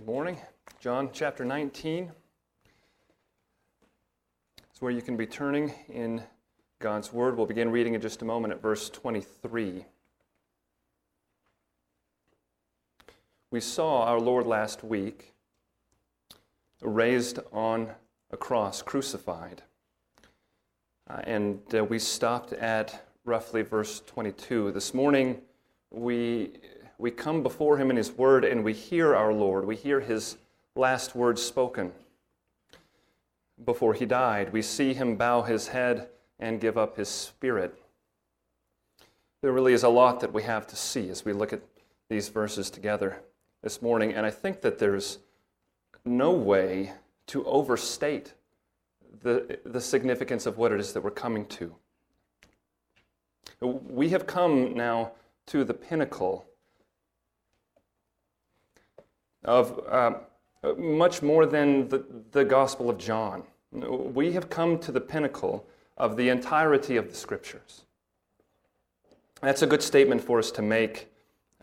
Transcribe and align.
Good 0.00 0.06
morning. 0.06 0.38
John 0.80 1.10
chapter 1.12 1.44
19 1.44 2.10
is 4.74 4.80
where 4.80 4.90
you 4.90 5.02
can 5.02 5.18
be 5.18 5.26
turning 5.26 5.74
in 5.90 6.22
God's 6.78 7.12
Word. 7.12 7.36
We'll 7.36 7.44
begin 7.44 7.70
reading 7.70 7.92
in 7.92 8.00
just 8.00 8.22
a 8.22 8.24
moment 8.24 8.54
at 8.54 8.62
verse 8.62 8.88
23. 8.88 9.84
We 13.50 13.60
saw 13.60 14.04
our 14.04 14.18
Lord 14.18 14.46
last 14.46 14.82
week 14.82 15.34
raised 16.80 17.38
on 17.52 17.90
a 18.30 18.38
cross, 18.38 18.80
crucified. 18.80 19.64
Uh, 21.10 21.20
and 21.24 21.60
uh, 21.74 21.84
we 21.84 21.98
stopped 21.98 22.54
at 22.54 23.06
roughly 23.26 23.60
verse 23.60 24.00
22. 24.06 24.72
This 24.72 24.94
morning, 24.94 25.42
we 25.90 26.52
we 27.00 27.10
come 27.10 27.42
before 27.42 27.78
him 27.78 27.90
in 27.90 27.96
his 27.96 28.12
word 28.12 28.44
and 28.44 28.62
we 28.62 28.74
hear 28.74 29.16
our 29.16 29.32
Lord. 29.32 29.64
We 29.64 29.74
hear 29.74 30.00
his 30.00 30.36
last 30.76 31.14
words 31.14 31.42
spoken 31.42 31.92
before 33.64 33.94
he 33.94 34.04
died. 34.04 34.52
We 34.52 34.60
see 34.60 34.92
him 34.92 35.16
bow 35.16 35.42
his 35.42 35.68
head 35.68 36.08
and 36.38 36.60
give 36.60 36.76
up 36.76 36.98
his 36.98 37.08
spirit. 37.08 37.74
There 39.40 39.52
really 39.52 39.72
is 39.72 39.82
a 39.82 39.88
lot 39.88 40.20
that 40.20 40.32
we 40.32 40.42
have 40.42 40.66
to 40.66 40.76
see 40.76 41.08
as 41.08 41.24
we 41.24 41.32
look 41.32 41.54
at 41.54 41.62
these 42.10 42.28
verses 42.28 42.68
together 42.68 43.22
this 43.62 43.80
morning, 43.80 44.12
and 44.12 44.26
I 44.26 44.30
think 44.30 44.60
that 44.60 44.78
there's 44.78 45.18
no 46.04 46.32
way 46.32 46.92
to 47.28 47.44
overstate 47.46 48.34
the, 49.22 49.58
the 49.64 49.80
significance 49.80 50.44
of 50.44 50.58
what 50.58 50.72
it 50.72 50.80
is 50.80 50.92
that 50.92 51.02
we're 51.02 51.10
coming 51.10 51.46
to. 51.46 51.74
We 53.60 54.10
have 54.10 54.26
come 54.26 54.74
now 54.74 55.12
to 55.46 55.64
the 55.64 55.74
pinnacle 55.74 56.46
of 59.44 59.80
uh, 59.88 60.12
much 60.76 61.22
more 61.22 61.46
than 61.46 61.88
the, 61.88 62.04
the 62.32 62.44
Gospel 62.44 62.90
of 62.90 62.98
John. 62.98 63.42
We 63.72 64.32
have 64.32 64.50
come 64.50 64.78
to 64.80 64.92
the 64.92 65.00
pinnacle 65.00 65.66
of 65.96 66.16
the 66.16 66.28
entirety 66.28 66.96
of 66.96 67.08
the 67.08 67.14
Scriptures. 67.14 67.84
That's 69.40 69.62
a 69.62 69.66
good 69.66 69.82
statement 69.82 70.22
for 70.22 70.38
us 70.38 70.50
to 70.52 70.62
make 70.62 71.10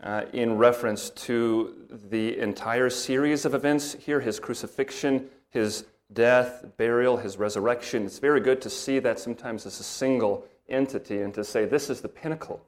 uh, 0.02 0.22
in 0.32 0.56
reference 0.56 1.10
to 1.10 1.74
the 2.08 2.38
entire 2.38 2.90
series 2.90 3.44
of 3.44 3.54
events 3.54 3.94
here 3.94 4.20
his 4.20 4.40
crucifixion, 4.40 5.28
his 5.50 5.86
death, 6.12 6.64
burial, 6.76 7.16
his 7.16 7.36
resurrection. 7.36 8.06
It's 8.06 8.18
very 8.18 8.40
good 8.40 8.60
to 8.62 8.70
see 8.70 8.98
that 9.00 9.18
sometimes 9.18 9.66
as 9.66 9.80
a 9.80 9.84
single 9.84 10.44
entity 10.68 11.22
and 11.22 11.34
to 11.34 11.44
say 11.44 11.64
this 11.64 11.90
is 11.90 12.00
the 12.00 12.08
pinnacle 12.08 12.64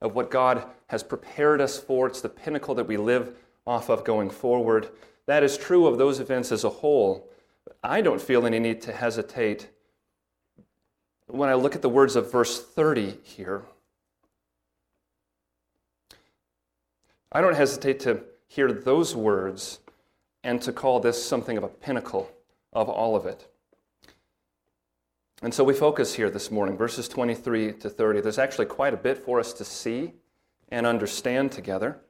of 0.00 0.14
what 0.14 0.30
God 0.30 0.64
has 0.88 1.02
prepared 1.02 1.60
us 1.60 1.78
for. 1.78 2.06
It's 2.06 2.20
the 2.20 2.28
pinnacle 2.28 2.74
that 2.74 2.86
we 2.86 2.96
live 2.96 3.36
off 3.66 3.88
of 3.88 4.04
going 4.04 4.30
forward. 4.30 4.88
That 5.26 5.42
is 5.42 5.58
true 5.58 5.86
of 5.86 5.98
those 5.98 6.20
events 6.20 6.52
as 6.52 6.64
a 6.64 6.70
whole. 6.70 7.28
I 7.82 8.00
don't 8.00 8.20
feel 8.20 8.46
any 8.46 8.58
need 8.58 8.80
to 8.82 8.92
hesitate 8.92 9.68
when 11.26 11.48
I 11.48 11.54
look 11.54 11.74
at 11.74 11.82
the 11.82 11.88
words 11.88 12.16
of 12.16 12.30
verse 12.30 12.62
30 12.62 13.18
here. 13.22 13.64
I 17.32 17.40
don't 17.40 17.56
hesitate 17.56 18.00
to 18.00 18.22
hear 18.46 18.72
those 18.72 19.16
words 19.16 19.80
and 20.44 20.62
to 20.62 20.72
call 20.72 21.00
this 21.00 21.22
something 21.22 21.58
of 21.58 21.64
a 21.64 21.68
pinnacle 21.68 22.30
of 22.72 22.88
all 22.88 23.16
of 23.16 23.26
it. 23.26 23.48
And 25.42 25.52
so 25.52 25.64
we 25.64 25.74
focus 25.74 26.14
here 26.14 26.30
this 26.30 26.50
morning, 26.50 26.76
verses 26.76 27.08
23 27.08 27.72
to 27.74 27.90
30. 27.90 28.20
There's 28.20 28.38
actually 28.38 28.66
quite 28.66 28.94
a 28.94 28.96
bit 28.96 29.18
for 29.18 29.38
us 29.38 29.52
to 29.54 29.64
see 29.64 30.12
and 30.70 30.86
understand 30.86 31.52
together. 31.52 32.00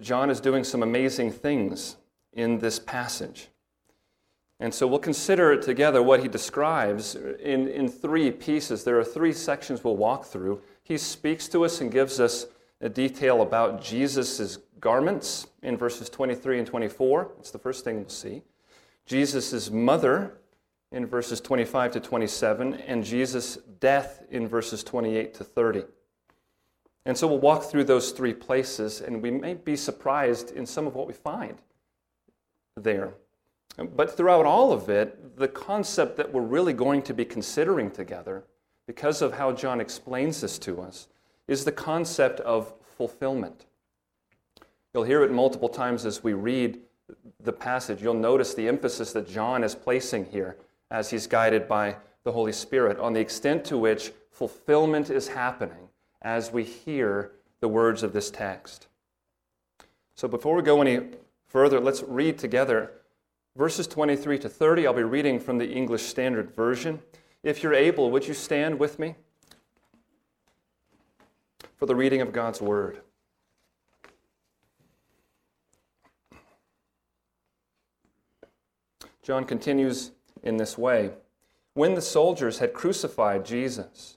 John 0.00 0.30
is 0.30 0.40
doing 0.40 0.64
some 0.64 0.82
amazing 0.82 1.32
things 1.32 1.96
in 2.32 2.58
this 2.58 2.78
passage. 2.78 3.48
And 4.60 4.72
so 4.72 4.86
we'll 4.86 5.00
consider 5.00 5.60
together 5.60 6.02
what 6.02 6.20
he 6.20 6.28
describes 6.28 7.16
in, 7.16 7.66
in 7.66 7.88
three 7.88 8.30
pieces. 8.30 8.84
There 8.84 8.98
are 8.98 9.04
three 9.04 9.32
sections 9.32 9.82
we'll 9.82 9.96
walk 9.96 10.24
through. 10.24 10.62
He 10.84 10.96
speaks 10.98 11.48
to 11.48 11.64
us 11.64 11.80
and 11.80 11.90
gives 11.90 12.20
us 12.20 12.46
a 12.80 12.88
detail 12.88 13.42
about 13.42 13.82
Jesus' 13.82 14.58
garments 14.78 15.48
in 15.62 15.76
verses 15.76 16.08
23 16.08 16.58
and 16.58 16.66
24. 16.66 17.32
It's 17.40 17.50
the 17.50 17.58
first 17.58 17.82
thing 17.84 17.96
we'll 17.96 18.08
see. 18.08 18.42
Jesus' 19.04 19.68
mother 19.70 20.34
in 20.92 21.06
verses 21.06 21.40
25 21.40 21.92
to 21.92 22.00
27, 22.00 22.74
and 22.74 23.02
Jesus' 23.02 23.56
death 23.80 24.22
in 24.30 24.46
verses 24.46 24.84
28 24.84 25.34
to 25.34 25.44
30. 25.44 25.84
And 27.04 27.16
so 27.18 27.26
we'll 27.26 27.38
walk 27.38 27.64
through 27.64 27.84
those 27.84 28.12
three 28.12 28.32
places, 28.32 29.00
and 29.00 29.22
we 29.22 29.30
may 29.30 29.54
be 29.54 29.74
surprised 29.74 30.52
in 30.52 30.66
some 30.66 30.86
of 30.86 30.94
what 30.94 31.08
we 31.08 31.12
find 31.12 31.58
there. 32.76 33.14
But 33.76 34.16
throughout 34.16 34.46
all 34.46 34.72
of 34.72 34.88
it, 34.88 35.36
the 35.36 35.48
concept 35.48 36.16
that 36.18 36.32
we're 36.32 36.42
really 36.42 36.72
going 36.72 37.02
to 37.02 37.14
be 37.14 37.24
considering 37.24 37.90
together, 37.90 38.44
because 38.86 39.22
of 39.22 39.32
how 39.32 39.52
John 39.52 39.80
explains 39.80 40.40
this 40.42 40.58
to 40.60 40.80
us, 40.80 41.08
is 41.48 41.64
the 41.64 41.72
concept 41.72 42.38
of 42.40 42.72
fulfillment. 42.96 43.66
You'll 44.94 45.04
hear 45.04 45.24
it 45.24 45.32
multiple 45.32 45.68
times 45.68 46.04
as 46.06 46.22
we 46.22 46.34
read 46.34 46.78
the 47.40 47.52
passage. 47.52 48.02
You'll 48.02 48.14
notice 48.14 48.54
the 48.54 48.68
emphasis 48.68 49.12
that 49.14 49.28
John 49.28 49.64
is 49.64 49.74
placing 49.74 50.26
here 50.26 50.56
as 50.90 51.10
he's 51.10 51.26
guided 51.26 51.66
by 51.66 51.96
the 52.24 52.32
Holy 52.32 52.52
Spirit 52.52 52.98
on 52.98 53.12
the 53.12 53.20
extent 53.20 53.64
to 53.64 53.78
which 53.78 54.12
fulfillment 54.30 55.10
is 55.10 55.28
happening 55.28 55.88
as 56.22 56.50
we 56.50 56.64
hear 56.64 57.32
the 57.60 57.68
words 57.68 58.02
of 58.02 58.12
this 58.12 58.30
text. 58.30 58.88
So 60.14 60.28
before 60.28 60.54
we 60.54 60.62
go 60.62 60.80
any 60.80 61.08
further, 61.46 61.80
let's 61.80 62.02
read 62.02 62.38
together 62.38 62.92
verses 63.56 63.86
23 63.86 64.38
to 64.38 64.48
30. 64.48 64.86
I'll 64.86 64.94
be 64.94 65.02
reading 65.02 65.38
from 65.38 65.58
the 65.58 65.70
English 65.70 66.02
Standard 66.02 66.54
Version. 66.54 67.00
If 67.42 67.62
you're 67.62 67.74
able, 67.74 68.10
would 68.10 68.26
you 68.26 68.34
stand 68.34 68.78
with 68.78 68.98
me 68.98 69.16
for 71.76 71.86
the 71.86 71.94
reading 71.94 72.20
of 72.20 72.32
God's 72.32 72.60
Word? 72.60 73.00
John 79.22 79.44
continues 79.44 80.10
in 80.42 80.56
this 80.56 80.76
way 80.76 81.10
When 81.74 81.94
the 81.94 82.02
soldiers 82.02 82.58
had 82.58 82.74
crucified 82.74 83.44
Jesus, 83.44 84.16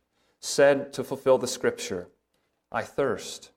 said 0.41 0.91
to 0.93 1.03
fulfill 1.03 1.37
the 1.37 1.47
scripture, 1.47 2.07
I 2.71 2.81
thirst. 2.81 3.51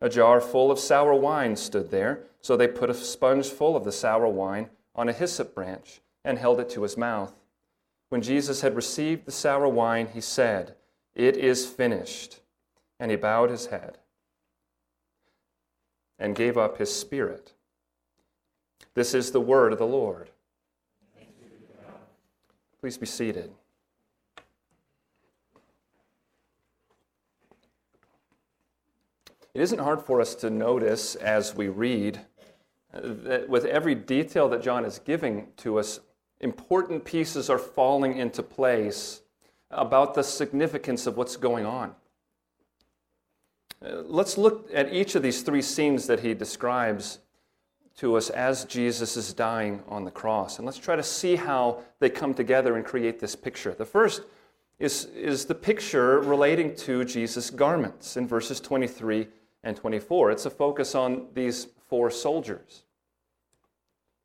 A 0.00 0.08
jar 0.08 0.40
full 0.40 0.70
of 0.70 0.78
sour 0.78 1.14
wine 1.14 1.56
stood 1.56 1.90
there, 1.90 2.20
so 2.40 2.56
they 2.56 2.68
put 2.68 2.90
a 2.90 2.94
sponge 2.94 3.48
full 3.48 3.76
of 3.76 3.84
the 3.84 3.92
sour 3.92 4.28
wine 4.28 4.70
on 4.94 5.08
a 5.08 5.12
hyssop 5.12 5.54
branch 5.54 6.00
and 6.24 6.38
held 6.38 6.60
it 6.60 6.70
to 6.70 6.82
his 6.82 6.96
mouth. 6.96 7.34
When 8.08 8.22
Jesus 8.22 8.60
had 8.60 8.76
received 8.76 9.26
the 9.26 9.32
sour 9.32 9.68
wine, 9.68 10.08
he 10.14 10.20
said, 10.20 10.76
It 11.14 11.36
is 11.36 11.66
finished. 11.66 12.40
And 12.98 13.10
he 13.10 13.16
bowed 13.16 13.50
his 13.50 13.66
head 13.66 13.98
and 16.18 16.34
gave 16.34 16.56
up 16.56 16.78
his 16.78 16.94
spirit. 16.94 17.52
This 18.94 19.12
is 19.12 19.32
the 19.32 19.40
word 19.40 19.72
of 19.72 19.78
the 19.78 19.86
Lord. 19.86 20.30
Please 22.80 22.96
be 22.96 23.06
seated. 23.06 23.50
It 29.56 29.62
isn't 29.62 29.78
hard 29.78 30.02
for 30.02 30.20
us 30.20 30.34
to 30.34 30.50
notice 30.50 31.14
as 31.14 31.54
we 31.54 31.68
read 31.68 32.20
that 32.92 33.48
with 33.48 33.64
every 33.64 33.94
detail 33.94 34.50
that 34.50 34.62
John 34.62 34.84
is 34.84 34.98
giving 34.98 35.48
to 35.56 35.78
us, 35.78 35.98
important 36.40 37.06
pieces 37.06 37.48
are 37.48 37.56
falling 37.56 38.18
into 38.18 38.42
place 38.42 39.22
about 39.70 40.12
the 40.12 40.22
significance 40.22 41.06
of 41.06 41.16
what's 41.16 41.38
going 41.38 41.64
on. 41.64 41.94
Uh, 43.82 44.02
let's 44.04 44.36
look 44.36 44.68
at 44.74 44.92
each 44.92 45.14
of 45.14 45.22
these 45.22 45.40
three 45.40 45.62
scenes 45.62 46.06
that 46.06 46.20
he 46.20 46.34
describes 46.34 47.20
to 47.96 48.14
us 48.14 48.28
as 48.28 48.66
Jesus 48.66 49.16
is 49.16 49.32
dying 49.32 49.82
on 49.88 50.04
the 50.04 50.10
cross. 50.10 50.58
And 50.58 50.66
let's 50.66 50.76
try 50.76 50.96
to 50.96 51.02
see 51.02 51.34
how 51.34 51.82
they 51.98 52.10
come 52.10 52.34
together 52.34 52.76
and 52.76 52.84
create 52.84 53.20
this 53.20 53.34
picture. 53.34 53.72
The 53.72 53.86
first 53.86 54.20
is, 54.78 55.06
is 55.06 55.46
the 55.46 55.54
picture 55.54 56.20
relating 56.20 56.76
to 56.76 57.06
Jesus' 57.06 57.48
garments 57.48 58.18
in 58.18 58.28
verses 58.28 58.60
23 58.60 59.28
and 59.66 59.76
24. 59.76 60.30
It's 60.30 60.46
a 60.46 60.50
focus 60.50 60.94
on 60.94 61.26
these 61.34 61.66
four 61.88 62.08
soldiers. 62.08 62.84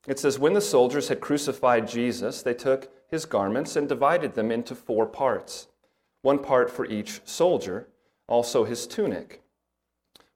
It 0.08 0.20
says, 0.20 0.38
When 0.38 0.54
the 0.54 0.62
soldiers 0.62 1.08
had 1.08 1.20
crucified 1.20 1.88
Jesus, 1.88 2.44
they 2.44 2.54
took 2.54 2.92
his 3.10 3.26
garments 3.26 3.76
and 3.76 3.90
divided 3.90 4.36
them 4.36 4.52
into 4.52 4.76
four 4.76 5.08
parts, 5.08 5.68
one 6.22 6.40
part 6.40 6.70
for 6.70 6.86
each 6.86 7.22
soldier, 7.26 7.88
also 8.28 8.64
his 8.64 8.86
tunic. 8.86 9.42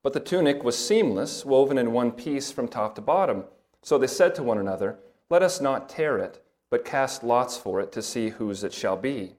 But 0.01 0.13
the 0.13 0.19
tunic 0.19 0.63
was 0.63 0.77
seamless, 0.77 1.45
woven 1.45 1.77
in 1.77 1.93
one 1.93 2.11
piece 2.11 2.51
from 2.51 2.67
top 2.67 2.95
to 2.95 3.01
bottom. 3.01 3.45
So 3.83 3.97
they 3.99 4.07
said 4.07 4.33
to 4.35 4.43
one 4.43 4.57
another, 4.57 4.97
Let 5.29 5.43
us 5.43 5.61
not 5.61 5.87
tear 5.87 6.17
it, 6.17 6.43
but 6.71 6.83
cast 6.83 7.23
lots 7.23 7.57
for 7.57 7.79
it 7.79 7.91
to 7.91 8.01
see 8.01 8.29
whose 8.29 8.63
it 8.63 8.73
shall 8.73 8.97
be. 8.97 9.35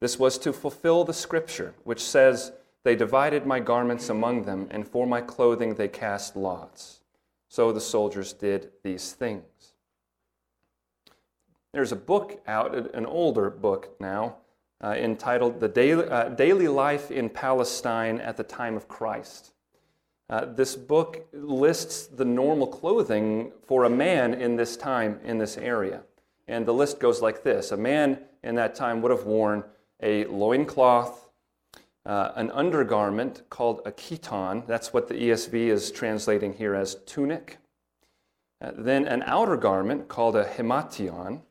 This 0.00 0.18
was 0.18 0.38
to 0.38 0.54
fulfill 0.54 1.04
the 1.04 1.12
scripture, 1.12 1.74
which 1.84 2.02
says, 2.02 2.52
They 2.82 2.96
divided 2.96 3.46
my 3.46 3.60
garments 3.60 4.08
among 4.08 4.44
them, 4.44 4.66
and 4.70 4.88
for 4.88 5.06
my 5.06 5.20
clothing 5.20 5.74
they 5.74 5.88
cast 5.88 6.36
lots. 6.36 7.00
So 7.48 7.72
the 7.72 7.80
soldiers 7.80 8.32
did 8.32 8.70
these 8.82 9.12
things. 9.12 9.74
There's 11.72 11.92
a 11.92 11.96
book 11.96 12.40
out, 12.46 12.94
an 12.94 13.06
older 13.06 13.50
book 13.50 13.96
now, 14.00 14.36
uh, 14.82 14.94
entitled 14.96 15.60
The 15.60 15.68
Daily, 15.68 16.08
uh, 16.08 16.30
Daily, 16.30 16.68
Life 16.68 17.10
in 17.10 17.28
Palestine 17.28 18.20
at 18.20 18.36
the 18.36 18.42
Time 18.42 18.76
of 18.76 18.88
Christ. 18.88 19.52
Uh, 20.28 20.44
this 20.44 20.76
book 20.76 21.26
lists 21.32 22.06
the 22.06 22.24
normal 22.24 22.66
clothing 22.66 23.52
for 23.66 23.84
a 23.84 23.90
man 23.90 24.32
in 24.32 24.56
this 24.56 24.76
time 24.76 25.20
in 25.24 25.38
this 25.38 25.58
area. 25.58 26.02
And 26.48 26.64
the 26.66 26.74
list 26.74 26.98
goes 26.98 27.20
like 27.20 27.42
this 27.42 27.72
A 27.72 27.76
man 27.76 28.18
in 28.42 28.54
that 28.54 28.74
time 28.74 29.02
would 29.02 29.10
have 29.10 29.24
worn 29.24 29.64
a 30.02 30.24
loincloth, 30.26 31.29
uh, 32.06 32.32
an 32.36 32.50
undergarment 32.52 33.42
called 33.50 33.82
a 33.84 33.92
chiton. 33.92 34.66
That's 34.66 34.92
what 34.92 35.08
the 35.08 35.14
ESV 35.14 35.54
is 35.54 35.90
translating 35.90 36.54
here 36.54 36.74
as 36.74 36.96
tunic. 37.06 37.58
Uh, 38.62 38.72
then 38.76 39.06
an 39.06 39.22
outer 39.26 39.56
garment 39.56 40.08
called 40.08 40.36
a 40.36 40.44
himation. 40.44 41.42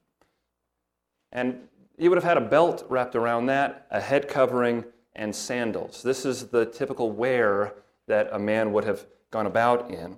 And 1.31 1.67
he 1.97 2.09
would 2.09 2.17
have 2.17 2.23
had 2.23 2.37
a 2.37 2.41
belt 2.41 2.85
wrapped 2.89 3.15
around 3.15 3.47
that, 3.47 3.87
a 3.91 3.99
head 3.99 4.27
covering, 4.27 4.85
and 5.15 5.35
sandals. 5.35 6.01
This 6.01 6.25
is 6.25 6.47
the 6.47 6.65
typical 6.65 7.11
wear 7.11 7.75
that 8.07 8.29
a 8.31 8.39
man 8.39 8.71
would 8.73 8.85
have 8.85 9.05
gone 9.31 9.45
about 9.45 9.91
in. 9.91 10.17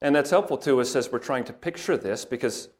And 0.00 0.16
that's 0.16 0.30
helpful 0.30 0.58
to 0.58 0.80
us 0.80 0.96
as 0.96 1.12
we're 1.12 1.20
trying 1.20 1.44
to 1.44 1.52
picture 1.52 1.96
this 1.96 2.24
because 2.24 2.70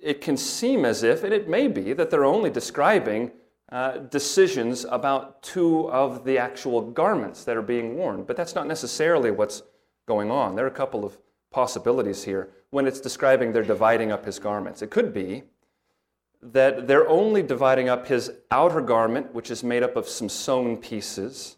it 0.00 0.20
can 0.20 0.36
seem 0.36 0.84
as 0.84 1.02
if, 1.04 1.22
and 1.22 1.32
it 1.32 1.48
may 1.48 1.68
be, 1.68 1.92
that 1.92 2.10
they're 2.10 2.24
only 2.24 2.50
describing 2.50 3.30
uh, 3.72 3.98
decisions 3.98 4.84
about 4.84 5.42
two 5.42 5.90
of 5.90 6.24
the 6.24 6.38
actual 6.38 6.80
garments 6.82 7.44
that 7.44 7.56
are 7.56 7.62
being 7.62 7.96
worn. 7.96 8.24
But 8.24 8.36
that's 8.36 8.54
not 8.54 8.66
necessarily 8.66 9.30
what's 9.30 9.62
going 10.06 10.30
on. 10.30 10.54
There 10.54 10.64
are 10.64 10.68
a 10.68 10.70
couple 10.70 11.04
of 11.04 11.18
possibilities 11.50 12.24
here 12.24 12.50
when 12.70 12.86
it's 12.86 13.00
describing 13.00 13.52
they're 13.52 13.62
dividing 13.62 14.12
up 14.12 14.24
his 14.24 14.38
garments. 14.38 14.82
It 14.82 14.90
could 14.90 15.14
be 15.14 15.44
that 16.42 16.86
they're 16.86 17.08
only 17.08 17.42
dividing 17.42 17.88
up 17.88 18.06
his 18.06 18.30
outer 18.50 18.80
garment, 18.80 19.34
which 19.34 19.50
is 19.50 19.64
made 19.64 19.82
up 19.82 19.96
of 19.96 20.06
some 20.06 20.28
sewn 20.28 20.76
pieces, 20.76 21.56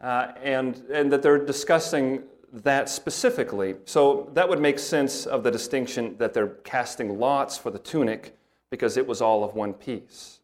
uh, 0.00 0.32
and, 0.42 0.82
and 0.92 1.10
that 1.10 1.22
they're 1.22 1.44
discussing 1.44 2.22
that 2.52 2.88
specifically. 2.88 3.76
So 3.84 4.30
that 4.34 4.48
would 4.48 4.60
make 4.60 4.78
sense 4.78 5.26
of 5.26 5.42
the 5.42 5.50
distinction 5.50 6.16
that 6.18 6.34
they're 6.34 6.48
casting 6.64 7.18
lots 7.18 7.56
for 7.56 7.70
the 7.70 7.78
tunic 7.78 8.36
because 8.70 8.96
it 8.96 9.06
was 9.06 9.22
all 9.22 9.42
of 9.42 9.54
one 9.54 9.72
piece. 9.72 10.37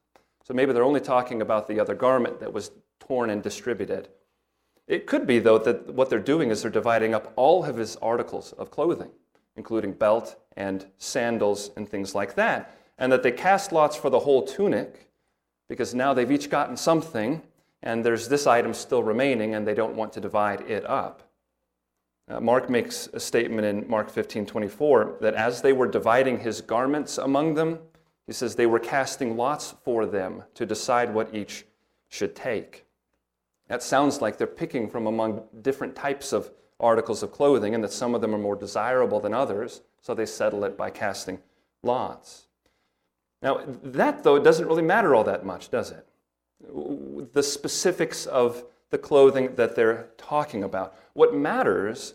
So 0.45 0.55
maybe 0.55 0.73
they're 0.73 0.85
only 0.85 1.01
talking 1.01 1.43
about 1.43 1.67
the 1.67 1.81
other 1.81 1.95
garment 1.95 2.39
that 2.41 2.53
was 2.53 2.71
torn 3.01 3.31
and 3.31 3.43
distributed. 3.43 4.09
It 4.87 5.07
could 5.07 5.27
be, 5.27 5.39
though, 5.39 5.59
that 5.59 5.95
what 5.95 6.11
they're 6.11 6.19
doing 6.19 6.51
is 6.51 6.63
they're 6.63 6.71
dividing 6.71 7.15
up 7.15 7.33
all 7.37 7.65
of 7.65 7.77
his 7.77 7.97
articles 7.97 8.53
of 8.53 8.71
clothing, 8.71 9.11
including 9.57 9.93
belt 9.93 10.37
and 10.57 10.87
sandals 10.99 11.71
and 11.77 11.89
things 11.89 12.15
like 12.15 12.35
that, 12.35 12.79
and 12.99 13.11
that 13.11 13.23
they 13.23 13.33
cast 13.33 13.73
lots 13.73 13.97
for 13.97 14.11
the 14.11 14.21
whole 14.21 14.43
tunic 14.43 15.09
because 15.69 15.95
now 15.95 16.13
they've 16.13 16.31
each 16.31 16.51
gotten 16.51 16.77
something, 16.77 17.41
and 17.83 18.05
there's 18.05 18.29
this 18.29 18.47
item 18.47 18.75
still 18.75 19.03
remaining, 19.03 19.55
and 19.55 19.67
they 19.67 19.75
don't 19.75 19.97
want 19.97 20.13
to 20.13 20.21
divide 20.21 20.61
it 20.71 20.85
up. 20.85 21.23
Uh, 22.29 22.41
Mark 22.41 22.69
makes 22.69 23.09
a 23.13 23.21
statement 23.21 23.67
in 23.67 23.89
Mark 23.89 24.11
15 24.11 24.47
24 24.47 25.17
that 25.21 25.35
as 25.35 25.63
they 25.63 25.73
were 25.73 25.87
dividing 25.87 26.39
his 26.39 26.61
garments 26.61 27.19
among 27.19 27.55
them, 27.55 27.79
he 28.27 28.33
says 28.33 28.55
they 28.55 28.67
were 28.67 28.79
casting 28.79 29.37
lots 29.37 29.75
for 29.85 30.07
them 30.07 30.45
to 30.55 30.65
decide 30.65 31.13
what 31.13 31.35
each 31.35 31.67
should 32.09 32.35
take. 32.35 32.85
That 33.69 33.83
sounds 33.83 34.21
like 34.21 34.39
they're 34.39 34.47
picking 34.47 34.89
from 34.89 35.07
among 35.07 35.43
different 35.63 35.95
types 35.95 36.33
of 36.33 36.51
articles 36.81 37.23
of 37.23 37.33
clothing 37.33 37.75
and 37.75 37.83
that 37.85 37.93
some 37.93 38.15
of 38.15 38.21
them 38.21 38.35
are 38.35 38.39
more 38.39 38.57
desirable 38.57 39.21
than 39.21 39.35
others, 39.35 39.83
so 40.01 40.15
they 40.15 40.27
settle 40.27 40.65
it 40.65 40.77
by 40.77 40.91
casting 40.91 41.39
lots. 41.83 42.47
Now, 43.43 43.63
that, 43.83 44.23
though, 44.23 44.37
it 44.37 44.45
doesn't 44.45 44.67
really 44.67 44.83
matter 44.83 45.15
all 45.15 45.25
that 45.25 45.45
much, 45.45 45.71
does 45.71 45.91
it? 45.91 46.07
The 47.33 47.43
specifics 47.43 48.27
of 48.27 48.65
the 48.91 48.99
clothing 48.99 49.55
that 49.57 49.75
they're 49.75 50.09
talking 50.17 50.65
about. 50.65 50.97
What 51.13 51.35
matters 51.35 52.15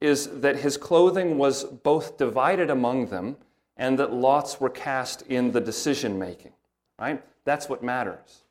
is 0.00 0.28
that 0.40 0.56
his 0.56 0.76
clothing 0.76 1.38
was 1.38 1.64
both 1.64 2.16
divided 2.16 2.70
among 2.70 3.06
them 3.06 3.36
and 3.76 3.98
that 3.98 4.12
lots 4.12 4.60
were 4.60 4.70
cast 4.70 5.22
in 5.22 5.52
the 5.52 5.60
decision 5.60 6.18
making, 6.18 6.52
right? 6.98 7.22
That's 7.44 7.68
what 7.68 7.82
matters. 7.82 8.44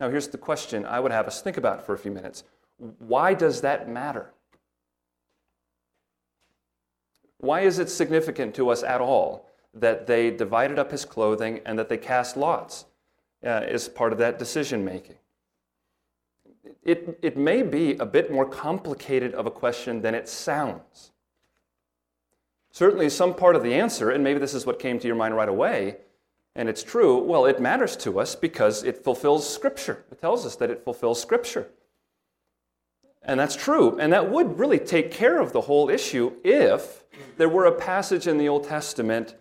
Now, 0.00 0.10
here's 0.10 0.28
the 0.28 0.38
question 0.38 0.84
I 0.84 1.00
would 1.00 1.12
have 1.12 1.26
us 1.26 1.42
think 1.42 1.56
about 1.56 1.84
for 1.84 1.94
a 1.94 1.98
few 1.98 2.10
minutes. 2.10 2.44
Why 2.98 3.34
does 3.34 3.62
that 3.62 3.88
matter? 3.88 4.32
Why 7.38 7.60
is 7.60 7.78
it 7.78 7.90
significant 7.90 8.54
to 8.56 8.70
us 8.70 8.82
at 8.82 9.00
all 9.00 9.48
that 9.74 10.06
they 10.06 10.30
divided 10.30 10.78
up 10.78 10.90
his 10.90 11.04
clothing 11.04 11.60
and 11.66 11.78
that 11.78 11.88
they 11.88 11.98
cast 11.98 12.36
lots 12.36 12.86
uh, 13.44 13.48
as 13.48 13.88
part 13.88 14.12
of 14.12 14.18
that 14.18 14.38
decision 14.38 14.84
making? 14.84 15.16
It, 16.82 17.18
it 17.22 17.36
may 17.36 17.62
be 17.62 17.92
a 17.96 18.06
bit 18.06 18.32
more 18.32 18.46
complicated 18.46 19.34
of 19.34 19.46
a 19.46 19.50
question 19.50 20.02
than 20.02 20.14
it 20.14 20.28
sounds. 20.28 21.12
Certainly, 22.76 23.08
some 23.08 23.32
part 23.32 23.56
of 23.56 23.62
the 23.62 23.72
answer, 23.72 24.10
and 24.10 24.22
maybe 24.22 24.38
this 24.38 24.52
is 24.52 24.66
what 24.66 24.78
came 24.78 24.98
to 24.98 25.06
your 25.06 25.16
mind 25.16 25.34
right 25.34 25.48
away, 25.48 25.96
and 26.54 26.68
it's 26.68 26.82
true, 26.82 27.16
well, 27.16 27.46
it 27.46 27.58
matters 27.58 27.96
to 27.96 28.20
us 28.20 28.36
because 28.36 28.84
it 28.84 29.02
fulfills 29.02 29.48
Scripture. 29.48 30.04
It 30.12 30.20
tells 30.20 30.44
us 30.44 30.56
that 30.56 30.68
it 30.68 30.84
fulfills 30.84 31.18
Scripture. 31.18 31.68
And 33.22 33.40
that's 33.40 33.56
true. 33.56 33.98
And 33.98 34.12
that 34.12 34.30
would 34.30 34.58
really 34.58 34.78
take 34.78 35.10
care 35.10 35.40
of 35.40 35.54
the 35.54 35.62
whole 35.62 35.88
issue 35.88 36.34
if 36.44 37.04
there 37.38 37.48
were 37.48 37.64
a 37.64 37.72
passage 37.72 38.26
in 38.26 38.36
the 38.36 38.50
Old 38.50 38.64
Testament 38.64 39.36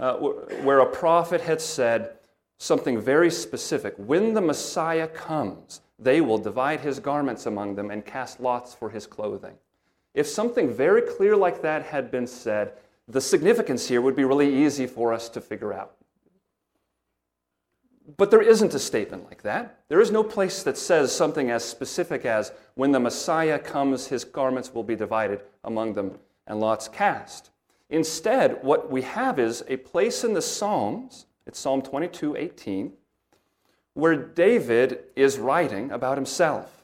uh, 0.00 0.14
where 0.14 0.80
a 0.80 0.86
prophet 0.86 1.42
had 1.42 1.60
said 1.60 2.14
something 2.58 3.00
very 3.00 3.30
specific. 3.30 3.94
When 3.98 4.34
the 4.34 4.40
Messiah 4.40 5.06
comes, 5.06 5.80
they 5.96 6.20
will 6.20 6.38
divide 6.38 6.80
his 6.80 6.98
garments 6.98 7.46
among 7.46 7.76
them 7.76 7.92
and 7.92 8.04
cast 8.04 8.40
lots 8.40 8.74
for 8.74 8.90
his 8.90 9.06
clothing. 9.06 9.54
If 10.14 10.26
something 10.26 10.72
very 10.72 11.02
clear 11.02 11.36
like 11.36 11.62
that 11.62 11.86
had 11.86 12.10
been 12.10 12.26
said, 12.26 12.72
the 13.06 13.20
significance 13.20 13.88
here 13.88 14.00
would 14.00 14.16
be 14.16 14.24
really 14.24 14.64
easy 14.64 14.86
for 14.86 15.12
us 15.12 15.28
to 15.30 15.40
figure 15.40 15.72
out. 15.72 15.96
But 18.16 18.30
there 18.30 18.42
isn't 18.42 18.74
a 18.74 18.78
statement 18.78 19.26
like 19.26 19.42
that. 19.42 19.80
There 19.88 20.00
is 20.00 20.10
no 20.10 20.22
place 20.24 20.62
that 20.62 20.76
says 20.76 21.14
something 21.14 21.50
as 21.50 21.64
specific 21.64 22.24
as, 22.24 22.52
when 22.74 22.92
the 22.92 23.00
Messiah 23.00 23.58
comes, 23.58 24.08
his 24.08 24.24
garments 24.24 24.74
will 24.74 24.82
be 24.82 24.96
divided 24.96 25.42
among 25.64 25.94
them 25.94 26.18
and 26.46 26.60
lots 26.60 26.88
cast. 26.88 27.50
Instead, 27.88 28.62
what 28.62 28.90
we 28.90 29.02
have 29.02 29.38
is 29.38 29.64
a 29.68 29.76
place 29.76 30.24
in 30.24 30.34
the 30.34 30.42
Psalms, 30.42 31.26
it's 31.46 31.58
Psalm 31.58 31.82
22 31.82 32.36
18, 32.36 32.92
where 33.94 34.16
David 34.16 35.04
is 35.16 35.38
writing 35.38 35.90
about 35.90 36.16
himself, 36.16 36.79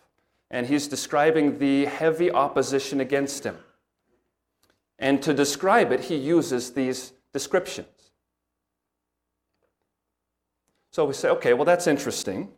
and 0.51 0.67
he's 0.67 0.87
describing 0.89 1.59
the 1.59 1.87
heavy 1.87 2.31
opposition 2.31 3.01
against 3.01 3.45
him. 3.45 3.57
And 4.99 5.23
to 5.23 5.35
describe 5.35 5.93
it, 5.93 6.01
he 6.01 6.17
uses 6.17 6.73
these 6.73 7.13
descriptions. 7.33 7.89
So 10.91 11.05
we 11.05 11.13
say, 11.13 11.29
okay, 11.29 11.53
well, 11.53 11.67
that's 11.67 11.87
interesting. 11.87 12.49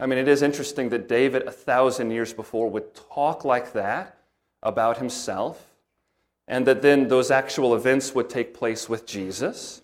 I 0.00 0.06
mean, 0.06 0.18
it 0.18 0.28
is 0.28 0.42
interesting 0.42 0.88
that 0.90 1.08
David, 1.08 1.42
a 1.42 1.50
thousand 1.50 2.10
years 2.10 2.32
before, 2.32 2.70
would 2.70 2.94
talk 2.94 3.44
like 3.44 3.72
that 3.72 4.16
about 4.62 4.98
himself, 4.98 5.74
and 6.46 6.66
that 6.66 6.80
then 6.80 7.08
those 7.08 7.30
actual 7.30 7.74
events 7.74 8.14
would 8.14 8.30
take 8.30 8.54
place 8.54 8.88
with 8.88 9.04
Jesus. 9.06 9.82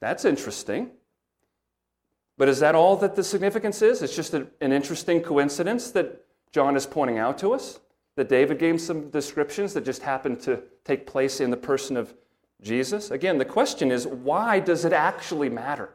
That's 0.00 0.24
interesting. 0.24 0.90
But 2.38 2.48
is 2.48 2.60
that 2.60 2.74
all 2.74 2.96
that 2.96 3.14
the 3.14 3.22
significance 3.22 3.82
is? 3.82 4.00
It's 4.02 4.16
just 4.16 4.32
an 4.32 4.48
interesting 4.60 5.20
coincidence 5.20 5.90
that 5.90 6.21
John 6.52 6.76
is 6.76 6.86
pointing 6.86 7.18
out 7.18 7.38
to 7.38 7.52
us? 7.52 7.80
That 8.16 8.28
David 8.28 8.58
gave 8.58 8.80
some 8.80 9.08
descriptions 9.08 9.72
that 9.74 9.84
just 9.84 10.02
happened 10.02 10.40
to 10.40 10.62
take 10.84 11.06
place 11.06 11.40
in 11.40 11.50
the 11.50 11.56
person 11.56 11.96
of 11.96 12.14
Jesus? 12.60 13.10
Again, 13.10 13.38
the 13.38 13.44
question 13.44 13.90
is 13.90 14.06
why 14.06 14.60
does 14.60 14.84
it 14.84 14.92
actually 14.92 15.48
matter? 15.48 15.90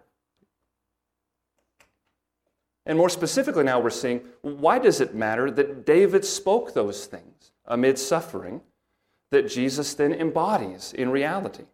And 2.88 2.98
more 2.98 3.10
specifically, 3.10 3.64
now 3.64 3.80
we're 3.80 3.90
seeing 3.90 4.22
why 4.42 4.80
does 4.80 5.02
it 5.02 5.14
matter 5.14 5.52
that 5.52 5.86
David 5.86 6.26
spoke 6.26 6.74
those 6.74 7.06
things 7.06 7.52
amid 7.66 8.00
suffering 8.00 8.62
that 9.30 9.50
Jesus 9.50 9.94
then 9.94 10.14
embodies 10.14 10.94
in 10.94 11.10
reality? 11.10 11.66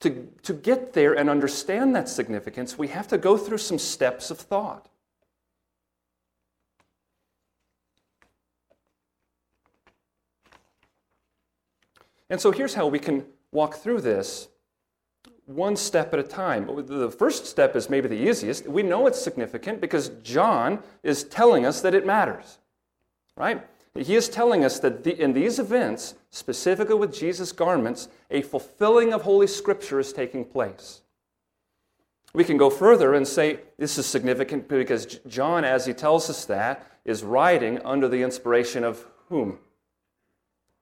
To, 0.00 0.28
to 0.42 0.54
get 0.54 0.94
there 0.94 1.12
and 1.12 1.28
understand 1.28 1.94
that 1.94 2.08
significance, 2.08 2.78
we 2.78 2.88
have 2.88 3.06
to 3.08 3.18
go 3.18 3.36
through 3.36 3.58
some 3.58 3.78
steps 3.78 4.30
of 4.30 4.38
thought. 4.38 4.88
And 12.30 12.40
so 12.40 12.52
here's 12.52 12.74
how 12.74 12.86
we 12.86 12.98
can 12.98 13.26
walk 13.52 13.74
through 13.74 14.00
this 14.00 14.48
one 15.46 15.74
step 15.74 16.14
at 16.14 16.20
a 16.20 16.22
time. 16.22 16.66
The 16.86 17.10
first 17.10 17.44
step 17.46 17.74
is 17.74 17.90
maybe 17.90 18.08
the 18.08 18.28
easiest. 18.30 18.68
We 18.68 18.84
know 18.84 19.08
it's 19.08 19.20
significant 19.20 19.80
because 19.80 20.10
John 20.22 20.80
is 21.02 21.24
telling 21.24 21.66
us 21.66 21.80
that 21.80 21.92
it 21.92 22.06
matters, 22.06 22.58
right? 23.36 23.66
He 23.98 24.14
is 24.14 24.28
telling 24.28 24.64
us 24.64 24.78
that 24.78 25.02
the, 25.02 25.20
in 25.20 25.32
these 25.32 25.58
events, 25.58 26.14
specifically 26.30 26.94
with 26.94 27.12
Jesus' 27.12 27.50
garments, 27.50 28.08
a 28.30 28.42
fulfilling 28.42 29.12
of 29.12 29.22
Holy 29.22 29.48
Scripture 29.48 29.98
is 29.98 30.12
taking 30.12 30.44
place. 30.44 31.02
We 32.32 32.44
can 32.44 32.56
go 32.56 32.70
further 32.70 33.14
and 33.14 33.26
say 33.26 33.58
this 33.76 33.98
is 33.98 34.06
significant 34.06 34.68
because 34.68 35.18
John, 35.26 35.64
as 35.64 35.86
he 35.86 35.92
tells 35.92 36.30
us 36.30 36.44
that, 36.44 36.86
is 37.04 37.24
writing 37.24 37.80
under 37.84 38.06
the 38.06 38.22
inspiration 38.22 38.84
of 38.84 39.04
whom? 39.28 39.58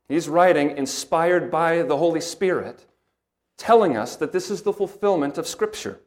He's 0.09 0.29
writing 0.29 0.77
inspired 0.77 1.51
by 1.51 1.83
the 1.83 1.99
Holy 1.99 2.21
Spirit, 2.21 2.87
telling 3.59 3.97
us 3.97 4.17
that 4.17 4.33
this 4.33 4.51
is 4.51 4.63
the 4.63 4.73
fulfillment 4.73 5.37
of 5.37 5.47
Scripture. 5.47 6.01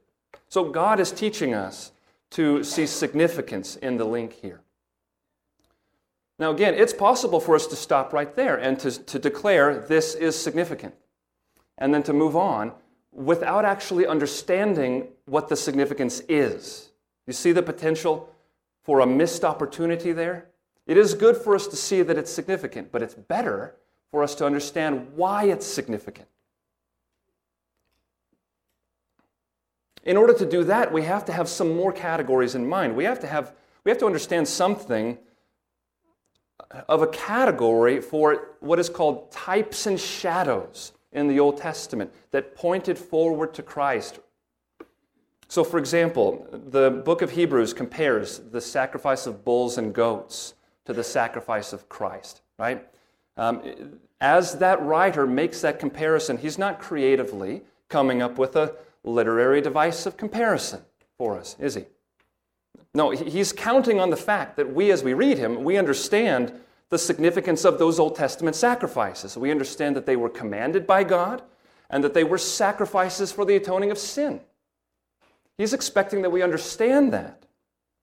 So 0.50 0.70
God 0.70 1.00
is 1.00 1.12
teaching 1.12 1.54
us 1.54 1.92
to 2.32 2.64
see 2.64 2.88
significance 2.88 3.76
in 3.76 3.98
the 3.98 4.06
link 4.06 4.34
here. 4.34 4.62
Now, 6.40 6.50
again, 6.50 6.74
it's 6.74 6.94
possible 6.94 7.40
for 7.40 7.56
us 7.56 7.68
to 7.68 7.76
stop 7.76 8.14
right 8.14 8.36
there 8.36 8.58
and 8.58 8.80
to, 8.80 8.92
to 8.92 9.20
declare 9.20 9.78
this 9.78 10.16
is 10.16 10.36
significant, 10.36 10.96
and 11.78 11.94
then 11.94 12.02
to 12.04 12.14
move 12.14 12.36
on 12.36 12.72
without 13.12 13.66
actually 13.66 14.08
understanding 14.08 15.10
what 15.26 15.50
the 15.50 15.56
significance 15.56 16.22
is. 16.28 16.90
You 17.28 17.34
see 17.34 17.52
the 17.52 17.62
potential 17.62 18.34
for 18.84 19.02
a 19.02 19.06
missed 19.06 19.44
opportunity 19.44 20.14
there? 20.14 20.48
It 20.88 20.98
is 20.98 21.14
good 21.14 21.38
for 21.38 21.54
us 21.54 21.68
to 21.68 21.76
see 21.76 22.02
that 22.02 22.18
it's 22.18 22.32
significant, 22.32 22.92
but 22.92 23.04
it's 23.04 23.14
better 23.14 23.76
for 24.12 24.22
us 24.22 24.36
to 24.36 24.46
understand 24.46 25.08
why 25.16 25.46
it's 25.46 25.66
significant. 25.66 26.28
In 30.04 30.18
order 30.18 30.34
to 30.34 30.46
do 30.46 30.64
that, 30.66 30.92
we 30.92 31.04
have 31.04 31.26
to 31.26 31.34
have 31.34 31.48
some 31.48 31.76
more 31.76 31.94
categories 31.94 32.56
in 32.56 32.68
mind. 32.68 32.96
We 32.96 33.06
have 33.06 33.20
to 33.22 33.28
have 33.28 33.54
we 33.84 33.90
have 33.90 33.98
to 34.00 34.06
understand 34.06 34.48
something 34.48 35.18
of 36.88 37.02
a 37.02 37.08
category 37.08 38.00
for 38.00 38.50
what 38.60 38.80
is 38.80 38.90
called 38.90 39.32
types 39.32 39.88
and 39.88 40.00
shadows 40.00 40.94
in 41.12 41.28
the 41.28 41.40
Old 41.40 41.58
Testament 41.58 42.14
that 42.32 42.56
pointed 42.56 42.98
forward 42.98 43.54
to 43.56 43.64
Christ. 43.64 44.20
So, 45.48 45.64
for 45.64 45.78
example, 45.78 46.48
the 46.52 46.90
book 46.90 47.22
of 47.22 47.32
Hebrews 47.32 47.74
compares 47.74 48.40
the 48.40 48.62
sacrifice 48.62 49.28
of 49.28 49.44
bulls 49.44 49.78
and 49.78 49.94
goats 49.94 50.54
to 50.86 50.94
the 50.94 51.04
sacrifice 51.04 51.74
of 51.74 51.90
Christ, 51.90 52.42
right? 52.58 52.88
Um, 53.38 54.00
as 54.20 54.60
that 54.60 54.82
writer 54.82 55.26
makes 55.26 55.62
that 55.62 55.80
comparison, 55.80 56.38
he's 56.38 56.58
not 56.58 56.80
creatively 56.80 57.64
coming 57.90 58.22
up 58.22 58.38
with 58.38 58.56
a 58.56 58.76
literary 59.04 59.62
device 59.62 60.06
of 60.06 60.16
comparison 60.18 60.82
for 61.18 61.38
us, 61.38 61.56
is 61.60 61.76
he? 61.76 61.86
No, 62.94 63.12
he's 63.12 63.54
counting 63.54 64.00
on 64.00 64.10
the 64.10 64.18
fact 64.18 64.58
that 64.58 64.74
we, 64.74 64.92
as 64.92 65.04
we 65.04 65.14
read 65.14 65.38
him, 65.38 65.64
we 65.64 65.78
understand 65.78 66.54
the 66.90 66.98
significance 66.98 67.64
of 67.64 67.80
those 67.80 68.00
Old 68.00 68.16
Testament 68.16 68.56
sacrifices. 68.56 69.38
We 69.38 69.50
understand 69.50 69.96
that 69.96 70.06
they 70.06 70.18
were 70.18 70.30
commanded 70.30 70.86
by 70.86 71.06
God 71.06 71.42
and 71.90 72.04
that 72.04 72.14
they 72.14 72.26
were 72.26 72.38
sacrifices 72.38 73.32
for 73.32 73.46
the 73.46 73.56
atoning 73.56 73.92
of 73.92 73.98
sin. 73.98 74.42
He's 75.58 75.74
expecting 75.74 76.22
that 76.22 76.32
we 76.32 76.42
understand 76.42 77.14
that. 77.14 77.46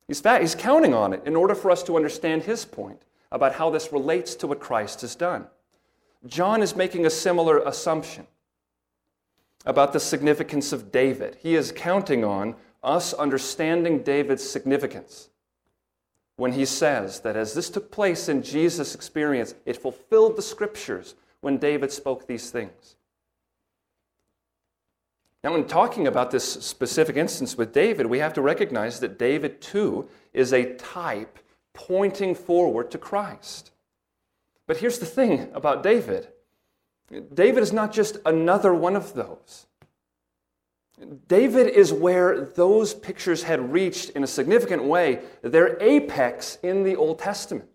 He's, 0.07 0.23
he's 0.41 0.55
counting 0.55 0.95
on 0.95 1.13
it 1.13 1.23
in 1.27 1.37
order 1.37 1.55
for 1.55 1.71
us 1.71 1.83
to 1.85 1.97
understand 1.97 2.45
his 2.45 2.65
point 2.65 3.03
about 3.31 3.55
how 3.55 3.71
this 3.71 3.93
relates 3.93 4.35
to 4.37 4.47
what 4.47 4.61
Christ 4.61 5.01
has 5.03 5.15
done. 5.15 5.47
John 6.27 6.63
is 6.63 6.75
making 6.75 7.07
a 7.07 7.11
similar 7.11 7.59
assumption 7.59 8.27
about 9.67 9.93
the 9.93 10.01
significance 10.01 10.73
of 10.73 10.91
David. 10.91 11.37
He 11.41 11.55
is 11.55 11.73
counting 11.73 12.25
on 12.25 12.57
us 12.83 13.13
understanding 13.13 14.03
David's 14.03 14.49
significance 14.49 15.29
when 16.37 16.53
he 16.53 16.65
says 16.65 17.21
that 17.21 17.37
as 17.37 17.53
this 17.53 17.69
took 17.69 17.91
place 17.91 18.29
in 18.29 18.43
Jesus' 18.43 18.95
experience, 18.95 19.55
it 19.67 19.77
fulfilled 19.77 20.37
the 20.37 20.43
scriptures 20.43 21.17
when 21.41 21.59
David 21.59 21.93
spoke 21.93 22.27
these 22.27 22.51
things. 22.51 22.95
Now, 25.43 25.55
in 25.57 25.67
talking 25.67 26.07
about 26.07 26.31
this 26.31 26.45
specific 26.45 27.17
instance 27.17 27.57
with 27.57 27.73
David, 27.73 28.07
we 28.07 28.19
have 28.21 28.33
to 28.35 28.43
recognize 28.43 29.01
that 29.01 29.19
David, 29.19 29.61
too, 29.61 30.09
is 30.33 30.53
a 30.53 30.75
type 30.75 31.39
pointing 31.79 32.35
forward 32.35 32.91
to 32.91 32.99
Christ. 32.99 33.71
But 34.67 34.79
here's 34.79 34.99
the 34.99 35.07
thing 35.07 35.49
about 35.55 35.83
David 35.83 36.29
David 37.33 37.63
is 37.63 37.73
not 37.73 37.93
just 37.93 38.19
another 38.27 38.75
one 38.75 38.97
of 38.97 39.15
those. 39.15 39.67
David 41.29 41.69
is 41.69 41.93
where 41.93 42.41
those 42.41 42.93
pictures 42.93 43.45
had 43.45 43.73
reached 43.73 44.11
in 44.11 44.25
a 44.25 44.27
significant 44.27 44.85
way 44.85 45.21
their 45.43 45.81
apex 45.81 46.59
in 46.63 46.83
the 46.83 46.97
Old 46.97 47.21
Testament. 47.21 47.71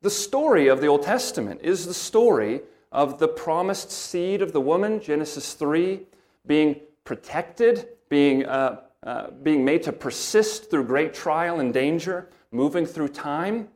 The 0.00 0.10
story 0.10 0.68
of 0.68 0.80
the 0.80 0.86
Old 0.86 1.02
Testament 1.02 1.60
is 1.62 1.86
the 1.86 1.94
story 1.94 2.62
of 2.90 3.18
the 3.18 3.28
promised 3.28 3.90
seed 3.92 4.40
of 4.40 4.52
the 4.52 4.60
woman, 4.60 5.00
Genesis 5.00 5.52
3, 5.52 6.00
being 6.46 6.80
protected, 7.04 7.88
being 8.08 8.46
uh, 8.46 8.80
uh, 9.04 9.30
being 9.42 9.64
made 9.64 9.82
to 9.82 9.92
persist 9.92 10.70
through 10.70 10.84
great 10.84 11.12
trial 11.12 11.60
and 11.60 11.74
danger, 11.74 12.30
moving 12.50 12.86
through 12.86 13.08
time, 13.08 13.68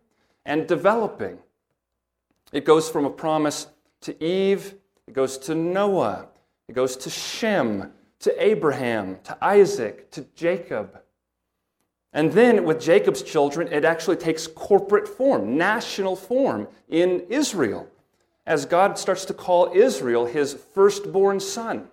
and 0.46 0.66
developing. 0.66 1.38
It 2.50 2.64
goes 2.64 2.88
from 2.88 3.04
a 3.04 3.10
promise 3.10 3.66
to 4.02 4.24
Eve, 4.24 4.74
it 5.06 5.12
goes 5.12 5.36
to 5.38 5.54
Noah, 5.54 6.28
it 6.66 6.72
goes 6.72 6.96
to 6.96 7.10
Shem, 7.10 7.92
to 8.20 8.42
Abraham, 8.42 9.18
to 9.24 9.36
Isaac, 9.44 10.10
to 10.12 10.22
Jacob. 10.34 10.98
And 12.14 12.32
then 12.32 12.64
with 12.64 12.80
Jacob's 12.80 13.22
children, 13.22 13.68
it 13.68 13.84
actually 13.84 14.16
takes 14.16 14.46
corporate 14.46 15.06
form, 15.06 15.58
national 15.58 16.16
form 16.16 16.68
in 16.88 17.26
Israel, 17.28 17.86
as 18.46 18.64
God 18.64 18.98
starts 18.98 19.26
to 19.26 19.34
call 19.34 19.72
Israel 19.74 20.24
his 20.24 20.54
firstborn 20.54 21.38
son. 21.38 21.88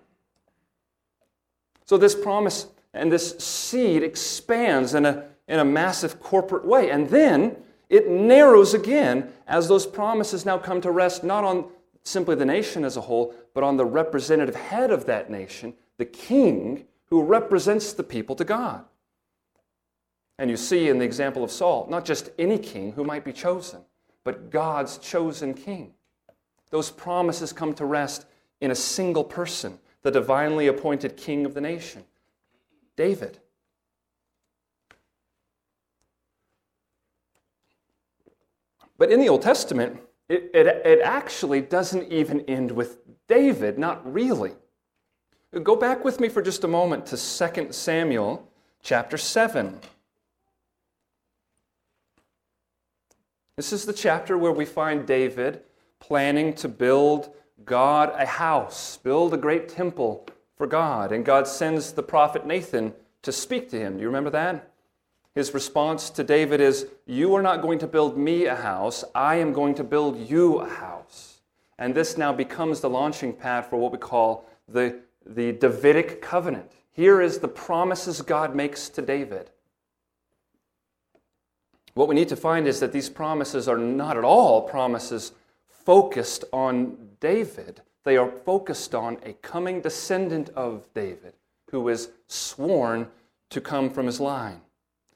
So, 1.84 1.98
this 1.98 2.14
promise 2.14 2.66
and 2.96 3.12
this 3.12 3.36
seed 3.38 4.02
expands 4.02 4.94
in 4.94 5.06
a, 5.06 5.24
in 5.48 5.58
a 5.58 5.64
massive 5.64 6.20
corporate 6.20 6.64
way. 6.64 6.90
And 6.90 7.08
then 7.08 7.56
it 7.88 8.08
narrows 8.08 8.74
again 8.74 9.32
as 9.46 9.68
those 9.68 9.86
promises 9.86 10.44
now 10.44 10.58
come 10.58 10.80
to 10.80 10.90
rest 10.90 11.22
not 11.22 11.44
on 11.44 11.66
simply 12.02 12.34
the 12.34 12.44
nation 12.44 12.84
as 12.84 12.96
a 12.96 13.00
whole, 13.00 13.34
but 13.54 13.64
on 13.64 13.76
the 13.76 13.84
representative 13.84 14.54
head 14.54 14.90
of 14.90 15.06
that 15.06 15.30
nation, 15.30 15.74
the 15.98 16.04
king 16.04 16.84
who 17.06 17.22
represents 17.22 17.92
the 17.92 18.02
people 18.02 18.36
to 18.36 18.44
God. 18.44 18.84
And 20.38 20.50
you 20.50 20.56
see 20.56 20.88
in 20.88 20.98
the 20.98 21.04
example 21.04 21.42
of 21.42 21.50
Saul, 21.50 21.86
not 21.88 22.04
just 22.04 22.30
any 22.38 22.58
king 22.58 22.92
who 22.92 23.04
might 23.04 23.24
be 23.24 23.32
chosen, 23.32 23.80
but 24.24 24.50
God's 24.50 24.98
chosen 24.98 25.54
king. 25.54 25.94
Those 26.70 26.90
promises 26.90 27.52
come 27.52 27.74
to 27.74 27.84
rest 27.84 28.26
in 28.60 28.70
a 28.70 28.74
single 28.74 29.24
person, 29.24 29.78
the 30.02 30.10
divinely 30.10 30.66
appointed 30.66 31.16
king 31.16 31.46
of 31.46 31.54
the 31.54 31.60
nation. 31.60 32.04
David. 32.96 33.38
But 38.98 39.10
in 39.10 39.20
the 39.20 39.28
Old 39.28 39.42
Testament, 39.42 40.00
it, 40.28 40.50
it, 40.54 40.66
it, 40.66 41.00
actually 41.02 41.60
doesn't 41.60 42.10
even 42.10 42.40
end 42.42 42.72
with 42.72 42.98
David, 43.28 43.78
not 43.78 44.10
really. 44.10 44.52
Go 45.62 45.76
back 45.76 46.04
with 46.04 46.18
me 46.18 46.28
for 46.28 46.42
just 46.42 46.64
a 46.64 46.68
moment 46.68 47.06
to 47.06 47.16
2 47.16 47.72
Samuel 47.72 48.50
chapter 48.82 49.16
7. 49.16 49.78
This 53.56 53.72
is 53.72 53.84
the 53.84 53.92
chapter 53.92 54.36
where 54.36 54.52
we 54.52 54.64
find 54.64 55.06
David 55.06 55.62
planning 56.00 56.52
to 56.54 56.68
build 56.68 57.32
God 57.64 58.12
a 58.14 58.26
house, 58.26 58.98
build 58.98 59.32
a 59.32 59.38
great 59.38 59.68
temple 59.68 60.28
for 60.56 60.66
God. 60.66 61.12
And 61.12 61.24
God 61.24 61.46
sends 61.46 61.92
the 61.92 62.02
prophet 62.02 62.46
Nathan 62.46 62.94
to 63.22 63.32
speak 63.32 63.68
to 63.70 63.78
him. 63.78 63.94
Do 63.94 64.00
you 64.00 64.06
remember 64.06 64.30
that? 64.30 64.70
His 65.34 65.52
response 65.52 66.08
to 66.10 66.24
David 66.24 66.60
is, 66.60 66.86
You 67.06 67.34
are 67.34 67.42
not 67.42 67.60
going 67.60 67.78
to 67.80 67.86
build 67.86 68.16
me 68.16 68.46
a 68.46 68.56
house, 68.56 69.04
I 69.14 69.36
am 69.36 69.52
going 69.52 69.74
to 69.74 69.84
build 69.84 70.18
you 70.30 70.58
a 70.58 70.68
house. 70.68 71.40
And 71.78 71.94
this 71.94 72.16
now 72.16 72.32
becomes 72.32 72.80
the 72.80 72.88
launching 72.88 73.34
pad 73.34 73.66
for 73.66 73.76
what 73.76 73.92
we 73.92 73.98
call 73.98 74.48
the, 74.66 75.00
the 75.26 75.52
Davidic 75.52 76.22
covenant. 76.22 76.72
Here 76.90 77.20
is 77.20 77.38
the 77.38 77.48
promises 77.48 78.22
God 78.22 78.56
makes 78.56 78.88
to 78.88 79.02
David. 79.02 79.50
What 81.92 82.08
we 82.08 82.14
need 82.14 82.28
to 82.28 82.36
find 82.36 82.66
is 82.66 82.80
that 82.80 82.92
these 82.92 83.10
promises 83.10 83.68
are 83.68 83.76
not 83.76 84.16
at 84.16 84.24
all 84.24 84.62
promises 84.62 85.32
focused 85.68 86.44
on 86.52 86.96
David. 87.20 87.82
They 88.06 88.16
are 88.16 88.30
focused 88.30 88.94
on 88.94 89.18
a 89.24 89.32
coming 89.32 89.80
descendant 89.80 90.50
of 90.50 90.86
David 90.94 91.32
who 91.72 91.88
is 91.88 92.10
sworn 92.28 93.08
to 93.50 93.60
come 93.60 93.90
from 93.90 94.06
his 94.06 94.20
line. 94.20 94.60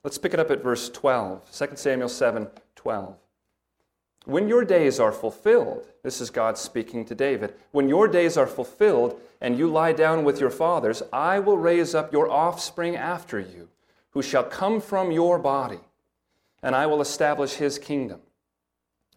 Let's 0.03 0.19
pick 0.19 0.35
it 0.35 0.41
up 0.41 0.51
at 0.51 0.61
verse 0.61 0.91
12, 0.91 1.53
2 1.53 1.69
Samuel 1.77 2.09
7 2.09 2.49
12. 2.75 3.17
When 4.25 4.49
your 4.49 4.65
days 4.65 4.99
are 4.99 5.13
fulfilled, 5.13 5.87
this 6.03 6.21
is 6.21 6.31
God 6.31 6.59
speaking 6.59 7.05
to 7.05 7.15
David, 7.15 7.55
when 7.71 7.89
your 7.89 8.09
days 8.09 8.37
are 8.37 8.49
fulfilled 8.49 9.21
and 9.41 9.57
you 9.57 9.69
lie 9.69 9.93
down 9.93 10.25
with 10.25 10.41
your 10.41 10.51
fathers, 10.51 11.01
I 11.13 11.39
will 11.39 11.59
raise 11.59 11.95
up 11.95 12.13
your 12.13 12.29
offspring 12.29 12.97
after 12.97 13.39
you, 13.39 13.69
who 14.11 14.21
shall 14.21 14.43
come 14.43 14.81
from 14.81 15.13
your 15.13 15.39
body, 15.39 15.79
and 16.61 16.75
I 16.75 16.87
will 16.87 17.01
establish 17.01 17.53
his 17.53 17.79
kingdom. 17.79 18.21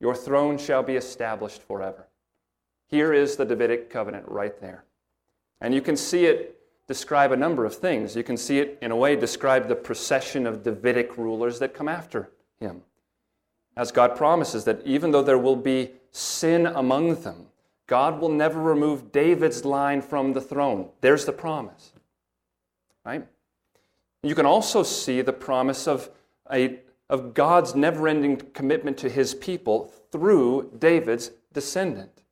Your 0.00 0.14
throne 0.14 0.58
shall 0.58 0.82
be 0.82 0.96
established 0.96 1.62
forever. 1.62 2.08
Here 2.88 3.12
is 3.12 3.36
the 3.36 3.44
Davidic 3.44 3.90
covenant 3.90 4.26
right 4.26 4.58
there. 4.60 4.84
And 5.60 5.74
you 5.74 5.82
can 5.82 5.96
see 5.96 6.24
it 6.24 6.56
describe 6.88 7.30
a 7.30 7.36
number 7.36 7.64
of 7.64 7.74
things. 7.74 8.16
You 8.16 8.24
can 8.24 8.36
see 8.36 8.58
it, 8.58 8.78
in 8.82 8.90
a 8.90 8.96
way, 8.96 9.14
describe 9.14 9.68
the 9.68 9.76
procession 9.76 10.44
of 10.46 10.64
Davidic 10.64 11.16
rulers 11.16 11.60
that 11.60 11.72
come 11.74 11.86
after 11.88 12.30
him. 12.58 12.82
As 13.76 13.92
God 13.92 14.16
promises 14.16 14.64
that 14.64 14.84
even 14.84 15.12
though 15.12 15.22
there 15.22 15.38
will 15.38 15.54
be 15.54 15.92
sin 16.10 16.66
among 16.66 17.22
them, 17.22 17.46
God 17.86 18.20
will 18.20 18.28
never 18.28 18.60
remove 18.60 19.12
David's 19.12 19.64
line 19.64 20.02
from 20.02 20.32
the 20.32 20.40
throne. 20.40 20.88
There's 21.00 21.26
the 21.26 21.32
promise. 21.32 21.92
Right? 23.04 23.26
You 24.22 24.34
can 24.34 24.46
also 24.46 24.82
see 24.82 25.22
the 25.22 25.32
promise 25.32 25.86
of, 25.86 26.10
a, 26.52 26.80
of 27.10 27.34
God's 27.34 27.74
never 27.74 28.08
ending 28.08 28.36
commitment 28.54 28.96
to 28.98 29.10
his 29.10 29.34
people 29.34 29.92
through 30.12 30.70
David's 30.78 31.32
descendant. 31.52 32.22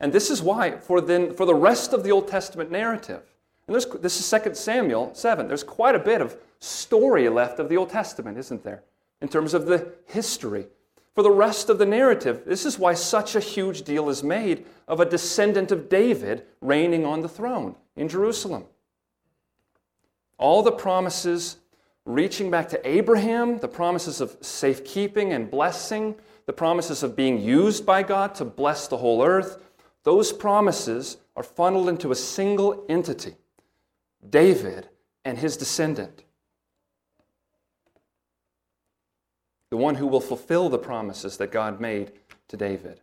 And 0.00 0.12
this 0.12 0.30
is 0.30 0.42
why, 0.42 0.78
for, 0.78 1.00
then, 1.00 1.32
for 1.32 1.46
the 1.46 1.54
rest 1.54 1.92
of 1.92 2.02
the 2.02 2.10
Old 2.10 2.26
Testament 2.26 2.70
narrative, 2.70 3.22
and 3.66 3.76
this 3.76 4.20
is 4.20 4.42
2 4.42 4.54
Samuel 4.54 5.14
7, 5.14 5.46
there's 5.46 5.62
quite 5.62 5.94
a 5.94 6.00
bit 6.00 6.20
of 6.20 6.36
story 6.58 7.28
left 7.28 7.60
of 7.60 7.68
the 7.68 7.76
Old 7.76 7.90
Testament, 7.90 8.36
isn't 8.36 8.64
there? 8.64 8.82
In 9.22 9.28
terms 9.28 9.54
of 9.54 9.66
the 9.66 9.92
history. 10.06 10.66
For 11.14 11.22
the 11.22 11.30
rest 11.30 11.70
of 11.70 11.78
the 11.78 11.86
narrative, 11.86 12.42
this 12.46 12.66
is 12.66 12.80
why 12.80 12.94
such 12.94 13.36
a 13.36 13.40
huge 13.40 13.82
deal 13.82 14.08
is 14.08 14.24
made 14.24 14.66
of 14.88 14.98
a 14.98 15.04
descendant 15.04 15.70
of 15.70 15.88
David 15.88 16.46
reigning 16.60 17.06
on 17.06 17.20
the 17.20 17.28
throne 17.28 17.76
in 17.94 18.08
Jerusalem. 18.08 18.64
All 20.36 20.62
the 20.62 20.72
promises 20.72 21.58
reaching 22.04 22.50
back 22.50 22.68
to 22.70 22.88
Abraham, 22.88 23.58
the 23.58 23.68
promises 23.68 24.20
of 24.20 24.36
safekeeping 24.40 25.32
and 25.32 25.50
blessing, 25.50 26.14
the 26.46 26.52
promises 26.52 27.02
of 27.02 27.14
being 27.14 27.40
used 27.40 27.86
by 27.86 28.02
God 28.02 28.34
to 28.36 28.44
bless 28.44 28.88
the 28.88 28.96
whole 28.96 29.24
earth, 29.24 29.62
those 30.02 30.32
promises 30.32 31.18
are 31.36 31.42
funneled 31.42 31.88
into 31.88 32.10
a 32.10 32.16
single 32.16 32.84
entity 32.88 33.34
David 34.28 34.88
and 35.24 35.38
his 35.38 35.56
descendant. 35.56 36.24
The 39.70 39.76
one 39.76 39.94
who 39.94 40.06
will 40.06 40.20
fulfill 40.20 40.68
the 40.68 40.78
promises 40.78 41.36
that 41.36 41.52
God 41.52 41.80
made 41.80 42.12
to 42.48 42.56
David. 42.56 43.00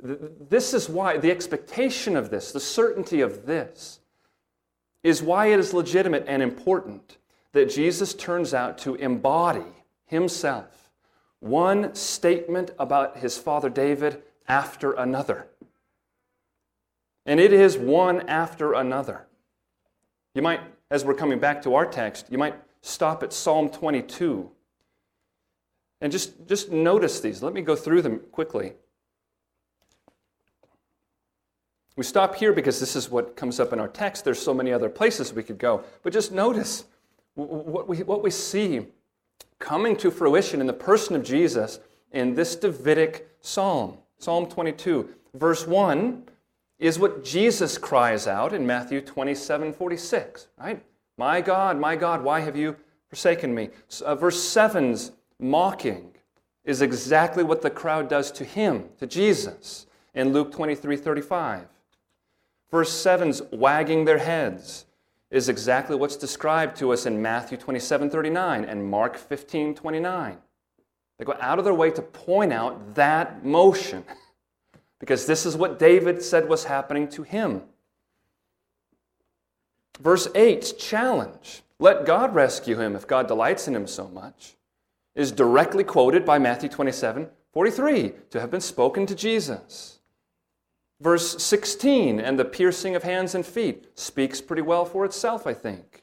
This 0.00 0.74
is 0.74 0.88
why 0.88 1.16
the 1.16 1.30
expectation 1.30 2.14
of 2.14 2.30
this, 2.30 2.52
the 2.52 2.60
certainty 2.60 3.22
of 3.22 3.46
this, 3.46 4.00
is 5.04 5.22
why 5.22 5.46
it 5.46 5.60
is 5.60 5.72
legitimate 5.72 6.24
and 6.26 6.42
important 6.42 7.18
that 7.52 7.70
Jesus 7.70 8.14
turns 8.14 8.52
out 8.52 8.78
to 8.78 8.96
embody 8.96 9.62
himself 10.06 10.90
one 11.38 11.94
statement 11.94 12.70
about 12.78 13.18
his 13.18 13.36
father 13.36 13.68
David 13.68 14.22
after 14.48 14.92
another. 14.92 15.46
And 17.26 17.38
it 17.38 17.52
is 17.52 17.76
one 17.76 18.28
after 18.28 18.72
another. 18.72 19.26
You 20.34 20.40
might, 20.40 20.60
as 20.90 21.04
we're 21.04 21.14
coming 21.14 21.38
back 21.38 21.62
to 21.62 21.74
our 21.74 21.84
text, 21.84 22.26
you 22.30 22.38
might 22.38 22.54
stop 22.80 23.22
at 23.22 23.32
Psalm 23.32 23.68
22 23.68 24.50
and 26.00 26.10
just, 26.10 26.46
just 26.46 26.70
notice 26.70 27.20
these. 27.20 27.42
Let 27.42 27.52
me 27.52 27.62
go 27.62 27.76
through 27.76 28.02
them 28.02 28.20
quickly. 28.32 28.72
We 31.96 32.02
stop 32.04 32.34
here 32.34 32.52
because 32.52 32.80
this 32.80 32.96
is 32.96 33.08
what 33.08 33.36
comes 33.36 33.60
up 33.60 33.72
in 33.72 33.78
our 33.78 33.88
text. 33.88 34.24
There's 34.24 34.42
so 34.42 34.52
many 34.52 34.72
other 34.72 34.88
places 34.88 35.32
we 35.32 35.44
could 35.44 35.58
go. 35.58 35.84
But 36.02 36.12
just 36.12 36.32
notice 36.32 36.84
what 37.34 37.88
we, 37.88 37.98
what 38.02 38.22
we 38.22 38.30
see 38.30 38.86
coming 39.58 39.96
to 39.96 40.10
fruition 40.10 40.60
in 40.60 40.66
the 40.66 40.72
person 40.72 41.14
of 41.14 41.22
Jesus 41.22 41.78
in 42.12 42.34
this 42.34 42.56
Davidic 42.56 43.28
psalm. 43.40 43.98
Psalm 44.18 44.46
22, 44.46 45.08
verse 45.34 45.66
1 45.66 46.24
is 46.78 46.98
what 46.98 47.24
Jesus 47.24 47.78
cries 47.78 48.26
out 48.26 48.52
in 48.52 48.66
Matthew 48.66 49.00
27 49.00 49.72
46, 49.72 50.48
right? 50.58 50.82
My 51.16 51.40
God, 51.40 51.78
my 51.78 51.94
God, 51.94 52.24
why 52.24 52.40
have 52.40 52.56
you 52.56 52.76
forsaken 53.08 53.54
me? 53.54 53.70
Uh, 54.04 54.14
verse 54.16 54.36
7's 54.36 55.12
mocking 55.38 56.10
is 56.64 56.82
exactly 56.82 57.44
what 57.44 57.62
the 57.62 57.70
crowd 57.70 58.08
does 58.08 58.32
to 58.32 58.44
him, 58.44 58.86
to 58.98 59.06
Jesus, 59.06 59.86
in 60.14 60.32
Luke 60.32 60.50
23 60.52 60.96
35. 60.96 61.68
Verse 62.74 62.90
7's 62.90 63.40
wagging 63.52 64.04
their 64.04 64.18
heads 64.18 64.86
is 65.30 65.48
exactly 65.48 65.94
what's 65.94 66.16
described 66.16 66.76
to 66.78 66.92
us 66.92 67.06
in 67.06 67.22
Matthew 67.22 67.56
27 67.56 68.10
39 68.10 68.64
and 68.64 68.90
Mark 68.90 69.16
15 69.16 69.76
29. 69.76 70.38
They 71.16 71.24
go 71.24 71.36
out 71.38 71.60
of 71.60 71.64
their 71.64 71.72
way 71.72 71.92
to 71.92 72.02
point 72.02 72.52
out 72.52 72.96
that 72.96 73.44
motion 73.44 74.02
because 74.98 75.24
this 75.24 75.46
is 75.46 75.56
what 75.56 75.78
David 75.78 76.20
said 76.20 76.48
was 76.48 76.64
happening 76.64 77.06
to 77.10 77.22
him. 77.22 77.62
Verse 80.00 80.26
8's 80.26 80.72
challenge 80.72 81.62
let 81.78 82.04
God 82.04 82.34
rescue 82.34 82.80
him 82.80 82.96
if 82.96 83.06
God 83.06 83.28
delights 83.28 83.68
in 83.68 83.76
him 83.76 83.86
so 83.86 84.08
much 84.08 84.56
is 85.14 85.30
directly 85.30 85.84
quoted 85.84 86.24
by 86.24 86.40
Matthew 86.40 86.70
27 86.70 87.28
43 87.52 88.14
to 88.30 88.40
have 88.40 88.50
been 88.50 88.60
spoken 88.60 89.06
to 89.06 89.14
Jesus. 89.14 90.00
Verse 91.00 91.42
16, 91.42 92.20
and 92.20 92.38
the 92.38 92.44
piercing 92.44 92.94
of 92.96 93.02
hands 93.02 93.34
and 93.34 93.44
feet 93.44 93.88
speaks 93.94 94.40
pretty 94.40 94.62
well 94.62 94.84
for 94.84 95.04
itself, 95.04 95.46
I 95.46 95.54
think. 95.54 96.02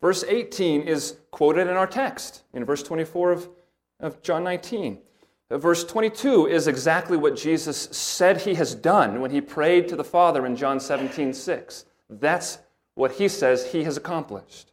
Verse 0.00 0.24
18 0.24 0.82
is 0.82 1.16
quoted 1.30 1.68
in 1.68 1.76
our 1.76 1.86
text 1.86 2.42
in 2.52 2.64
verse 2.64 2.82
24 2.82 3.32
of 3.32 3.48
of 4.00 4.22
John 4.22 4.44
19. 4.44 4.98
Uh, 5.50 5.58
verse 5.58 5.84
22 5.84 6.46
is 6.46 6.66
exactly 6.66 7.16
what 7.16 7.36
Jesus 7.36 7.88
said 7.92 8.40
he 8.40 8.54
has 8.54 8.74
done 8.74 9.20
when 9.20 9.30
he 9.30 9.40
prayed 9.40 9.88
to 9.88 9.96
the 9.96 10.04
Father 10.04 10.44
in 10.44 10.56
John 10.56 10.80
17, 10.80 11.32
6. 11.32 11.84
That's 12.10 12.58
what 12.94 13.12
he 13.12 13.28
says 13.28 13.72
he 13.72 13.84
has 13.84 13.96
accomplished. 13.96 14.72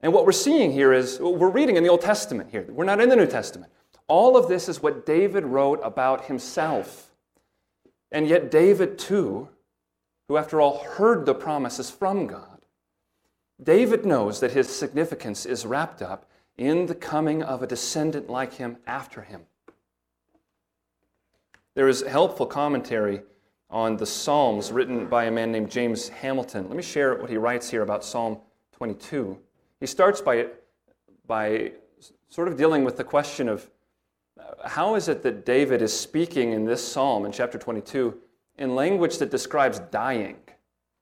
And 0.00 0.12
what 0.12 0.24
we're 0.24 0.32
seeing 0.32 0.72
here 0.72 0.92
is 0.92 1.18
we're 1.20 1.50
reading 1.50 1.76
in 1.76 1.82
the 1.82 1.90
Old 1.90 2.00
Testament 2.00 2.50
here. 2.50 2.66
We're 2.70 2.84
not 2.84 3.00
in 3.00 3.10
the 3.10 3.16
New 3.16 3.26
Testament. 3.26 3.70
All 4.08 4.36
of 4.36 4.48
this 4.48 4.68
is 4.68 4.82
what 4.82 5.04
David 5.04 5.44
wrote 5.44 5.80
about 5.84 6.24
himself. 6.24 7.09
And 8.12 8.26
yet, 8.26 8.50
David, 8.50 8.98
too, 8.98 9.48
who 10.28 10.36
after 10.36 10.60
all 10.60 10.78
heard 10.78 11.26
the 11.26 11.34
promises 11.34 11.90
from 11.90 12.26
God, 12.26 12.60
David 13.62 14.04
knows 14.04 14.40
that 14.40 14.52
his 14.52 14.68
significance 14.68 15.44
is 15.44 15.66
wrapped 15.66 16.02
up 16.02 16.28
in 16.56 16.86
the 16.86 16.94
coming 16.94 17.42
of 17.42 17.62
a 17.62 17.66
descendant 17.66 18.28
like 18.28 18.54
him 18.54 18.78
after 18.86 19.22
him. 19.22 19.42
There 21.74 21.88
is 21.88 22.02
helpful 22.02 22.46
commentary 22.46 23.22
on 23.70 23.96
the 23.96 24.06
Psalms 24.06 24.72
written 24.72 25.06
by 25.06 25.24
a 25.24 25.30
man 25.30 25.52
named 25.52 25.70
James 25.70 26.08
Hamilton. 26.08 26.66
Let 26.68 26.76
me 26.76 26.82
share 26.82 27.14
what 27.14 27.30
he 27.30 27.36
writes 27.36 27.70
here 27.70 27.82
about 27.82 28.04
Psalm 28.04 28.38
22. 28.72 29.38
He 29.78 29.86
starts 29.86 30.20
by, 30.20 30.48
by 31.26 31.72
sort 32.28 32.48
of 32.48 32.56
dealing 32.56 32.84
with 32.84 32.96
the 32.96 33.04
question 33.04 33.48
of 33.48 33.70
how 34.64 34.94
is 34.94 35.08
it 35.08 35.22
that 35.22 35.44
David 35.44 35.82
is 35.82 35.98
speaking 35.98 36.52
in 36.52 36.64
this 36.64 36.86
psalm 36.86 37.24
in 37.24 37.32
chapter 37.32 37.58
22 37.58 38.16
in 38.58 38.74
language 38.74 39.18
that 39.18 39.30
describes 39.30 39.78
dying? 39.90 40.36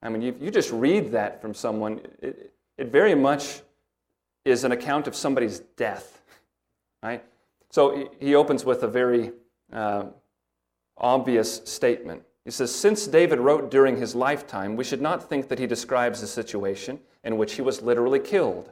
I 0.03 0.09
mean, 0.09 0.22
you, 0.22 0.37
you 0.40 0.51
just 0.51 0.70
read 0.70 1.11
that 1.12 1.42
from 1.42 1.55
someone, 1.55 2.01
it, 2.22 2.53
it 2.77 2.88
very 2.88 3.14
much 3.14 3.61
is 4.44 4.64
an 4.64 4.72
account 4.72 5.07
of 5.07 5.14
somebody's 5.14 5.61
death, 5.77 6.22
right? 7.03 7.24
So 7.70 8.11
he 8.20 8.35
opens 8.35 8.64
with 8.64 8.83
a 8.83 8.88
very 8.88 9.33
uh, 9.72 10.05
obvious 10.96 11.62
statement. 11.64 12.22
He 12.44 12.51
says, 12.51 12.74
Since 12.74 13.07
David 13.09 13.40
wrote 13.40 13.70
during 13.70 13.96
his 13.96 14.14
lifetime, 14.14 14.77
we 14.77 14.85
should 14.85 15.03
not 15.03 15.29
think 15.29 15.48
that 15.48 15.59
he 15.59 15.66
describes 15.66 16.22
a 16.22 16.27
situation 16.27 17.01
in 17.24 17.37
which 17.37 17.55
he 17.55 17.62
was 17.62 17.83
literally 17.83 18.20
killed. 18.20 18.70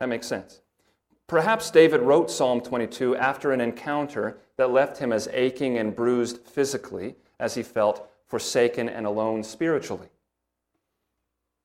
That 0.00 0.08
makes 0.08 0.26
sense. 0.26 0.60
Perhaps 1.30 1.70
David 1.70 2.00
wrote 2.00 2.28
Psalm 2.28 2.60
22 2.60 3.14
after 3.14 3.52
an 3.52 3.60
encounter 3.60 4.38
that 4.56 4.72
left 4.72 4.98
him 4.98 5.12
as 5.12 5.28
aching 5.32 5.78
and 5.78 5.94
bruised 5.94 6.38
physically 6.38 7.14
as 7.38 7.54
he 7.54 7.62
felt 7.62 8.10
forsaken 8.26 8.88
and 8.88 9.06
alone 9.06 9.44
spiritually. 9.44 10.08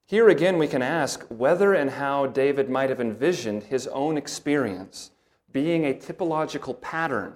Here 0.05 0.29
again, 0.29 0.59
we 0.59 0.67
can 0.67 0.83
ask 0.83 1.25
whether 1.29 1.73
and 1.73 1.89
how 1.89 2.27
David 2.27 2.69
might 2.69 2.91
have 2.91 3.01
envisioned 3.01 3.63
his 3.63 3.87
own 3.87 4.17
experience 4.17 5.09
being 5.51 5.83
a 5.83 5.95
typological 5.95 6.79
pattern 6.79 7.33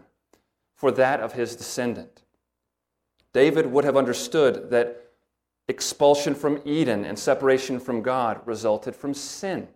for 0.76 0.92
that 0.92 1.22
of 1.22 1.34
his 1.34 1.56
descendant. 1.56 2.22
David 3.34 3.65
would 3.72 3.86
have 3.86 3.98
understood 3.98 4.70
that 4.70 5.13
expulsion 5.68 6.36
from 6.36 6.62
Eden 6.63 7.06
and 7.06 7.18
separation 7.18 7.80
from 7.80 8.04
God 8.04 8.39
resulted 8.46 8.96
from 8.96 9.15
sin. 9.15 9.68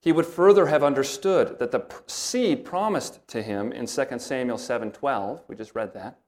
He 0.00 0.12
would 0.12 0.26
further 0.26 0.66
have 0.66 0.82
understood 0.82 1.58
that 1.58 1.72
the 1.72 1.84
seed 2.06 2.64
promised 2.64 3.26
to 3.28 3.42
him 3.42 3.70
in 3.70 3.86
2 3.86 4.18
Samuel 4.18 4.56
7:12, 4.56 5.42
we 5.46 5.54
just 5.54 5.74
read 5.74 5.92
that. 5.92 6.18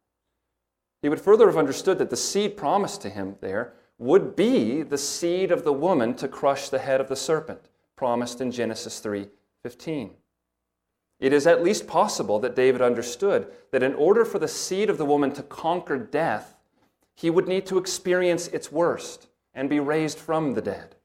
He 1.00 1.08
would 1.08 1.20
further 1.20 1.46
have 1.46 1.56
understood 1.56 1.98
that 1.98 2.10
the 2.10 2.16
seed 2.16 2.56
promised 2.56 3.00
to 3.02 3.10
him 3.10 3.36
there 3.40 3.74
would 3.98 4.36
be 4.36 4.82
the 4.82 4.98
seed 4.98 5.50
of 5.50 5.64
the 5.64 5.72
woman 5.72 6.14
to 6.14 6.28
crush 6.28 6.68
the 6.68 6.80
head 6.80 7.00
of 7.00 7.08
the 7.08 7.16
serpent, 7.16 7.70
promised 7.96 8.40
in 8.40 8.50
Genesis 8.50 9.00
3:15. 9.00 10.16
It 11.18 11.32
is 11.32 11.46
at 11.46 11.62
least 11.62 11.86
possible 11.86 12.38
that 12.40 12.54
David 12.54 12.82
understood 12.82 13.52
that 13.70 13.82
in 13.82 13.94
order 13.94 14.24
for 14.24 14.38
the 14.38 14.48
seed 14.48 14.90
of 14.90 14.98
the 14.98 15.04
woman 15.06 15.32
to 15.32 15.42
conquer 15.42 15.96
death, 15.96 16.56
he 17.14 17.30
would 17.30 17.48
need 17.48 17.64
to 17.66 17.78
experience 17.78 18.48
its 18.48 18.70
worst 18.72 19.28
and 19.54 19.70
be 19.70 19.80
raised 19.80 20.18
from 20.18 20.54
the 20.54 20.62
dead. 20.62 20.96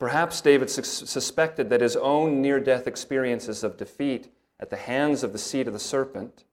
Perhaps 0.00 0.40
David 0.40 0.70
suspected 0.70 1.68
that 1.68 1.82
his 1.82 1.94
own 1.94 2.40
near 2.40 2.58
death 2.58 2.86
experiences 2.86 3.62
of 3.62 3.76
defeat 3.76 4.32
at 4.58 4.70
the 4.70 4.76
hands 4.76 5.22
of 5.22 5.32
the 5.34 5.38
seed 5.38 5.66
of 5.66 5.74
the 5.74 5.78
serpent, 5.78 6.44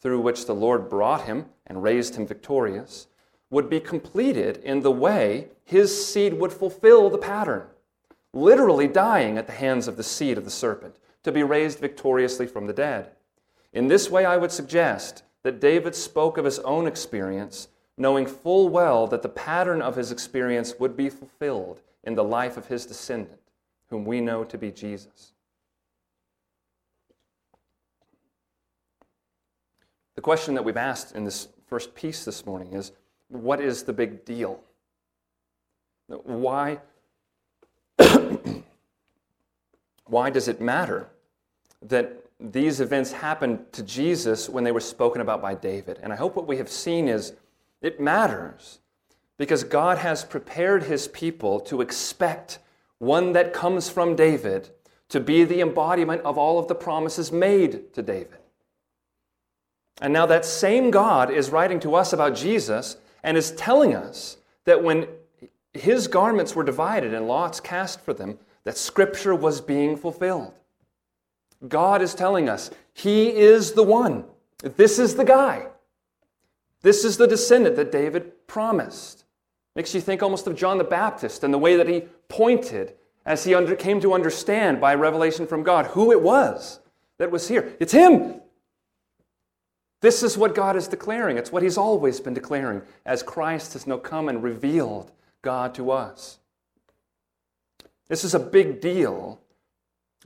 through 0.00 0.20
which 0.20 0.46
the 0.46 0.54
Lord 0.54 0.88
brought 0.88 1.26
him 1.26 1.50
and 1.66 1.82
raised 1.82 2.16
him 2.16 2.26
victorious, 2.26 3.06
would 3.50 3.68
be 3.68 3.80
completed 3.80 4.56
in 4.64 4.80
the 4.80 4.90
way 4.90 5.48
his 5.62 6.06
seed 6.06 6.32
would 6.40 6.54
fulfill 6.54 7.10
the 7.10 7.18
pattern, 7.18 7.64
literally 8.32 8.88
dying 8.88 9.36
at 9.36 9.46
the 9.46 9.52
hands 9.52 9.86
of 9.86 9.98
the 9.98 10.02
seed 10.02 10.38
of 10.38 10.46
the 10.46 10.50
serpent 10.50 10.96
to 11.22 11.30
be 11.30 11.42
raised 11.42 11.78
victoriously 11.78 12.46
from 12.46 12.66
the 12.66 12.72
dead. 12.72 13.10
In 13.74 13.88
this 13.88 14.08
way, 14.08 14.24
I 14.24 14.38
would 14.38 14.52
suggest 14.52 15.22
that 15.42 15.60
David 15.60 15.94
spoke 15.94 16.38
of 16.38 16.46
his 16.46 16.60
own 16.60 16.86
experience, 16.86 17.68
knowing 17.98 18.24
full 18.24 18.70
well 18.70 19.06
that 19.08 19.20
the 19.20 19.28
pattern 19.28 19.82
of 19.82 19.96
his 19.96 20.10
experience 20.10 20.76
would 20.78 20.96
be 20.96 21.10
fulfilled 21.10 21.82
in 22.04 22.14
the 22.14 22.24
life 22.24 22.56
of 22.56 22.66
his 22.66 22.86
descendant, 22.86 23.40
whom 23.90 24.04
we 24.04 24.20
know 24.20 24.44
to 24.44 24.56
be 24.58 24.70
Jesus. 24.70 25.32
The 30.14 30.20
question 30.20 30.54
that 30.54 30.64
we've 30.64 30.76
asked 30.76 31.14
in 31.14 31.24
this 31.24 31.48
first 31.66 31.94
piece 31.94 32.24
this 32.24 32.46
morning 32.46 32.72
is 32.72 32.92
what 33.28 33.60
is 33.60 33.82
the 33.82 33.92
big 33.92 34.24
deal? 34.24 34.60
Why, 36.06 36.80
why 40.06 40.30
does 40.30 40.48
it 40.48 40.60
matter 40.60 41.08
that 41.82 42.24
these 42.40 42.80
events 42.80 43.12
happened 43.12 43.72
to 43.72 43.82
Jesus 43.82 44.48
when 44.48 44.64
they 44.64 44.72
were 44.72 44.80
spoken 44.80 45.20
about 45.20 45.40
by 45.40 45.54
David. 45.54 45.98
And 46.02 46.12
I 46.12 46.16
hope 46.16 46.36
what 46.36 46.46
we 46.46 46.56
have 46.56 46.68
seen 46.68 47.08
is 47.08 47.34
it 47.80 48.00
matters 48.00 48.80
because 49.36 49.64
God 49.64 49.98
has 49.98 50.24
prepared 50.24 50.84
his 50.84 51.08
people 51.08 51.60
to 51.60 51.80
expect 51.80 52.58
one 52.98 53.32
that 53.32 53.52
comes 53.52 53.88
from 53.88 54.16
David 54.16 54.70
to 55.08 55.20
be 55.20 55.44
the 55.44 55.60
embodiment 55.60 56.22
of 56.22 56.38
all 56.38 56.58
of 56.58 56.68
the 56.68 56.74
promises 56.74 57.30
made 57.30 57.92
to 57.94 58.02
David. 58.02 58.38
And 60.00 60.12
now 60.12 60.26
that 60.26 60.44
same 60.44 60.90
God 60.90 61.30
is 61.30 61.50
writing 61.50 61.80
to 61.80 61.94
us 61.94 62.12
about 62.12 62.34
Jesus 62.34 62.96
and 63.22 63.36
is 63.36 63.52
telling 63.52 63.94
us 63.94 64.38
that 64.64 64.82
when 64.82 65.06
his 65.72 66.08
garments 66.08 66.54
were 66.54 66.64
divided 66.64 67.12
and 67.12 67.26
lots 67.26 67.60
cast 67.60 68.00
for 68.00 68.14
them, 68.14 68.38
that 68.64 68.78
scripture 68.78 69.34
was 69.34 69.60
being 69.60 69.96
fulfilled. 69.96 70.54
God 71.68 72.02
is 72.02 72.14
telling 72.14 72.48
us 72.48 72.70
He 72.92 73.28
is 73.28 73.72
the 73.72 73.82
one. 73.82 74.24
This 74.62 74.98
is 74.98 75.14
the 75.14 75.24
guy. 75.24 75.66
This 76.82 77.04
is 77.04 77.16
the 77.16 77.26
descendant 77.26 77.76
that 77.76 77.92
David 77.92 78.46
promised. 78.46 79.23
Makes 79.76 79.94
you 79.94 80.00
think 80.00 80.22
almost 80.22 80.46
of 80.46 80.56
John 80.56 80.78
the 80.78 80.84
Baptist 80.84 81.42
and 81.42 81.52
the 81.52 81.58
way 81.58 81.76
that 81.76 81.88
he 81.88 82.02
pointed 82.28 82.94
as 83.26 83.44
he 83.44 83.54
under, 83.54 83.74
came 83.74 84.00
to 84.00 84.14
understand 84.14 84.80
by 84.80 84.94
revelation 84.94 85.46
from 85.46 85.62
God 85.62 85.86
who 85.86 86.12
it 86.12 86.22
was 86.22 86.80
that 87.18 87.30
was 87.30 87.48
here. 87.48 87.74
It's 87.80 87.92
him. 87.92 88.40
This 90.00 90.22
is 90.22 90.36
what 90.36 90.54
God 90.54 90.76
is 90.76 90.86
declaring. 90.86 91.38
It's 91.38 91.50
what 91.50 91.62
he's 91.62 91.78
always 91.78 92.20
been 92.20 92.34
declaring 92.34 92.82
as 93.06 93.22
Christ 93.22 93.72
has 93.72 93.86
now 93.86 93.96
come 93.96 94.28
and 94.28 94.42
revealed 94.42 95.10
God 95.40 95.74
to 95.76 95.90
us. 95.90 96.38
This 98.08 98.22
is 98.22 98.34
a 98.34 98.38
big 98.38 98.80
deal 98.80 99.40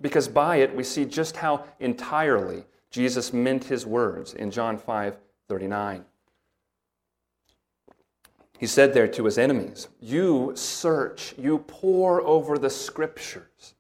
because 0.01 0.29
by 0.29 0.57
it 0.57 0.75
we 0.75 0.83
see 0.83 1.05
just 1.05 1.37
how 1.37 1.65
entirely 1.79 2.65
Jesus 2.91 3.33
meant 3.33 3.65
his 3.65 3.87
words 3.87 4.35
in 4.35 4.51
John 4.51 4.79
5 4.79 5.17
39. 5.49 6.05
He 8.59 8.67
said 8.67 8.93
there 8.93 9.09
to 9.09 9.25
his 9.25 9.39
enemies, 9.39 9.89
You 10.01 10.53
search, 10.55 11.35
you 11.39 11.59
pore 11.59 12.21
over 12.23 12.59
the 12.59 12.71
scriptures, 12.71 13.75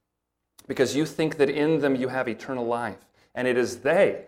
because 0.67 0.95
you 0.95 1.05
think 1.05 1.37
that 1.37 1.51
in 1.51 1.81
them 1.81 1.97
you 1.97 2.09
have 2.09 2.29
eternal 2.29 2.64
life, 2.64 3.05
and 3.35 3.49
it 3.49 3.59
is 3.59 3.79
they. 3.81 4.25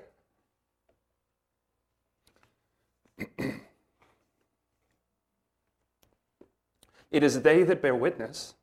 it 7.11 7.23
is 7.23 7.43
they 7.43 7.63
that 7.63 7.81
bear 7.81 7.95
witness 7.95 8.55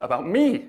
about 0.00 0.26
me 0.26 0.68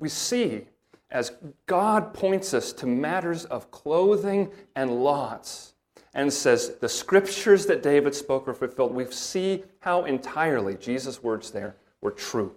we 0.00 0.08
see 0.08 0.66
as 1.10 1.32
God 1.66 2.14
points 2.14 2.54
us 2.54 2.72
to 2.72 2.86
matters 2.86 3.44
of 3.44 3.70
clothing 3.70 4.50
and 4.74 5.04
lots 5.04 5.69
and 6.14 6.32
says, 6.32 6.76
The 6.80 6.88
scriptures 6.88 7.66
that 7.66 7.82
David 7.82 8.14
spoke 8.14 8.48
are 8.48 8.54
fulfilled. 8.54 8.94
We 8.94 9.06
see 9.06 9.64
how 9.80 10.04
entirely 10.04 10.74
Jesus' 10.74 11.22
words 11.22 11.50
there 11.50 11.76
were 12.00 12.10
true. 12.10 12.54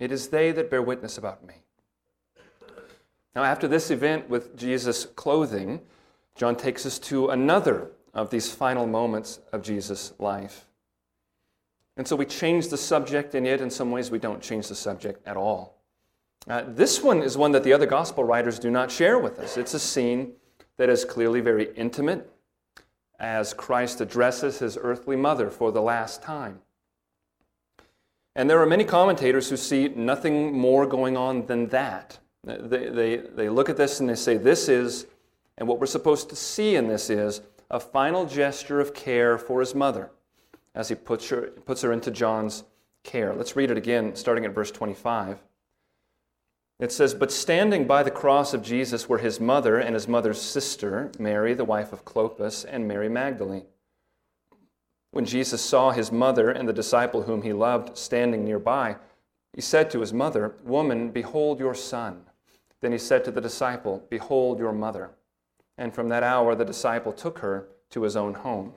It 0.00 0.10
is 0.10 0.28
they 0.28 0.52
that 0.52 0.70
bear 0.70 0.82
witness 0.82 1.18
about 1.18 1.46
me. 1.46 1.54
Now, 3.34 3.44
after 3.44 3.66
this 3.66 3.90
event 3.90 4.28
with 4.28 4.56
Jesus' 4.56 5.06
clothing, 5.06 5.80
John 6.34 6.56
takes 6.56 6.84
us 6.86 6.98
to 7.00 7.28
another 7.28 7.90
of 8.14 8.30
these 8.30 8.52
final 8.52 8.86
moments 8.86 9.40
of 9.52 9.62
Jesus' 9.62 10.12
life. 10.18 10.66
And 11.96 12.06
so 12.06 12.16
we 12.16 12.24
change 12.24 12.68
the 12.68 12.76
subject, 12.76 13.34
and 13.34 13.46
yet 13.46 13.60
in 13.60 13.70
some 13.70 13.90
ways 13.90 14.10
we 14.10 14.18
don't 14.18 14.42
change 14.42 14.68
the 14.68 14.74
subject 14.74 15.26
at 15.26 15.36
all. 15.36 15.78
Uh, 16.48 16.64
this 16.66 17.02
one 17.02 17.22
is 17.22 17.36
one 17.36 17.52
that 17.52 17.64
the 17.64 17.72
other 17.72 17.86
gospel 17.86 18.24
writers 18.24 18.58
do 18.58 18.70
not 18.70 18.90
share 18.90 19.18
with 19.18 19.38
us. 19.38 19.56
It's 19.56 19.74
a 19.74 19.78
scene 19.78 20.32
that 20.78 20.88
is 20.88 21.04
clearly 21.04 21.40
very 21.40 21.72
intimate 21.74 22.30
as 23.18 23.54
Christ 23.54 24.00
addresses 24.00 24.58
his 24.58 24.76
earthly 24.80 25.16
mother 25.16 25.48
for 25.48 25.70
the 25.70 25.82
last 25.82 26.22
time. 26.22 26.60
And 28.34 28.48
there 28.48 28.60
are 28.60 28.66
many 28.66 28.84
commentators 28.84 29.48
who 29.50 29.56
see 29.56 29.88
nothing 29.88 30.52
more 30.52 30.86
going 30.86 31.16
on 31.16 31.46
than 31.46 31.68
that. 31.68 32.18
They, 32.44 32.88
they, 32.88 33.16
they 33.18 33.48
look 33.48 33.68
at 33.68 33.76
this 33.76 34.00
and 34.00 34.08
they 34.08 34.14
say, 34.14 34.36
This 34.36 34.68
is, 34.68 35.06
and 35.58 35.68
what 35.68 35.78
we're 35.78 35.86
supposed 35.86 36.30
to 36.30 36.36
see 36.36 36.74
in 36.74 36.88
this 36.88 37.10
is, 37.10 37.42
a 37.70 37.78
final 37.78 38.26
gesture 38.26 38.80
of 38.80 38.94
care 38.94 39.38
for 39.38 39.60
his 39.60 39.74
mother 39.74 40.10
as 40.74 40.88
he 40.88 40.94
puts 40.94 41.28
her, 41.28 41.48
puts 41.64 41.82
her 41.82 41.92
into 41.92 42.10
John's 42.10 42.64
care. 43.02 43.34
Let's 43.34 43.56
read 43.56 43.70
it 43.70 43.76
again, 43.76 44.16
starting 44.16 44.44
at 44.44 44.54
verse 44.54 44.70
25. 44.70 45.38
It 46.82 46.90
says, 46.90 47.14
But 47.14 47.30
standing 47.30 47.86
by 47.86 48.02
the 48.02 48.10
cross 48.10 48.52
of 48.52 48.60
Jesus 48.64 49.08
were 49.08 49.18
his 49.18 49.38
mother 49.38 49.78
and 49.78 49.94
his 49.94 50.08
mother's 50.08 50.40
sister, 50.42 51.12
Mary, 51.16 51.54
the 51.54 51.64
wife 51.64 51.92
of 51.92 52.04
Clopas, 52.04 52.66
and 52.68 52.88
Mary 52.88 53.08
Magdalene. 53.08 53.66
When 55.12 55.24
Jesus 55.24 55.62
saw 55.62 55.92
his 55.92 56.10
mother 56.10 56.50
and 56.50 56.68
the 56.68 56.72
disciple 56.72 57.22
whom 57.22 57.42
he 57.42 57.52
loved 57.52 57.96
standing 57.96 58.44
nearby, 58.44 58.96
he 59.52 59.60
said 59.60 59.92
to 59.92 60.00
his 60.00 60.12
mother, 60.12 60.56
Woman, 60.64 61.12
behold 61.12 61.60
your 61.60 61.76
son. 61.76 62.24
Then 62.80 62.90
he 62.90 62.98
said 62.98 63.24
to 63.26 63.30
the 63.30 63.40
disciple, 63.40 64.04
Behold 64.10 64.58
your 64.58 64.72
mother. 64.72 65.10
And 65.78 65.94
from 65.94 66.08
that 66.08 66.24
hour 66.24 66.56
the 66.56 66.64
disciple 66.64 67.12
took 67.12 67.38
her 67.38 67.68
to 67.90 68.02
his 68.02 68.16
own 68.16 68.34
home. 68.34 68.72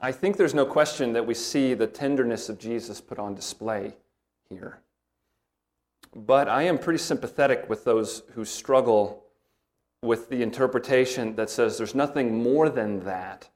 I 0.00 0.12
think 0.12 0.36
there's 0.36 0.54
no 0.54 0.64
question 0.64 1.12
that 1.14 1.26
we 1.26 1.34
see 1.34 1.74
the 1.74 1.88
tenderness 1.88 2.48
of 2.48 2.60
Jesus 2.60 3.00
put 3.00 3.18
on 3.18 3.34
display 3.34 3.96
here. 4.48 4.78
But 6.14 6.48
I 6.48 6.62
am 6.62 6.78
pretty 6.78 6.98
sympathetic 6.98 7.68
with 7.68 7.84
those 7.84 8.22
who 8.34 8.44
struggle 8.44 9.24
with 10.02 10.28
the 10.28 10.42
interpretation 10.42 11.34
that 11.36 11.50
says 11.50 11.76
there's 11.76 11.94
nothing 11.94 12.42
more 12.42 12.68
than 12.68 13.00
that 13.00 13.48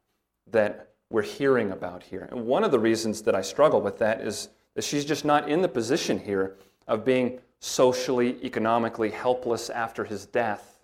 that 0.50 0.88
we're 1.10 1.22
hearing 1.22 1.70
about 1.70 2.02
here. 2.02 2.28
And 2.30 2.46
one 2.46 2.64
of 2.64 2.70
the 2.70 2.78
reasons 2.78 3.22
that 3.22 3.34
I 3.34 3.42
struggle 3.42 3.80
with 3.80 3.98
that 3.98 4.20
is 4.20 4.48
that 4.74 4.82
she's 4.82 5.04
just 5.04 5.24
not 5.24 5.48
in 5.48 5.62
the 5.62 5.68
position 5.68 6.18
here 6.18 6.56
of 6.86 7.04
being 7.04 7.38
socially, 7.60 8.36
economically 8.44 9.10
helpless 9.10 9.70
after 9.70 10.04
his 10.04 10.26
death. 10.26 10.78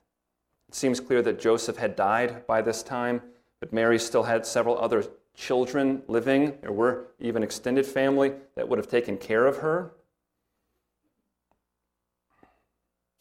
It 0.69 0.75
seems 0.75 1.01
clear 1.01 1.23
that 1.23 1.41
Joseph 1.41 1.77
had 1.77 1.97
died 1.97 2.47
by 2.47 2.63
this 2.63 2.83
time, 2.83 3.23
but 3.61 3.73
Mary 3.73 3.99
still 3.99 4.25
had 4.25 4.47
several 4.47 4.79
other 4.79 5.05
children 5.35 6.03
living. 6.09 6.59
There 6.61 6.73
were 6.73 7.07
even 7.19 7.43
extended 7.43 7.87
family 7.87 8.33
that 8.55 8.69
would 8.69 8.79
have 8.79 8.89
taken 8.89 9.17
care 9.17 9.47
of 9.47 9.59
her. 9.59 9.93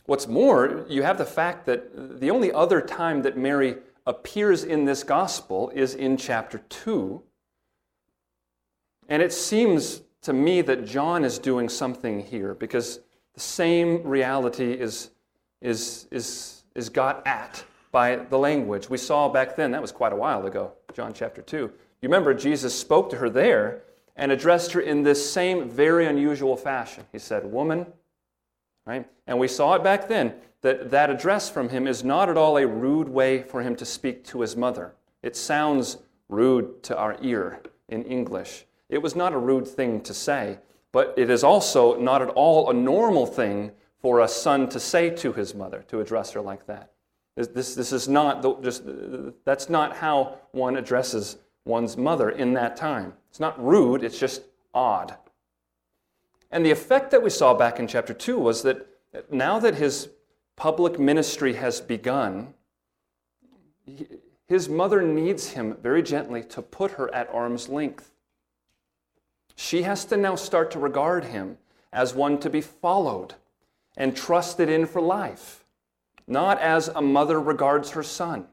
What's 0.06 0.28
more, 0.28 0.86
you 0.90 1.04
have 1.04 1.18
the 1.18 1.26
fact 1.26 1.66
that 1.66 2.20
the 2.20 2.30
only 2.30 2.52
other 2.52 2.82
time 2.82 3.22
that 3.22 3.38
Mary 3.38 3.78
appears 4.06 4.64
in 4.64 4.86
this 4.86 5.04
gospel 5.04 5.72
is 5.74 5.96
in 5.96 6.18
chapter 6.18 6.60
2. 6.70 7.22
And 9.08 9.22
it 9.22 9.32
seems 9.32 10.02
to 10.24 10.34
me 10.34 10.62
that 10.62 10.86
John 10.86 11.24
is 11.24 11.40
doing 11.40 11.70
something 11.70 12.20
here 12.22 12.54
because 12.54 13.00
the 13.34 13.40
same 13.40 14.04
reality 14.04 14.74
is, 14.74 15.12
is, 15.62 16.08
is, 16.12 16.64
is 16.76 16.90
got 16.90 17.26
at 17.26 17.64
by 17.92 18.18
the 18.18 18.38
language. 18.38 18.90
We 18.90 18.98
saw 18.98 19.30
back 19.30 19.56
then, 19.56 19.72
that 19.72 19.82
was 19.82 19.92
quite 19.92 20.12
a 20.12 20.18
while 20.18 20.46
ago, 20.46 20.74
John 20.94 21.14
chapter 21.14 21.42
2. 21.42 21.58
You 21.58 21.72
remember, 22.10 22.34
Jesus 22.34 22.78
spoke 22.78 23.10
to 23.12 23.18
her 23.18 23.30
there 23.30 23.84
and 24.16 24.32
addressed 24.32 24.74
her 24.74 24.82
in 24.82 25.04
this 25.04 25.32
same 25.32 25.70
very 25.70 26.08
unusual 26.08 26.58
fashion. 26.58 27.06
He 27.12 27.20
said, 27.20 27.46
Woman, 27.46 27.86
right? 28.86 29.08
And 29.28 29.40
we 29.40 29.48
saw 29.48 29.76
it 29.76 29.84
back 29.84 30.08
then 30.08 30.34
that 30.62 30.92
that 30.92 31.10
address 31.10 31.50
from 31.50 31.70
him 31.70 31.88
is 31.88 32.04
not 32.04 32.30
at 32.30 32.38
all 32.38 32.58
a 32.58 32.66
rude 32.66 33.10
way 33.10 33.44
for 33.44 33.62
him 33.62 33.76
to 33.76 33.86
speak 33.86 34.24
to 34.26 34.42
his 34.42 34.56
mother. 34.56 34.94
It 35.22 35.36
sounds 35.36 35.98
rude 36.30 36.84
to 36.84 36.98
our 36.98 37.18
ear 37.22 37.62
in 37.90 38.04
English. 38.04 38.66
It 38.90 39.02
was 39.02 39.16
not 39.16 39.34
a 39.34 39.38
rude 39.38 39.68
thing 39.68 40.02
to 40.02 40.14
say, 40.14 40.60
but 40.92 41.14
it 41.18 41.30
is 41.30 41.44
also 41.44 42.00
not 42.00 42.22
at 42.22 42.30
all 42.30 42.70
a 42.70 42.74
normal 42.74 43.26
thing 43.26 43.72
for 44.00 44.20
a 44.20 44.28
son 44.28 44.70
to 44.70 44.80
say 44.80 45.10
to 45.10 45.34
his 45.34 45.56
mother, 45.56 45.84
to 45.88 46.00
address 46.00 46.32
her 46.32 46.42
like 46.42 46.66
that. 46.68 46.92
This, 47.36 47.48
this, 47.48 47.76
this 47.76 47.92
is 47.92 48.08
not 48.08 48.42
the, 48.42 48.56
just, 48.62 48.84
that's 49.46 49.70
not 49.70 49.96
how 49.96 50.38
one 50.52 50.76
addresses 50.76 51.38
one's 51.66 51.98
mother 51.98 52.30
in 52.30 52.54
that 52.54 52.76
time. 52.76 53.14
It's 53.30 53.40
not 53.40 53.64
rude, 53.64 54.04
it's 54.04 54.20
just 54.20 54.44
odd. 54.74 55.16
And 56.54 56.64
the 56.64 56.70
effect 56.70 57.10
that 57.10 57.24
we 57.24 57.32
saw 57.32 57.56
back 57.56 57.80
in 57.80 57.88
chapter 57.88 58.14
2 58.14 58.38
was 58.38 58.62
that 58.62 58.86
now 59.32 59.58
that 59.58 59.74
his 59.74 60.10
public 60.56 61.00
ministry 61.00 61.54
has 61.54 61.82
begun, 61.82 62.54
his 64.46 64.70
mother 64.70 65.02
needs 65.02 65.50
him 65.50 65.76
very 65.82 66.04
gently 66.04 66.44
to 66.44 66.62
put 66.62 66.92
her 66.92 67.12
at 67.12 67.28
arm's 67.34 67.70
length. 67.70 68.12
She 69.56 69.82
has 69.82 70.06
to 70.06 70.16
now 70.16 70.36
start 70.36 70.70
to 70.72 70.80
regard 70.80 71.26
him 71.26 71.58
as 71.92 72.14
one 72.14 72.40
to 72.42 72.52
be 72.52 72.62
followed 72.62 73.34
and 73.98 74.16
trusted 74.16 74.70
in 74.70 74.86
for 74.86 75.02
life, 75.02 75.66
not 76.28 76.62
as 76.62 76.88
a 76.88 77.02
mother 77.02 77.42
regards 77.42 77.90
her 77.92 78.04
son. 78.04 78.46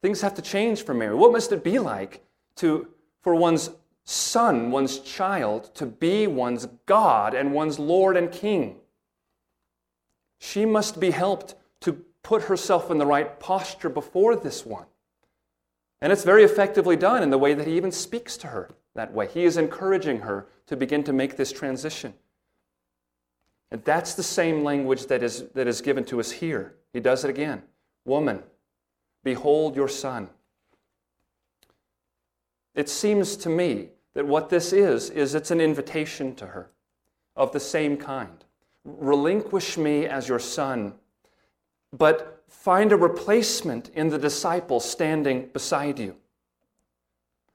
Things 0.00 0.20
have 0.22 0.34
to 0.34 0.42
change 0.42 0.84
for 0.84 0.94
Mary. 0.94 1.14
What 1.14 1.30
must 1.30 1.52
it 1.52 1.62
be 1.62 1.78
like 1.78 2.24
to, 2.56 2.88
for 3.20 3.36
one's 3.36 3.70
son, 4.04 4.70
one's 4.70 4.98
child, 4.98 5.74
to 5.74 5.86
be 5.86 6.26
one's 6.26 6.66
God 6.86 7.34
and 7.34 7.52
one's 7.52 7.78
Lord 7.78 8.16
and 8.16 8.30
King? 8.30 8.76
She 10.38 10.64
must 10.64 10.98
be 10.98 11.10
helped 11.10 11.54
to 11.80 12.04
put 12.22 12.42
herself 12.42 12.90
in 12.90 12.98
the 12.98 13.06
right 13.06 13.38
posture 13.38 13.88
before 13.88 14.36
this 14.36 14.66
one. 14.66 14.86
And 16.00 16.12
it's 16.12 16.24
very 16.24 16.42
effectively 16.42 16.96
done 16.96 17.22
in 17.22 17.30
the 17.30 17.38
way 17.38 17.54
that 17.54 17.66
he 17.66 17.76
even 17.76 17.92
speaks 17.92 18.36
to 18.38 18.48
her 18.48 18.70
that 18.94 19.12
way. 19.12 19.28
He 19.28 19.44
is 19.44 19.56
encouraging 19.56 20.20
her 20.20 20.46
to 20.66 20.76
begin 20.76 21.04
to 21.04 21.12
make 21.12 21.36
this 21.36 21.52
transition. 21.52 22.14
And 23.70 23.84
that's 23.84 24.14
the 24.14 24.22
same 24.22 24.64
language 24.64 25.06
that 25.06 25.22
is, 25.22 25.48
that 25.54 25.66
is 25.66 25.80
given 25.80 26.04
to 26.06 26.20
us 26.20 26.30
here. 26.30 26.74
He 26.92 27.00
does 27.00 27.24
it 27.24 27.30
again. 27.30 27.62
Woman, 28.04 28.42
behold 29.24 29.76
your 29.76 29.88
son. 29.88 30.28
It 32.74 32.88
seems 32.88 33.36
to 33.38 33.48
me 33.48 33.90
that 34.14 34.26
what 34.26 34.48
this 34.48 34.72
is, 34.72 35.10
is 35.10 35.34
it's 35.34 35.50
an 35.50 35.60
invitation 35.60 36.34
to 36.36 36.46
her 36.46 36.70
of 37.36 37.52
the 37.52 37.60
same 37.60 37.96
kind. 37.96 38.44
Relinquish 38.84 39.78
me 39.78 40.06
as 40.06 40.28
your 40.28 40.38
son, 40.38 40.94
but 41.92 42.44
find 42.48 42.92
a 42.92 42.96
replacement 42.96 43.90
in 43.90 44.08
the 44.08 44.18
disciple 44.18 44.80
standing 44.80 45.48
beside 45.52 45.98
you. 45.98 46.16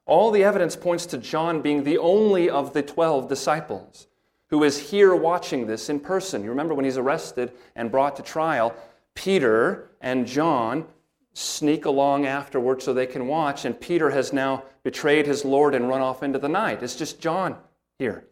All 0.06 0.32
the 0.32 0.44
evidence 0.44 0.76
points 0.76 1.06
to 1.08 1.18
John 1.18 1.62
being 1.62 1.84
the 1.84 1.98
only 1.98 2.50
of 2.50 2.74
the 2.74 2.82
12 2.82 3.28
disciples 3.28 4.08
who 4.50 4.64
is 4.64 4.90
here 4.90 5.14
watching 5.14 5.68
this 5.68 5.90
in 5.90 6.00
person. 6.00 6.44
You 6.44 6.50
remember 6.50 6.74
when 6.74 6.86
he's 6.86 6.98
arrested 6.98 7.52
and 7.76 7.92
brought 7.92 8.16
to 8.16 8.24
trial, 8.24 8.74
Peter 9.14 9.90
and 10.00 10.26
John 10.26 10.86
sneak 11.34 11.86
along 11.86 12.26
afterward 12.26 12.82
so 12.82 12.94
they 12.94 13.06
can 13.06 13.28
watch, 13.28 13.66
and 13.66 13.80
Peter 13.80 14.10
has 14.10 14.32
now 14.32 14.64
betrayed 14.88 15.28
his 15.28 15.44
Lord 15.44 15.76
and 15.76 15.90
run 15.90 16.00
off 16.00 16.24
into 16.24 16.40
the 16.40 16.48
night. 16.48 16.82
It's 16.82 16.96
just 16.96 17.20
John 17.20 17.58
here. 18.00 18.24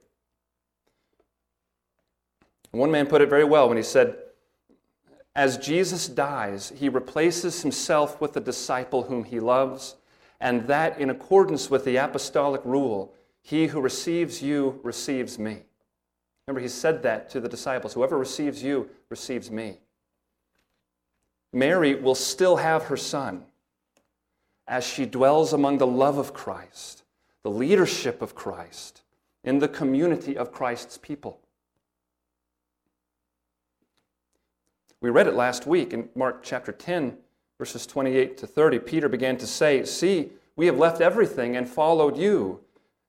One 2.71 2.89
man 2.89 3.07
put 3.07 3.21
it 3.21 3.27
very 3.27 3.43
well 3.43 3.67
when 3.67 3.75
he 3.75 3.83
said, 3.83 4.15
As 5.35 5.57
Jesus 5.57 6.07
dies, 6.07 6.71
he 6.73 6.87
replaces 6.87 7.61
himself 7.61 8.21
with 8.21 8.31
the 8.31 8.39
disciple 8.39 9.03
whom 9.03 9.25
he 9.25 9.41
loves, 9.41 9.97
and 10.39 10.65
that 10.67 10.97
in 10.97 11.09
accordance 11.09 11.69
with 11.69 11.83
the 11.83 11.97
apostolic 11.97 12.61
rule 12.63 13.13
he 13.41 13.67
who 13.67 13.81
receives 13.81 14.41
you 14.41 14.79
receives 14.81 15.37
me. 15.37 15.63
Remember, 16.47 16.61
he 16.61 16.69
said 16.69 17.03
that 17.03 17.29
to 17.31 17.41
the 17.41 17.49
disciples 17.49 17.93
whoever 17.93 18.17
receives 18.17 18.63
you 18.63 18.89
receives 19.09 19.51
me. 19.51 19.79
Mary 21.51 21.95
will 21.95 22.15
still 22.15 22.55
have 22.55 22.83
her 22.83 22.95
son 22.95 23.43
as 24.67 24.85
she 24.85 25.05
dwells 25.05 25.53
among 25.53 25.77
the 25.77 25.87
love 25.87 26.17
of 26.17 26.33
Christ, 26.33 27.03
the 27.43 27.51
leadership 27.51 28.21
of 28.21 28.35
Christ, 28.35 29.01
in 29.43 29.59
the 29.59 29.67
community 29.67 30.35
of 30.35 30.51
Christ's 30.51 30.97
people. 30.97 31.39
We 35.01 35.11
read 35.11 35.27
it 35.27 35.35
last 35.35 35.67
week 35.67 35.93
in 35.93 36.09
Mark 36.15 36.41
chapter 36.41 36.71
10, 36.71 37.15
verses 37.59 37.85
28 37.85 38.37
to 38.37 38.47
30. 38.47 38.79
Peter 38.79 39.07
began 39.07 39.37
to 39.37 39.45
say, 39.45 39.83
See, 39.85 40.31
we 40.55 40.65
have 40.65 40.79
left 40.79 40.99
everything 41.01 41.55
and 41.55 41.69
followed 41.69 42.17
you. 42.17 42.61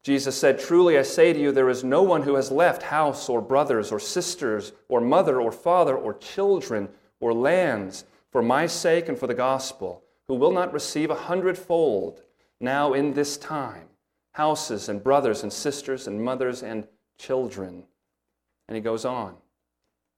Jesus 0.03 0.39
said, 0.39 0.59
Truly 0.59 0.99
I 0.99 1.03
say 1.03 1.33
to 1.33 1.41
you, 1.41 1.53
there 1.53 1.71
is 1.71 1.83
no 1.83 2.03
one 2.03 2.23
who 2.23 2.35
has 2.35 2.51
left 2.51 2.83
house 2.83 3.29
or 3.29 3.41
brothers 3.41 3.91
or 3.91 3.99
sisters 3.99 4.73
or 4.89 5.01
mother 5.01 5.41
or 5.41 5.51
father 5.51 5.97
or 5.97 6.15
children 6.15 6.89
or 7.19 7.33
lands 7.33 8.05
for 8.31 8.43
my 8.43 8.67
sake 8.67 9.09
and 9.09 9.19
for 9.19 9.27
the 9.27 9.35
gospel, 9.35 10.05
who 10.29 10.35
will 10.35 10.53
not 10.53 10.73
receive 10.73 11.11
a 11.11 11.15
hundredfold 11.15 12.23
now 12.61 12.93
in 12.93 13.13
this 13.15 13.37
time 13.37 13.89
houses 14.33 14.89
and 14.89 15.03
brothers 15.03 15.43
and 15.43 15.53
sisters 15.53 16.07
and 16.07 16.23
mothers 16.23 16.63
and 16.63 16.87
children. 17.19 17.85
And 18.69 18.77
he 18.77 18.83
goes 18.83 19.07
on. 19.07 19.35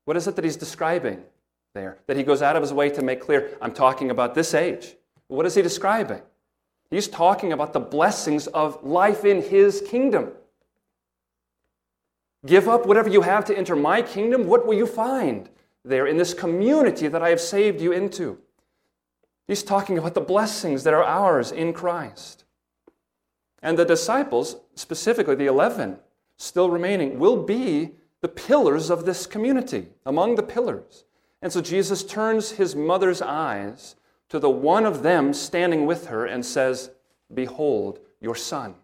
What 0.06 0.16
is 0.16 0.26
it 0.26 0.34
that 0.34 0.44
he's 0.44 0.56
describing? 0.56 1.22
there 1.74 1.98
that 2.06 2.16
he 2.16 2.22
goes 2.22 2.42
out 2.42 2.56
of 2.56 2.62
his 2.62 2.72
way 2.72 2.90
to 2.90 3.02
make 3.02 3.20
clear. 3.20 3.56
I'm 3.60 3.72
talking 3.72 4.10
about 4.10 4.34
this 4.34 4.54
age. 4.54 4.96
What 5.28 5.46
is 5.46 5.54
he 5.54 5.62
describing? 5.62 6.22
He's 6.90 7.08
talking 7.08 7.52
about 7.52 7.72
the 7.72 7.80
blessings 7.80 8.46
of 8.48 8.82
life 8.82 9.24
in 9.24 9.42
his 9.42 9.82
kingdom. 9.82 10.32
Give 12.46 12.68
up 12.68 12.86
whatever 12.86 13.08
you 13.08 13.22
have 13.22 13.44
to 13.46 13.56
enter 13.56 13.76
my 13.76 14.00
kingdom. 14.00 14.46
What 14.46 14.66
will 14.66 14.74
you 14.74 14.86
find 14.86 15.50
there 15.84 16.06
in 16.06 16.16
this 16.16 16.32
community 16.32 17.08
that 17.08 17.22
I 17.22 17.28
have 17.28 17.40
saved 17.40 17.80
you 17.80 17.92
into? 17.92 18.38
He's 19.48 19.62
talking 19.62 19.96
about 19.96 20.14
the 20.14 20.20
blessings 20.20 20.84
that 20.84 20.92
are 20.94 21.02
ours 21.02 21.50
in 21.50 21.72
Christ. 21.72 22.44
And 23.62 23.78
the 23.78 23.84
disciples, 23.84 24.56
specifically 24.74 25.34
the 25.34 25.46
11 25.46 25.98
still 26.36 26.70
remaining, 26.70 27.18
will 27.18 27.42
be 27.42 27.92
the 28.20 28.28
pillars 28.28 28.90
of 28.90 29.06
this 29.06 29.26
community, 29.26 29.88
among 30.04 30.34
the 30.34 30.42
pillars. 30.42 31.04
And 31.40 31.52
so 31.52 31.60
Jesus 31.60 32.04
turns 32.04 32.52
his 32.52 32.76
mother's 32.76 33.22
eyes 33.22 33.96
to 34.28 34.38
the 34.38 34.50
one 34.50 34.84
of 34.84 35.02
them 35.02 35.32
standing 35.32 35.86
with 35.86 36.08
her 36.08 36.26
and 36.26 36.44
says, 36.44 36.90
Behold, 37.32 38.00
your 38.20 38.34
son. 38.34 38.74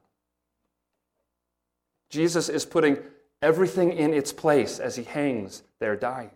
Jesus 2.08 2.48
is 2.48 2.64
putting 2.64 2.98
everything 3.42 3.92
in 3.92 4.14
its 4.14 4.32
place 4.32 4.78
as 4.78 4.96
he 4.96 5.02
hangs 5.02 5.62
there 5.78 5.96
dying. 5.96 6.30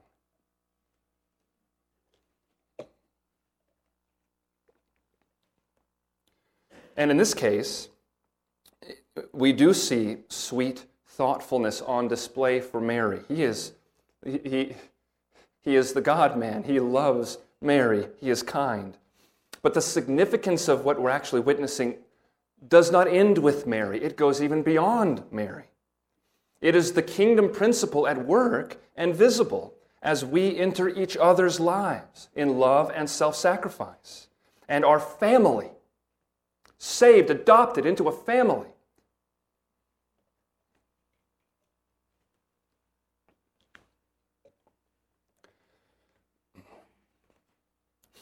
And 6.98 7.12
in 7.12 7.16
this 7.16 7.32
case, 7.32 7.88
we 9.32 9.52
do 9.52 9.72
see 9.72 10.18
sweet 10.28 10.84
thoughtfulness 11.06 11.80
on 11.80 12.08
display 12.08 12.60
for 12.60 12.80
Mary. 12.80 13.20
He 13.28 13.44
is, 13.44 13.72
he, 14.24 14.74
he 15.62 15.76
is 15.76 15.92
the 15.92 16.00
God 16.00 16.36
man. 16.36 16.64
He 16.64 16.80
loves 16.80 17.38
Mary. 17.60 18.08
He 18.20 18.30
is 18.30 18.42
kind. 18.42 18.98
But 19.62 19.74
the 19.74 19.80
significance 19.80 20.66
of 20.66 20.84
what 20.84 21.00
we're 21.00 21.10
actually 21.10 21.40
witnessing 21.40 21.98
does 22.68 22.90
not 22.90 23.06
end 23.06 23.38
with 23.38 23.64
Mary, 23.64 24.02
it 24.02 24.16
goes 24.16 24.42
even 24.42 24.64
beyond 24.64 25.22
Mary. 25.30 25.66
It 26.60 26.74
is 26.74 26.92
the 26.92 27.02
kingdom 27.02 27.52
principle 27.52 28.08
at 28.08 28.26
work 28.26 28.76
and 28.96 29.14
visible 29.14 29.72
as 30.02 30.24
we 30.24 30.56
enter 30.58 30.88
each 30.88 31.16
other's 31.16 31.60
lives 31.60 32.28
in 32.34 32.58
love 32.58 32.90
and 32.92 33.08
self 33.08 33.36
sacrifice. 33.36 34.26
And 34.68 34.84
our 34.84 34.98
family 34.98 35.70
saved, 36.78 37.30
adopted 37.30 37.84
into 37.84 38.08
a 38.08 38.12
family. 38.12 38.68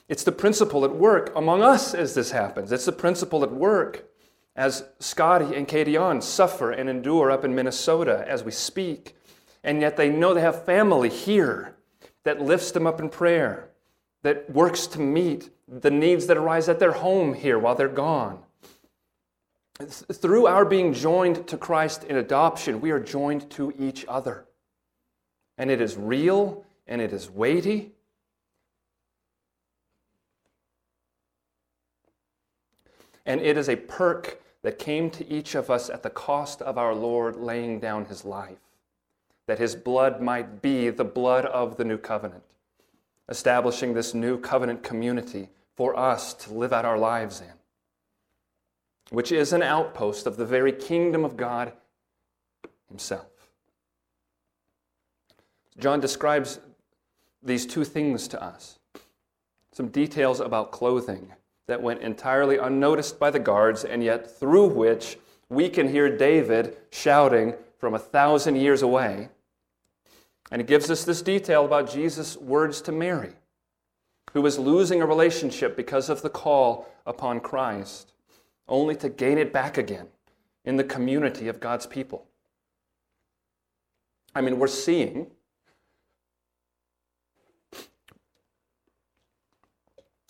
It's 0.08 0.24
the 0.24 0.32
principle 0.32 0.84
at 0.84 0.94
work 0.94 1.32
among 1.34 1.62
us 1.62 1.92
as 1.92 2.14
this 2.14 2.30
happens. 2.30 2.70
It's 2.70 2.84
the 2.84 2.92
principle 2.92 3.42
at 3.42 3.52
work 3.52 4.04
as 4.54 4.84
Scotty 5.00 5.54
and 5.54 5.66
Katie 5.66 5.96
on 5.96 6.22
suffer 6.22 6.70
and 6.70 6.88
endure 6.88 7.30
up 7.30 7.44
in 7.44 7.54
Minnesota 7.54 8.24
as 8.26 8.44
we 8.44 8.52
speak. 8.52 9.16
And 9.64 9.80
yet 9.80 9.96
they 9.96 10.08
know 10.08 10.32
they 10.32 10.40
have 10.40 10.64
family 10.64 11.08
here 11.08 11.74
that 12.22 12.40
lifts 12.40 12.70
them 12.70 12.86
up 12.86 13.00
in 13.00 13.08
prayer, 13.08 13.70
that 14.22 14.48
works 14.50 14.86
to 14.88 15.00
meet 15.00 15.50
the 15.68 15.90
needs 15.90 16.26
that 16.26 16.36
arise 16.36 16.68
at 16.68 16.78
their 16.78 16.92
home 16.92 17.34
here 17.34 17.58
while 17.58 17.74
they're 17.74 17.88
gone. 17.88 18.45
Through 19.78 20.46
our 20.46 20.64
being 20.64 20.94
joined 20.94 21.46
to 21.48 21.58
Christ 21.58 22.04
in 22.04 22.16
adoption, 22.16 22.80
we 22.80 22.90
are 22.90 23.00
joined 23.00 23.50
to 23.50 23.74
each 23.78 24.06
other. 24.08 24.46
And 25.58 25.70
it 25.70 25.80
is 25.82 25.96
real 25.96 26.64
and 26.86 27.00
it 27.00 27.12
is 27.12 27.30
weighty. 27.30 27.92
And 33.26 33.40
it 33.40 33.58
is 33.58 33.68
a 33.68 33.76
perk 33.76 34.40
that 34.62 34.78
came 34.78 35.10
to 35.10 35.28
each 35.28 35.54
of 35.54 35.70
us 35.70 35.90
at 35.90 36.02
the 36.02 36.10
cost 36.10 36.62
of 36.62 36.78
our 36.78 36.94
Lord 36.94 37.36
laying 37.36 37.78
down 37.78 38.06
his 38.06 38.24
life, 38.24 38.58
that 39.46 39.58
his 39.58 39.74
blood 39.74 40.22
might 40.22 40.62
be 40.62 40.88
the 40.88 41.04
blood 41.04 41.44
of 41.44 41.76
the 41.76 41.84
new 41.84 41.98
covenant, 41.98 42.44
establishing 43.28 43.92
this 43.92 44.14
new 44.14 44.38
covenant 44.38 44.82
community 44.82 45.50
for 45.74 45.96
us 45.98 46.32
to 46.34 46.54
live 46.54 46.72
out 46.72 46.84
our 46.84 46.98
lives 46.98 47.40
in 47.40 47.52
which 49.10 49.32
is 49.32 49.52
an 49.52 49.62
outpost 49.62 50.26
of 50.26 50.36
the 50.36 50.46
very 50.46 50.72
kingdom 50.72 51.24
of 51.24 51.36
God 51.36 51.72
Himself. 52.88 53.26
John 55.78 56.00
describes 56.00 56.58
these 57.42 57.66
two 57.66 57.84
things 57.84 58.28
to 58.28 58.42
us 58.42 58.78
some 59.72 59.88
details 59.88 60.40
about 60.40 60.72
clothing 60.72 61.34
that 61.66 61.82
went 61.82 62.00
entirely 62.00 62.56
unnoticed 62.56 63.18
by 63.18 63.30
the 63.30 63.38
guards, 63.38 63.84
and 63.84 64.02
yet 64.02 64.38
through 64.38 64.68
which 64.68 65.18
we 65.50 65.68
can 65.68 65.86
hear 65.86 66.16
David 66.16 66.78
shouting 66.90 67.52
from 67.78 67.92
a 67.92 67.98
thousand 67.98 68.56
years 68.56 68.80
away. 68.80 69.28
And 70.50 70.62
it 70.62 70.66
gives 70.66 70.90
us 70.90 71.04
this 71.04 71.20
detail 71.20 71.66
about 71.66 71.92
Jesus' 71.92 72.38
words 72.38 72.80
to 72.82 72.92
Mary, 72.92 73.34
who 74.32 74.40
was 74.40 74.58
losing 74.58 75.02
a 75.02 75.06
relationship 75.06 75.76
because 75.76 76.08
of 76.08 76.22
the 76.22 76.30
call 76.30 76.88
upon 77.04 77.40
Christ 77.40 78.14
only 78.68 78.96
to 78.96 79.08
gain 79.08 79.38
it 79.38 79.52
back 79.52 79.78
again 79.78 80.08
in 80.64 80.76
the 80.76 80.84
community 80.84 81.48
of 81.48 81.60
God's 81.60 81.86
people. 81.86 82.26
I 84.34 84.40
mean, 84.40 84.58
we're 84.58 84.66
seeing 84.66 85.28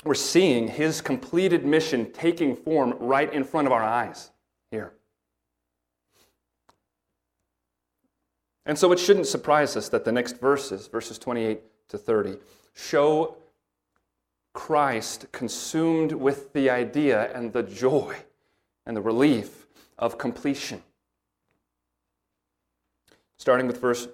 we're 0.05 0.15
seeing 0.15 0.69
his 0.69 1.01
completed 1.01 1.65
mission 1.65 2.13
taking 2.13 2.55
form 2.55 2.95
right 3.01 3.33
in 3.33 3.43
front 3.43 3.67
of 3.67 3.73
our 3.73 3.83
eyes 3.83 4.31
here. 4.71 4.93
And 8.65 8.79
so 8.79 8.93
it 8.93 9.01
shouldn't 9.01 9.27
surprise 9.27 9.77
us 9.77 9.89
that 9.89 10.05
the 10.05 10.13
next 10.13 10.41
verses, 10.41 10.87
verses 10.87 11.19
28 11.19 11.61
to 11.89 11.99
30, 11.99 12.37
show 12.75 13.37
Christ 14.53 15.27
consumed 15.33 16.13
with 16.13 16.53
the 16.53 16.71
idea 16.71 17.33
and 17.35 17.53
the 17.53 17.65
joy 17.65 18.17
and 18.87 18.97
the 18.97 19.01
relief 19.01 19.67
of 19.99 20.17
completion. 20.17 20.83
Starting 23.37 23.67
with 23.67 23.81
verse 23.81 24.09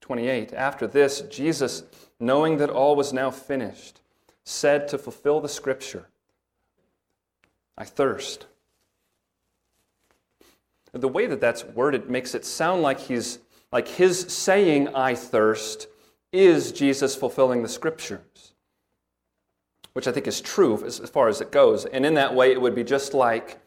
28 0.00 0.52
After 0.52 0.86
this, 0.86 1.22
Jesus, 1.22 1.82
knowing 2.20 2.58
that 2.58 2.70
all 2.70 2.96
was 2.96 3.12
now 3.12 3.30
finished, 3.30 4.00
said 4.44 4.88
to 4.88 4.98
fulfill 4.98 5.40
the 5.40 5.48
scripture, 5.48 6.06
I 7.76 7.84
thirst. 7.84 8.46
The 10.92 11.08
way 11.08 11.26
that 11.26 11.40
that's 11.40 11.64
worded 11.64 12.08
makes 12.08 12.34
it 12.34 12.44
sound 12.44 12.82
like 12.82 13.00
he's 13.00 13.40
like 13.72 13.88
his 13.88 14.20
saying 14.32 14.94
I 14.94 15.16
thirst 15.16 15.88
is 16.32 16.70
Jesus 16.70 17.16
fulfilling 17.16 17.62
the 17.62 17.68
scriptures. 17.68 18.52
Which 19.94 20.06
I 20.06 20.12
think 20.12 20.28
is 20.28 20.40
true 20.40 20.84
as 20.84 20.98
far 20.98 21.28
as 21.28 21.40
it 21.40 21.50
goes. 21.50 21.84
And 21.84 22.06
in 22.06 22.14
that 22.14 22.34
way 22.34 22.52
it 22.52 22.60
would 22.60 22.74
be 22.76 22.84
just 22.84 23.14
like 23.14 23.58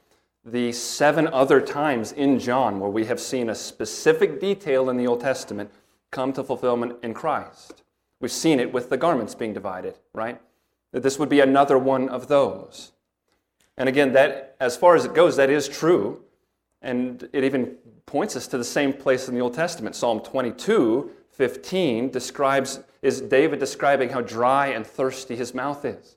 the 0.48 0.72
seven 0.72 1.28
other 1.28 1.60
times 1.60 2.14
in 2.14 2.40
John 2.40 2.80
where 2.80 2.90
we 2.90 3.06
have 3.06 3.20
seen 3.20 3.50
a 3.50 3.56
specific 3.56 4.40
detail 4.40 4.90
in 4.90 4.96
the 4.96 5.06
Old 5.06 5.20
Testament 5.20 5.70
come 6.10 6.32
to 6.34 6.44
fulfillment 6.44 6.96
in 7.04 7.14
Christ. 7.14 7.84
We've 8.22 8.32
seen 8.32 8.60
it 8.60 8.72
with 8.72 8.90
the 8.90 8.98
garments 8.98 9.36
being 9.36 9.54
divided, 9.54 10.00
right? 10.14 10.40
That 10.94 11.04
this 11.04 11.20
would 11.20 11.28
be 11.28 11.42
another 11.42 11.78
one 11.78 12.08
of 12.08 12.30
those. 12.30 12.94
And 13.78 13.90
again, 13.90 14.14
that 14.14 14.56
as 14.62 14.78
far 14.78 14.96
as 14.96 15.04
it 15.04 15.14
goes, 15.14 15.36
that 15.36 15.50
is 15.50 15.68
true. 15.68 16.24
And 16.82 17.28
it 17.34 17.44
even 17.44 17.76
points 18.06 18.38
us 18.38 18.48
to 18.48 18.58
the 18.58 18.64
same 18.64 18.94
place 18.94 19.28
in 19.28 19.36
the 19.36 19.42
Old 19.42 19.54
Testament. 19.54 19.96
Psalm 19.96 20.22
22, 20.22 21.12
15 21.30 22.10
describes 22.10 22.80
is 23.02 23.20
David 23.22 23.60
describing 23.60 24.10
how 24.10 24.22
dry 24.22 24.68
and 24.68 24.88
thirsty 24.88 25.36
his 25.36 25.54
mouth 25.54 25.84
is. 25.84 26.16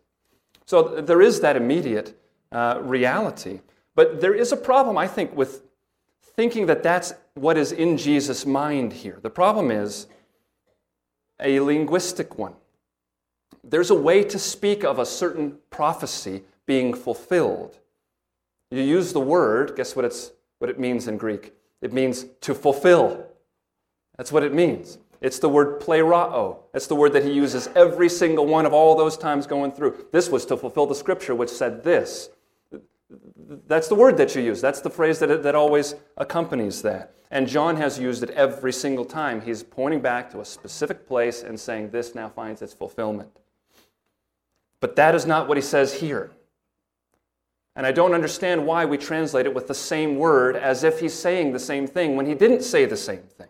So 0.66 1.00
there 1.00 1.20
is 1.20 1.40
that 1.40 1.56
immediate 1.56 2.16
uh, 2.52 2.78
reality. 2.80 3.60
But 3.94 4.20
there 4.20 4.35
is 4.35 4.53
a 4.53 4.57
problem, 4.57 4.96
I 4.96 5.07
think, 5.07 5.37
with 5.37 5.64
thinking 6.22 6.66
that 6.66 6.83
that's 6.83 7.12
what 7.35 7.57
is 7.57 7.72
in 7.72 7.96
Jesus' 7.96 8.46
mind 8.46 8.92
here. 8.92 9.18
The 9.22 9.31
problem 9.31 9.70
is 9.70 10.07
a 11.40 11.61
linguistic 11.61 12.38
one. 12.38 12.55
There's 13.62 13.90
a 13.90 13.94
way 13.94 14.24
to 14.24 14.38
speak 14.38 14.85
of 14.85 14.98
a 14.98 15.07
certain 15.07 15.59
prophecy 15.70 16.43
being 16.66 16.95
fulfilled. 16.95 17.78
You 18.70 18.82
use 18.82 19.12
the 19.12 19.20
word, 19.20 19.74
guess 19.76 19.97
what, 19.97 20.05
it's, 20.05 20.32
what 20.59 20.70
it 20.70 20.78
means 20.78 21.09
in 21.09 21.16
Greek? 21.16 21.53
It 21.82 21.93
means 21.93 22.26
to 22.43 22.55
fulfill. 22.55 23.26
That's 24.16 24.30
what 24.32 24.43
it 24.43 24.55
means. 24.55 24.99
It's 25.20 25.38
the 25.38 25.49
word 25.49 25.80
plerao. 25.80 26.59
It's 26.72 26.86
the 26.86 26.95
word 26.95 27.12
that 27.12 27.24
he 27.24 27.32
uses 27.32 27.68
every 27.74 28.09
single 28.09 28.47
one 28.47 28.64
of 28.64 28.72
all 28.72 28.97
those 28.97 29.16
times 29.16 29.47
going 29.47 29.72
through. 29.72 30.07
This 30.12 30.30
was 30.30 30.47
to 30.47 30.57
fulfill 30.57 30.86
the 30.86 30.95
scripture 30.95 31.34
which 31.34 31.51
said 31.51 31.84
this. 31.84 32.30
That's 33.66 33.88
the 33.88 33.94
word 33.94 34.16
that 34.18 34.34
you 34.34 34.42
use. 34.42 34.61
That's 34.61 34.80
the 34.80 34.90
phrase 34.90 35.18
that, 35.18 35.42
that 35.42 35.54
always 35.54 35.94
accompanies 36.16 36.82
that. 36.82 37.14
And 37.30 37.48
John 37.48 37.76
has 37.76 37.98
used 37.98 38.22
it 38.22 38.30
every 38.30 38.72
single 38.72 39.04
time. 39.04 39.40
He's 39.40 39.62
pointing 39.62 40.00
back 40.00 40.30
to 40.30 40.40
a 40.40 40.44
specific 40.44 41.06
place 41.06 41.42
and 41.42 41.58
saying, 41.58 41.90
This 41.90 42.14
now 42.14 42.28
finds 42.28 42.62
its 42.62 42.72
fulfillment. 42.72 43.30
But 44.80 44.96
that 44.96 45.14
is 45.14 45.26
not 45.26 45.46
what 45.46 45.56
he 45.56 45.62
says 45.62 45.94
here. 45.94 46.30
And 47.76 47.86
I 47.86 47.92
don't 47.92 48.14
understand 48.14 48.66
why 48.66 48.84
we 48.84 48.98
translate 48.98 49.46
it 49.46 49.54
with 49.54 49.68
the 49.68 49.74
same 49.74 50.16
word 50.16 50.56
as 50.56 50.82
if 50.82 51.00
he's 51.00 51.14
saying 51.14 51.52
the 51.52 51.58
same 51.58 51.86
thing 51.86 52.16
when 52.16 52.26
he 52.26 52.34
didn't 52.34 52.62
say 52.62 52.84
the 52.84 52.96
same 52.96 53.22
thing. 53.22 53.48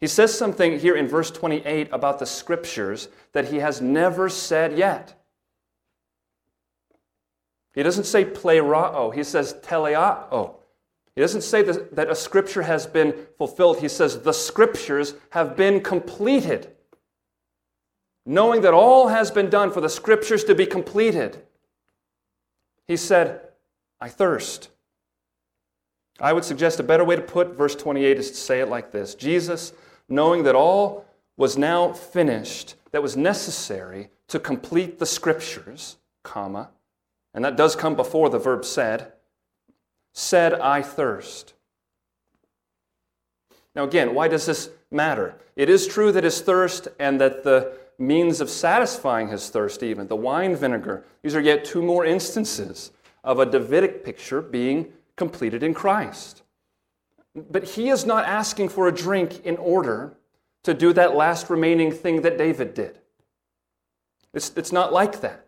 He 0.00 0.06
says 0.06 0.36
something 0.36 0.78
here 0.78 0.96
in 0.96 1.08
verse 1.08 1.30
28 1.30 1.88
about 1.92 2.18
the 2.18 2.26
scriptures 2.26 3.08
that 3.32 3.48
he 3.48 3.58
has 3.58 3.80
never 3.80 4.28
said 4.28 4.78
yet. 4.78 5.17
He 7.74 7.82
doesn't 7.82 8.04
say 8.04 8.24
plerao, 8.24 9.14
he 9.14 9.22
says 9.22 9.54
teleao. 9.62 10.54
He 11.18 11.20
doesn't 11.20 11.42
say 11.42 11.62
that, 11.62 12.08
a 12.08 12.14
scripture 12.14 12.62
has 12.62 12.86
been 12.86 13.26
fulfilled. 13.38 13.80
He 13.80 13.88
says 13.88 14.20
the 14.20 14.32
scriptures 14.32 15.14
have 15.30 15.56
been 15.56 15.80
completed. 15.80 16.70
Knowing 18.24 18.60
that 18.60 18.72
all 18.72 19.08
has 19.08 19.32
been 19.32 19.50
done 19.50 19.72
for 19.72 19.80
the 19.80 19.88
scriptures 19.88 20.44
to 20.44 20.54
be 20.54 20.64
completed, 20.64 21.42
he 22.86 22.96
said, 22.96 23.40
I 24.00 24.08
thirst. 24.08 24.70
I 26.20 26.32
would 26.32 26.44
suggest 26.44 26.78
a 26.78 26.84
better 26.84 27.04
way 27.04 27.16
to 27.16 27.22
put 27.22 27.56
verse 27.56 27.74
28 27.74 28.16
is 28.16 28.30
to 28.30 28.36
say 28.36 28.60
it 28.60 28.68
like 28.68 28.92
this 28.92 29.16
Jesus, 29.16 29.72
knowing 30.08 30.44
that 30.44 30.54
all 30.54 31.04
was 31.36 31.58
now 31.58 31.92
finished, 31.92 32.76
that 32.92 33.02
was 33.02 33.16
necessary 33.16 34.10
to 34.28 34.38
complete 34.38 35.00
the 35.00 35.06
scriptures, 35.06 35.96
comma, 36.22 36.70
and 37.34 37.44
that 37.44 37.56
does 37.56 37.76
come 37.76 37.94
before 37.94 38.30
the 38.30 38.38
verb 38.38 38.64
said, 38.64 39.12
said, 40.12 40.54
I 40.54 40.82
thirst. 40.82 41.54
Now, 43.74 43.84
again, 43.84 44.14
why 44.14 44.28
does 44.28 44.46
this 44.46 44.70
matter? 44.90 45.36
It 45.54 45.68
is 45.68 45.86
true 45.86 46.10
that 46.12 46.24
his 46.24 46.40
thirst 46.40 46.88
and 46.98 47.20
that 47.20 47.44
the 47.44 47.76
means 47.98 48.40
of 48.40 48.50
satisfying 48.50 49.28
his 49.28 49.50
thirst, 49.50 49.82
even, 49.82 50.08
the 50.08 50.16
wine 50.16 50.56
vinegar, 50.56 51.04
these 51.22 51.34
are 51.34 51.40
yet 51.40 51.64
two 51.64 51.82
more 51.82 52.04
instances 52.04 52.92
of 53.22 53.38
a 53.38 53.46
Davidic 53.46 54.04
picture 54.04 54.40
being 54.40 54.92
completed 55.16 55.62
in 55.62 55.74
Christ. 55.74 56.42
But 57.34 57.64
he 57.64 57.88
is 57.90 58.06
not 58.06 58.24
asking 58.24 58.70
for 58.70 58.88
a 58.88 58.94
drink 58.94 59.44
in 59.44 59.56
order 59.56 60.16
to 60.62 60.74
do 60.74 60.92
that 60.94 61.14
last 61.14 61.50
remaining 61.50 61.92
thing 61.92 62.22
that 62.22 62.38
David 62.38 62.74
did. 62.74 62.98
It's, 64.32 64.52
it's 64.56 64.72
not 64.72 64.92
like 64.92 65.20
that. 65.20 65.47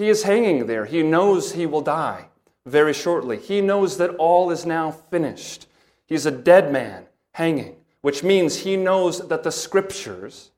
He 0.00 0.08
is 0.08 0.22
hanging 0.22 0.64
there. 0.64 0.86
He 0.86 1.02
knows 1.02 1.52
he 1.52 1.66
will 1.66 1.82
die 1.82 2.28
very 2.64 2.94
shortly. 2.94 3.36
He 3.36 3.60
knows 3.60 3.98
that 3.98 4.08
all 4.16 4.50
is 4.50 4.64
now 4.64 4.90
finished. 4.90 5.66
He's 6.06 6.24
a 6.24 6.30
dead 6.30 6.72
man 6.72 7.04
hanging, 7.34 7.76
which 8.00 8.24
means 8.24 8.60
he 8.60 8.78
knows 8.78 9.28
that 9.28 9.42
the 9.42 9.52
scriptures, 9.52 10.52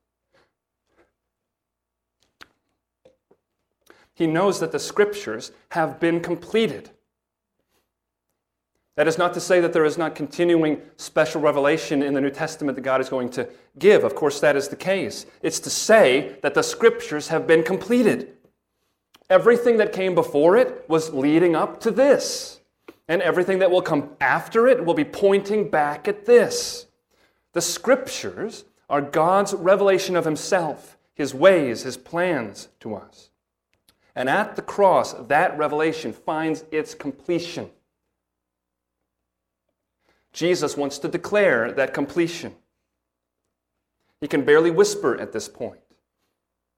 he 4.14 4.28
knows 4.28 4.60
that 4.60 4.70
the 4.70 4.78
scriptures 4.78 5.50
have 5.72 5.98
been 5.98 6.20
completed. 6.20 6.90
That 8.94 9.08
is 9.08 9.18
not 9.18 9.34
to 9.34 9.40
say 9.40 9.58
that 9.58 9.72
there 9.72 9.84
is 9.84 9.98
not 9.98 10.14
continuing 10.14 10.80
special 10.96 11.40
revelation 11.40 12.00
in 12.00 12.14
the 12.14 12.20
New 12.20 12.30
Testament 12.30 12.76
that 12.76 12.82
God 12.82 13.00
is 13.00 13.08
going 13.08 13.30
to 13.30 13.48
give. 13.76 14.04
Of 14.04 14.14
course, 14.14 14.38
that 14.38 14.54
is 14.54 14.68
the 14.68 14.76
case. 14.76 15.26
It's 15.42 15.58
to 15.58 15.70
say 15.70 16.36
that 16.42 16.54
the 16.54 16.62
scriptures 16.62 17.26
have 17.26 17.48
been 17.48 17.64
completed. 17.64 18.36
Everything 19.32 19.78
that 19.78 19.94
came 19.94 20.14
before 20.14 20.58
it 20.58 20.84
was 20.90 21.14
leading 21.14 21.56
up 21.56 21.80
to 21.80 21.90
this. 21.90 22.60
And 23.08 23.22
everything 23.22 23.60
that 23.60 23.70
will 23.70 23.80
come 23.80 24.10
after 24.20 24.68
it 24.68 24.84
will 24.84 24.92
be 24.92 25.04
pointing 25.04 25.70
back 25.70 26.06
at 26.06 26.26
this. 26.26 26.84
The 27.54 27.62
scriptures 27.62 28.66
are 28.90 29.00
God's 29.00 29.54
revelation 29.54 30.16
of 30.16 30.26
Himself, 30.26 30.98
His 31.14 31.32
ways, 31.32 31.84
His 31.84 31.96
plans 31.96 32.68
to 32.80 32.94
us. 32.94 33.30
And 34.14 34.28
at 34.28 34.54
the 34.54 34.60
cross, 34.60 35.14
that 35.14 35.56
revelation 35.56 36.12
finds 36.12 36.64
its 36.70 36.92
completion. 36.94 37.70
Jesus 40.34 40.76
wants 40.76 40.98
to 40.98 41.08
declare 41.08 41.72
that 41.72 41.94
completion. 41.94 42.54
He 44.20 44.28
can 44.28 44.44
barely 44.44 44.70
whisper 44.70 45.18
at 45.18 45.32
this 45.32 45.48
point. 45.48 45.80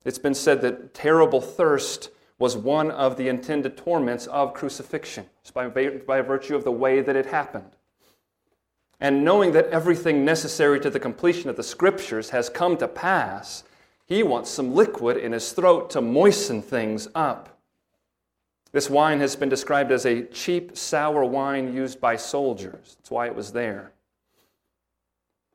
It's 0.05 0.19
been 0.19 0.35
said 0.35 0.61
that 0.61 0.95
terrible 0.95 1.41
thirst 1.41 2.11
was 2.39 2.57
one 2.57 2.91
of 2.91 3.16
the 3.16 3.28
intended 3.28 3.76
torments 3.76 4.26
of 4.26 4.55
crucifixion, 4.55 5.26
by, 5.53 5.68
by 5.68 6.20
virtue 6.20 6.57
of 6.57 6.64
the 6.64 6.72
way 6.72 7.01
that 7.01 7.16
it 7.16 7.26
happened. 7.26 7.76
And 9.01 9.24
knowing 9.24 9.53
that 9.53 9.68
everything 9.68 10.24
necessary 10.24 10.80
to 10.80 10.91
the 10.91 11.01
completion 11.01 11.51
of 11.51 11.57
the 11.57 11.62
scriptures 11.62 12.30
has 12.30 12.49
come 12.49 12.76
to 12.78 12.89
pass, 12.89 13.64
he 14.07 14.22
wants 14.22 14.51
some 14.51 14.74
liquid 14.74 15.16
in 15.16 15.32
his 15.32 15.53
throat 15.53 15.91
to 15.91 16.01
moisten 16.01 16.62
things 16.62 17.09
up. 17.14 17.59
This 18.72 18.91
wine 18.91 19.20
has 19.20 19.37
been 19.37 19.49
described 19.49 19.93
as 19.93 20.05
a 20.05 20.24
cheap, 20.24 20.76
sour 20.76 21.24
wine 21.24 21.72
used 21.72 22.01
by 22.01 22.16
soldiers. 22.16 22.97
That's 22.97 23.11
why 23.11 23.26
it 23.26 23.35
was 23.37 23.53
there. 23.53 23.93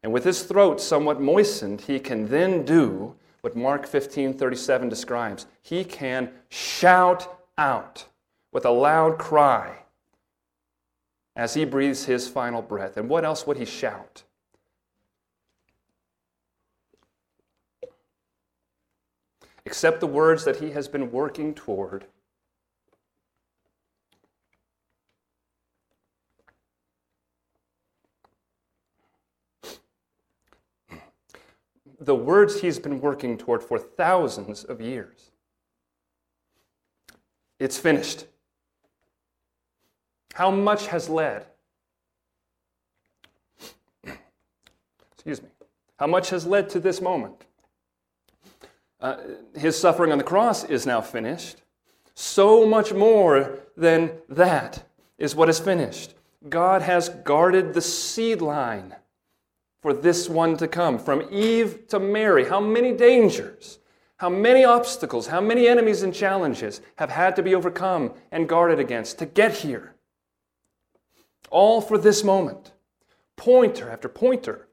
And 0.02 0.14
with 0.14 0.24
his 0.24 0.44
throat 0.44 0.80
somewhat 0.80 1.20
moistened, 1.20 1.82
he 1.82 2.00
can 2.00 2.30
then 2.30 2.64
do 2.64 3.16
what 3.42 3.56
Mark 3.56 3.88
15 3.88 4.34
37 4.34 4.90
describes. 4.90 5.46
He 5.62 5.84
can 5.84 6.32
shout 6.50 7.40
out 7.58 8.06
with 8.52 8.66
a 8.66 8.72
loud 8.72 9.18
cry 9.18 9.84
as 11.36 11.54
he 11.54 11.66
breathes 11.66 12.06
his 12.06 12.28
final 12.28 12.62
breath. 12.62 12.98
And 12.98 13.10
what 13.10 13.24
else 13.24 13.48
would 13.48 13.58
he 13.58 13.66
shout? 13.66 14.24
Except 19.66 20.00
the 20.00 20.08
words 20.08 20.46
that 20.46 20.58
he 20.58 20.72
has 20.72 20.88
been 20.88 21.12
working 21.12 21.54
toward 21.54 22.06
the 32.00 32.16
words 32.16 32.62
he's 32.62 32.80
been 32.80 33.02
working 33.02 33.38
toward 33.38 33.62
for 33.62 33.78
thousands 33.78 34.64
of 34.64 34.80
years. 34.80 35.32
It's 37.60 37.78
finished. 37.78 38.26
How 40.34 40.50
much 40.50 40.88
has 40.88 41.10
led? 41.10 41.46
Excuse 45.14 45.42
me. 45.42 45.50
How 45.98 46.08
much 46.08 46.30
has 46.30 46.46
led 46.46 46.70
to 46.70 46.80
this 46.80 47.02
moment? 47.02 47.44
Uh, 49.02 49.18
his 49.56 49.78
suffering 49.78 50.12
on 50.12 50.18
the 50.18 50.24
cross 50.24 50.64
is 50.64 50.86
now 50.86 51.02
finished. 51.02 51.58
So 52.16 52.66
much 52.66 52.94
more 52.94 53.60
than 53.76 54.12
that 54.30 54.84
is 55.18 55.36
what 55.36 55.50
is 55.50 55.60
finished. 55.60 56.14
God 56.48 56.82
has 56.82 57.10
guarded 57.10 57.74
the 57.74 57.82
seed 57.82 58.42
line 58.42 58.96
for 59.82 59.94
this 59.94 60.28
one 60.28 60.58
to 60.58 60.68
come. 60.68 61.00
From 61.00 61.28
Eve 61.32 61.88
to 61.88 62.00
Mary, 62.00 62.46
how 62.46 62.60
many 62.60 62.92
dangers, 62.92 63.80
how 64.18 64.30
many 64.30 64.66
obstacles, 64.66 65.28
how 65.28 65.42
many 65.42 65.68
enemies 65.68 66.04
and 66.04 66.14
challenges 66.14 66.82
have 66.98 67.10
had 67.10 67.36
to 67.38 67.44
be 67.44 67.56
overcome 67.56 68.14
and 68.32 68.50
guarded 68.50 68.80
against 68.80 69.20
to 69.20 69.26
get 69.26 69.54
here. 69.54 69.96
All 71.50 71.82
for 71.82 71.98
this 71.98 72.24
moment. 72.24 72.74
Pointer 73.38 73.90
after 73.90 74.10
pointer 74.10 74.68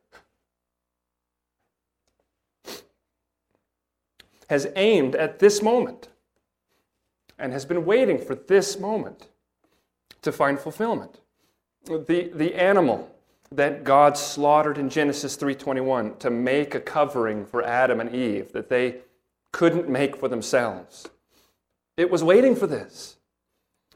has 4.48 4.66
aimed 4.74 5.14
at 5.14 5.38
this 5.38 5.62
moment 5.62 6.08
and 7.38 7.52
has 7.52 7.64
been 7.64 7.84
waiting 7.84 8.18
for 8.18 8.34
this 8.34 8.78
moment 8.78 9.28
to 10.22 10.32
find 10.32 10.58
fulfillment. 10.58 11.20
The, 11.84 12.30
the 12.34 12.54
animal 12.54 13.15
that 13.52 13.84
God 13.84 14.16
slaughtered 14.16 14.78
in 14.78 14.88
Genesis 14.88 15.36
3:21 15.36 16.16
to 16.18 16.30
make 16.30 16.74
a 16.74 16.80
covering 16.80 17.44
for 17.44 17.62
Adam 17.62 18.00
and 18.00 18.14
Eve 18.14 18.52
that 18.52 18.68
they 18.68 19.02
couldn't 19.52 19.88
make 19.88 20.16
for 20.16 20.28
themselves. 20.28 21.08
It 21.96 22.10
was 22.10 22.24
waiting 22.24 22.56
for 22.56 22.66
this. 22.66 23.16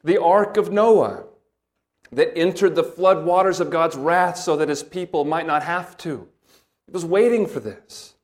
The 0.03 0.19
ark 0.19 0.57
of 0.57 0.73
Noah 0.73 1.25
that 2.13 2.37
entered 2.37 2.75
the 2.75 2.85
flood 2.85 3.25
waters 3.25 3.61
of 3.61 3.71
God's 3.71 3.97
wrath 3.97 4.37
so 4.37 4.57
that 4.57 4.69
his 4.69 4.83
people 4.83 5.25
might 5.25 5.47
not 5.47 5.63
have 5.63 5.97
to. 5.99 6.29
It 6.89 6.95
was 6.95 7.05
waiting 7.05 7.47
for 7.47 7.61
this. 7.61 8.15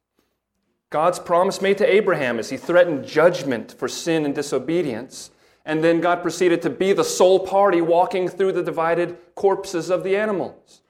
God's 0.90 1.18
promise 1.18 1.60
made 1.60 1.78
to 1.78 1.92
Abraham 1.92 2.38
as 2.38 2.50
he 2.50 2.56
threatened 2.56 3.04
judgment 3.04 3.72
for 3.72 3.88
sin 3.88 4.24
and 4.24 4.34
disobedience. 4.34 5.30
And 5.64 5.82
then 5.82 6.00
God 6.00 6.22
proceeded 6.22 6.62
to 6.62 6.70
be 6.70 6.92
the 6.92 7.04
sole 7.04 7.40
party 7.40 7.80
walking 7.80 8.28
through 8.28 8.52
the 8.52 8.62
divided 8.62 9.18
corpses 9.34 9.90
of 9.90 10.04
the 10.04 10.16
animals 10.16 10.82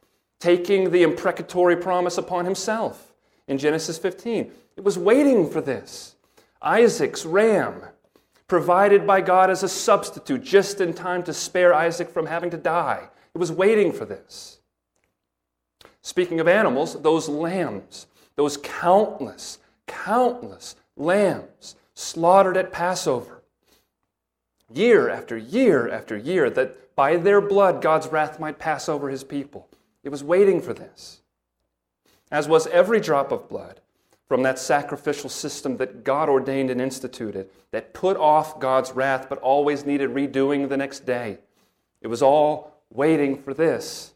taking 0.47 0.92
the 0.92 1.03
imprecatory 1.03 1.74
promise 1.74 2.18
upon 2.18 2.44
himself 2.44 3.12
in 3.49 3.59
Genesis 3.59 3.99
15. 3.99 4.53
It 4.76 4.84
was 4.84 4.97
waiting 4.97 5.51
for 5.51 5.61
this. 5.61 6.14
Isaac's 6.62 7.26
ram, 7.26 7.82
provided 8.47 9.09
by 9.09 9.22
God 9.22 9.51
as 9.51 9.64
a 9.64 9.68
substitute 9.68 10.44
just 10.44 10.80
in 10.80 10.94
time 10.94 11.24
to 11.24 11.32
spare 11.32 11.74
Isaac 11.74 12.09
from 12.11 12.26
having 12.26 12.51
to 12.51 12.57
die. 12.57 13.09
It 13.34 13.38
was 13.38 13.51
waiting 13.51 13.92
for 13.92 14.05
this. 14.05 14.61
Speaking 16.01 16.38
of 16.38 16.47
animals, 16.47 17.03
those 17.03 17.28
lambs, 17.28 18.07
those 18.36 18.57
countless, 18.57 19.59
countless 19.88 20.76
lambs 20.97 21.74
slaughtered 21.94 22.57
at 22.57 22.70
Passover, 22.70 23.42
year 24.72 25.11
after 25.11 25.36
year 25.36 25.90
after 25.90 26.16
year, 26.16 26.49
that 26.51 26.94
by 26.94 27.16
their 27.16 27.40
blood 27.40 27.82
God's 27.82 28.07
wrath 28.07 28.38
might 28.38 28.61
pass 28.61 28.88
over 28.88 29.11
his 29.11 29.24
people. 29.24 29.68
It 30.07 30.12
was 30.12 30.22
waiting 30.22 30.62
for 30.62 30.72
this, 30.72 31.20
as 32.30 32.46
was 32.46 32.68
every 32.68 33.00
drop 33.00 33.32
of 33.32 33.48
blood 33.48 33.80
from 34.28 34.44
that 34.44 34.57
sacrificial 34.57 35.28
system 35.28 35.78
that 35.78 36.04
God 36.04 36.28
ordained 36.28 36.70
and 36.70 36.80
instituted 36.80 37.50
that 37.72 37.92
put 37.92 38.16
off 38.16 38.61
God's 38.61 38.92
wrath 38.92 39.28
but 39.28 39.40
always 39.40 39.84
needed 39.84 40.11
redoing 40.11 40.68
the 40.68 40.76
next 40.76 41.07
day. 41.07 41.38
It 42.00 42.07
was 42.07 42.22
all 42.22 42.80
waiting 42.88 43.36
for 43.36 43.52
this, 43.52 44.14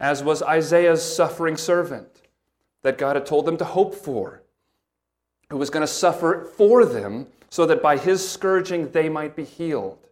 as 0.00 0.24
was 0.24 0.42
Isaiah's 0.42 1.00
suffering 1.00 1.56
servant 1.56 2.22
that 2.82 2.98
God 2.98 3.14
had 3.14 3.24
told 3.24 3.46
them 3.46 3.56
to 3.58 3.64
hope 3.64 3.94
for, 3.94 4.42
who 5.48 5.58
was 5.58 5.70
going 5.70 5.86
to 5.86 5.92
suffer 5.92 6.50
for 6.56 6.84
them 6.84 7.28
so 7.50 7.66
that 7.66 7.80
by 7.80 7.98
his 7.98 8.28
scourging 8.28 8.90
they 8.90 9.08
might 9.08 9.36
be 9.36 9.44
healed. 9.44 10.08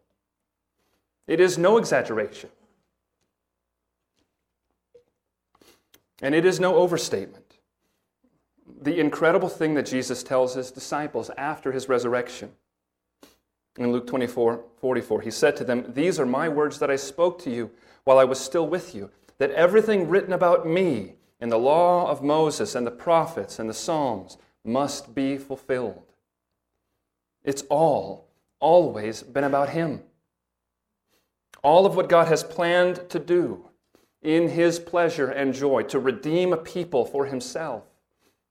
It 1.27 1.41
is 1.41 1.59
no 1.59 1.77
exaggeration. 1.77 2.51
And 6.21 6.35
it 6.35 6.45
is 6.45 6.59
no 6.59 6.77
overstatement. 6.77 7.59
The 8.81 8.99
incredible 8.99 9.49
thing 9.49 9.75
that 9.75 9.87
Jesus 9.87 10.23
tells 10.23 10.55
his 10.55 10.71
disciples 10.71 11.31
after 11.37 11.73
his 11.73 11.89
resurrection. 11.89 12.53
In 13.79 13.93
Luke 13.93 14.07
24 14.07 14.65
44, 14.81 15.21
he 15.21 15.31
said 15.31 15.57
to 15.57 15.65
them, 15.65 15.93
These 15.95 16.19
are 16.19 16.27
my 16.27 16.49
words 16.49 16.79
that 16.81 16.91
I 16.91 16.97
spoke 16.97 17.41
to 17.43 17.51
you 17.51 17.71
while 18.05 18.19
I 18.19 18.25
was 18.25 18.41
still 18.41 18.67
with 18.67 18.95
you, 18.95 19.11
that 19.39 19.53
everything 19.53 20.09
written 20.09 20.33
about 20.33 20.67
me 20.67 21.15
in 21.41 21.49
the 21.49 21.59
law 21.59 22.11
of 22.11 22.23
Moses 22.23 22.75
and 22.75 22.87
the 22.87 22.91
prophets 22.91 23.59
and 23.59 23.71
the 23.71 23.75
Psalms 23.75 24.37
must 24.65 25.15
be 25.15 25.39
fulfilled. 25.39 26.03
It's 27.45 27.63
all, 27.71 28.29
always 28.61 29.23
been 29.23 29.45
about 29.45 29.71
him. 29.71 30.03
All 31.63 31.87
of 31.87 31.97
what 31.97 32.09
God 32.09 32.29
has 32.29 32.43
planned 32.43 33.09
to 33.11 33.19
do 33.19 33.68
in 34.23 34.49
his 34.49 34.79
pleasure 34.79 35.29
and 35.29 35.55
joy 35.55 35.83
to 35.85 35.99
redeem 35.99 36.53
a 36.53 36.57
people 36.57 37.05
for 37.05 37.27
himself. 37.27 37.85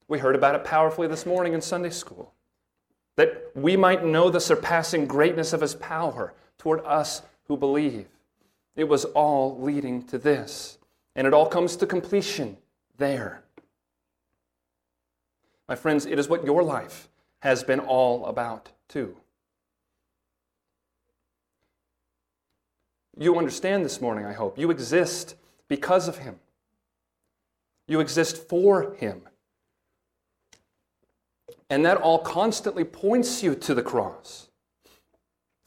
We 0.08 0.20
heard 0.20 0.36
about 0.36 0.56
it 0.56 0.64
powerfully 0.64 1.08
this 1.08 1.26
morning 1.26 1.54
in 1.54 1.62
Sunday 1.62 1.90
school. 1.90 2.34
That 3.18 3.52
we 3.56 3.76
might 3.76 4.06
know 4.06 4.30
the 4.30 4.40
surpassing 4.40 5.08
greatness 5.08 5.52
of 5.52 5.62
his 5.62 5.76
power 5.76 6.34
toward 6.58 6.82
us 6.86 7.22
who 7.48 7.58
believe. 7.58 8.08
It 8.76 8.86
was 8.86 9.06
all 9.06 9.60
leading 9.60 10.04
to 10.08 10.18
this. 10.18 10.78
And 11.16 11.26
it 11.26 11.34
all 11.34 11.48
comes 11.48 11.76
to 11.78 11.88
completion 11.88 12.58
there. 12.98 13.44
My 15.68 15.76
friends, 15.76 16.06
it 16.06 16.20
is 16.20 16.30
what 16.30 16.46
your 16.46 16.64
life 16.64 17.10
has 17.40 17.64
been 17.64 17.80
all 17.80 18.26
about, 18.28 18.70
too. 18.88 19.18
You 23.20 23.38
understand 23.38 23.84
this 23.84 24.00
morning, 24.00 24.26
I 24.26 24.34
hope. 24.34 24.60
You 24.60 24.70
exist 24.70 25.36
because 25.68 26.08
of 26.08 26.20
Him, 26.20 26.40
you 27.88 28.00
exist 28.00 28.38
for 28.50 28.96
Him. 28.96 29.22
And 31.70 31.86
that 31.86 31.98
all 31.98 32.20
constantly 32.20 32.84
points 32.84 33.44
you 33.44 33.56
to 33.56 33.74
the 33.74 33.82
cross. 33.82 34.50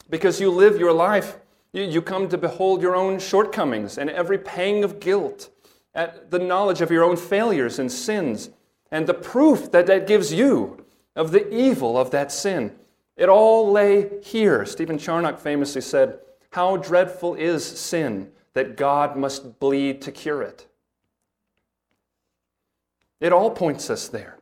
Because 0.09 0.41
you 0.41 0.49
live 0.49 0.79
your 0.79 0.93
life, 0.93 1.37
you, 1.73 2.01
come 2.01 2.27
to 2.29 2.37
behold 2.37 2.81
your 2.81 2.95
own 2.95 3.19
shortcomings 3.19 3.97
and 3.97 4.09
every 4.09 4.37
pang 4.37 4.83
of 4.83 4.99
guilt 4.99 5.49
at 5.93 6.29
the 6.31 6.39
knowledge 6.39 6.81
of 6.81 6.91
your 6.91 7.03
own 7.03 7.15
failures 7.15 7.79
and 7.79 7.91
sins 7.91 8.49
and 8.91 9.07
the 9.07 9.13
proof 9.13 9.71
that 9.71 9.87
that 9.87 10.07
gives 10.07 10.33
you 10.33 10.85
of 11.15 11.31
the 11.31 11.53
evil 11.53 11.97
of 11.97 12.11
that 12.11 12.31
sin. 12.31 12.75
It 13.15 13.29
all 13.29 13.71
lay 13.71 14.09
here. 14.21 14.65
Stephen 14.65 14.97
Charnock 14.97 15.39
famously 15.39 15.81
said, 15.81 16.19
How 16.51 16.77
dreadful 16.77 17.35
is 17.35 17.63
sin 17.63 18.31
that 18.53 18.75
God 18.75 19.15
must 19.15 19.59
bleed 19.59 20.01
to 20.01 20.11
cure 20.11 20.41
it. 20.41 20.67
It 23.19 23.31
all 23.31 23.51
points 23.51 23.89
us 23.89 24.07
there. 24.07 24.37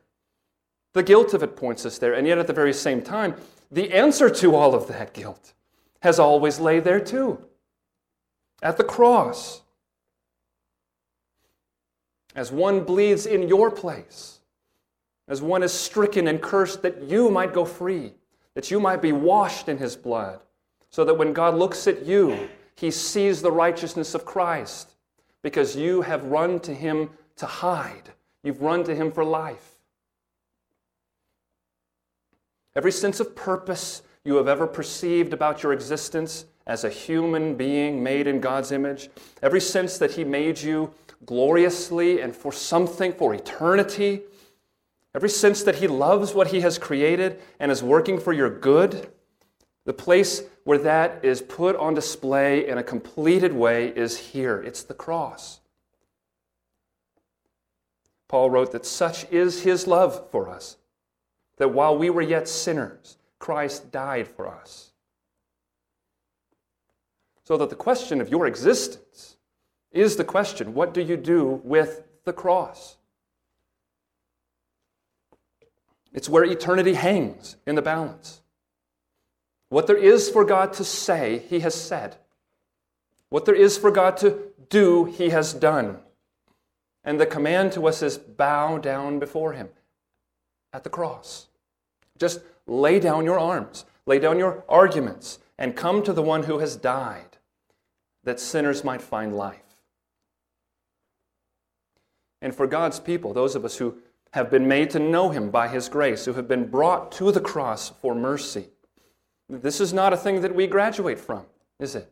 The 0.92 1.02
guilt 1.02 1.34
of 1.34 1.42
it 1.42 1.56
points 1.56 1.86
us 1.86 1.98
there. 1.98 2.14
And 2.14 2.26
yet, 2.26 2.38
at 2.38 2.46
the 2.46 2.52
very 2.52 2.72
same 2.72 3.02
time, 3.02 3.34
the 3.70 3.92
answer 3.92 4.28
to 4.30 4.56
all 4.56 4.74
of 4.74 4.88
that 4.88 5.12
guilt 5.12 5.52
has 6.00 6.18
always 6.18 6.58
laid 6.58 6.84
there 6.84 7.00
too 7.00 7.44
at 8.62 8.76
the 8.76 8.84
cross. 8.84 9.62
As 12.34 12.52
one 12.52 12.84
bleeds 12.84 13.26
in 13.26 13.48
your 13.48 13.70
place, 13.70 14.40
as 15.28 15.42
one 15.42 15.62
is 15.62 15.72
stricken 15.72 16.28
and 16.28 16.40
cursed, 16.40 16.82
that 16.82 17.02
you 17.02 17.30
might 17.30 17.52
go 17.52 17.64
free, 17.64 18.12
that 18.54 18.70
you 18.70 18.80
might 18.80 19.02
be 19.02 19.12
washed 19.12 19.68
in 19.68 19.78
his 19.78 19.96
blood, 19.96 20.40
so 20.90 21.04
that 21.04 21.14
when 21.14 21.32
God 21.32 21.54
looks 21.54 21.86
at 21.86 22.04
you, 22.04 22.48
he 22.80 22.90
sees 22.90 23.42
the 23.42 23.52
righteousness 23.52 24.14
of 24.14 24.24
Christ 24.24 24.94
because 25.42 25.76
you 25.76 26.00
have 26.00 26.24
run 26.24 26.60
to 26.60 26.72
him 26.72 27.10
to 27.36 27.44
hide. 27.44 28.08
You've 28.42 28.62
run 28.62 28.84
to 28.84 28.94
him 28.94 29.12
for 29.12 29.22
life. 29.22 29.74
Every 32.74 32.90
sense 32.90 33.20
of 33.20 33.36
purpose 33.36 34.00
you 34.24 34.36
have 34.36 34.48
ever 34.48 34.66
perceived 34.66 35.34
about 35.34 35.62
your 35.62 35.74
existence 35.74 36.46
as 36.66 36.82
a 36.82 36.88
human 36.88 37.54
being 37.54 38.02
made 38.02 38.26
in 38.26 38.40
God's 38.40 38.72
image, 38.72 39.10
every 39.42 39.60
sense 39.60 39.98
that 39.98 40.12
he 40.12 40.24
made 40.24 40.62
you 40.62 40.90
gloriously 41.26 42.22
and 42.22 42.34
for 42.34 42.50
something, 42.50 43.12
for 43.12 43.34
eternity, 43.34 44.22
every 45.14 45.28
sense 45.28 45.62
that 45.64 45.74
he 45.74 45.86
loves 45.86 46.32
what 46.32 46.46
he 46.46 46.62
has 46.62 46.78
created 46.78 47.42
and 47.58 47.70
is 47.70 47.82
working 47.82 48.18
for 48.18 48.32
your 48.32 48.48
good, 48.48 49.10
the 49.90 49.94
place 49.94 50.44
where 50.62 50.78
that 50.78 51.24
is 51.24 51.42
put 51.42 51.74
on 51.74 51.94
display 51.94 52.68
in 52.68 52.78
a 52.78 52.82
completed 52.84 53.52
way 53.52 53.88
is 53.88 54.16
here. 54.16 54.62
It's 54.62 54.84
the 54.84 54.94
cross. 54.94 55.58
Paul 58.28 58.50
wrote 58.50 58.70
that 58.70 58.86
such 58.86 59.28
is 59.32 59.64
his 59.64 59.88
love 59.88 60.30
for 60.30 60.48
us, 60.48 60.76
that 61.56 61.72
while 61.72 61.98
we 61.98 62.08
were 62.08 62.22
yet 62.22 62.46
sinners, 62.46 63.18
Christ 63.40 63.90
died 63.90 64.28
for 64.28 64.46
us. 64.46 64.92
So 67.42 67.56
that 67.56 67.68
the 67.68 67.74
question 67.74 68.20
of 68.20 68.28
your 68.28 68.46
existence 68.46 69.38
is 69.90 70.14
the 70.14 70.22
question 70.22 70.72
what 70.72 70.94
do 70.94 71.00
you 71.00 71.16
do 71.16 71.60
with 71.64 72.04
the 72.24 72.32
cross? 72.32 72.96
It's 76.12 76.28
where 76.28 76.44
eternity 76.44 76.94
hangs 76.94 77.56
in 77.66 77.74
the 77.74 77.82
balance. 77.82 78.39
What 79.70 79.86
there 79.86 79.96
is 79.96 80.28
for 80.28 80.44
God 80.44 80.72
to 80.74 80.84
say, 80.84 81.44
He 81.48 81.60
has 81.60 81.74
said. 81.74 82.16
What 83.30 83.46
there 83.46 83.54
is 83.54 83.78
for 83.78 83.90
God 83.90 84.16
to 84.18 84.38
do, 84.68 85.04
He 85.06 85.30
has 85.30 85.54
done. 85.54 85.98
And 87.04 87.18
the 87.18 87.26
command 87.26 87.72
to 87.72 87.86
us 87.86 88.02
is 88.02 88.18
bow 88.18 88.78
down 88.78 89.18
before 89.18 89.54
Him 89.54 89.70
at 90.72 90.84
the 90.84 90.90
cross. 90.90 91.46
Just 92.18 92.40
lay 92.66 93.00
down 93.00 93.24
your 93.24 93.38
arms, 93.38 93.86
lay 94.06 94.18
down 94.18 94.38
your 94.38 94.64
arguments, 94.68 95.38
and 95.56 95.76
come 95.76 96.02
to 96.02 96.12
the 96.12 96.22
one 96.22 96.42
who 96.42 96.58
has 96.58 96.76
died 96.76 97.38
that 98.24 98.40
sinners 98.40 98.82
might 98.82 99.00
find 99.00 99.36
life. 99.36 99.62
And 102.42 102.54
for 102.54 102.66
God's 102.66 102.98
people, 102.98 103.32
those 103.32 103.54
of 103.54 103.64
us 103.64 103.76
who 103.76 103.98
have 104.32 104.50
been 104.50 104.66
made 104.66 104.90
to 104.90 104.98
know 104.98 105.30
Him 105.30 105.50
by 105.50 105.68
His 105.68 105.88
grace, 105.88 106.24
who 106.24 106.32
have 106.32 106.48
been 106.48 106.68
brought 106.68 107.12
to 107.12 107.30
the 107.30 107.40
cross 107.40 107.90
for 108.02 108.16
mercy, 108.16 108.66
this 109.50 109.80
is 109.80 109.92
not 109.92 110.12
a 110.12 110.16
thing 110.16 110.42
that 110.42 110.54
we 110.54 110.66
graduate 110.66 111.18
from, 111.18 111.44
is 111.80 111.96
it? 111.96 112.10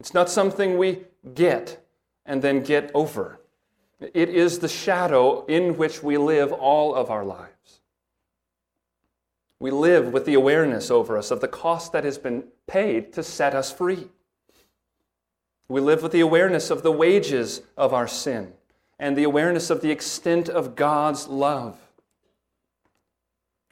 It's 0.00 0.12
not 0.12 0.28
something 0.28 0.76
we 0.76 1.04
get 1.34 1.84
and 2.26 2.42
then 2.42 2.62
get 2.62 2.90
over. 2.94 3.40
It 4.00 4.28
is 4.28 4.58
the 4.58 4.68
shadow 4.68 5.44
in 5.46 5.76
which 5.76 6.02
we 6.02 6.18
live 6.18 6.52
all 6.52 6.94
of 6.94 7.10
our 7.10 7.24
lives. 7.24 7.80
We 9.60 9.70
live 9.70 10.12
with 10.12 10.24
the 10.24 10.34
awareness 10.34 10.90
over 10.90 11.16
us 11.18 11.30
of 11.30 11.40
the 11.40 11.48
cost 11.48 11.92
that 11.92 12.04
has 12.04 12.18
been 12.18 12.44
paid 12.66 13.12
to 13.14 13.22
set 13.22 13.54
us 13.54 13.72
free. 13.72 14.08
We 15.68 15.80
live 15.80 16.02
with 16.02 16.12
the 16.12 16.20
awareness 16.20 16.70
of 16.70 16.82
the 16.82 16.92
wages 16.92 17.62
of 17.76 17.92
our 17.92 18.08
sin 18.08 18.52
and 18.98 19.16
the 19.16 19.24
awareness 19.24 19.70
of 19.70 19.80
the 19.80 19.90
extent 19.90 20.48
of 20.48 20.76
God's 20.76 21.28
love, 21.28 21.76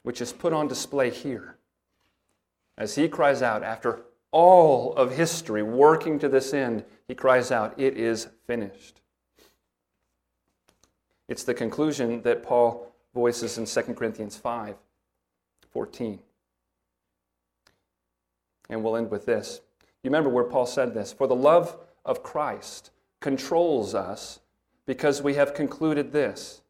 which 0.03 0.21
is 0.21 0.33
put 0.33 0.53
on 0.53 0.67
display 0.67 1.09
here 1.09 1.56
as 2.77 2.95
he 2.95 3.07
cries 3.07 3.41
out 3.41 3.63
after 3.63 4.01
all 4.31 4.93
of 4.93 5.15
history 5.15 5.63
working 5.63 6.19
to 6.19 6.29
this 6.29 6.53
end, 6.53 6.83
he 7.07 7.15
cries 7.15 7.51
out, 7.51 7.73
It 7.79 7.97
is 7.97 8.27
finished. 8.45 9.01
It's 11.27 11.43
the 11.43 11.53
conclusion 11.53 12.21
that 12.21 12.43
Paul 12.43 12.93
voices 13.13 13.57
in 13.57 13.65
2 13.65 13.93
Corinthians 13.93 14.37
5 14.37 14.75
14. 15.71 16.19
And 18.69 18.83
we'll 18.83 18.97
end 18.97 19.11
with 19.11 19.25
this. 19.25 19.61
You 20.03 20.09
remember 20.09 20.29
where 20.29 20.43
Paul 20.43 20.65
said 20.65 20.93
this 20.93 21.13
For 21.13 21.27
the 21.27 21.35
love 21.35 21.77
of 22.05 22.23
Christ 22.23 22.91
controls 23.19 23.95
us 23.95 24.39
because 24.85 25.21
we 25.21 25.33
have 25.33 25.53
concluded 25.53 26.11
this 26.11 26.61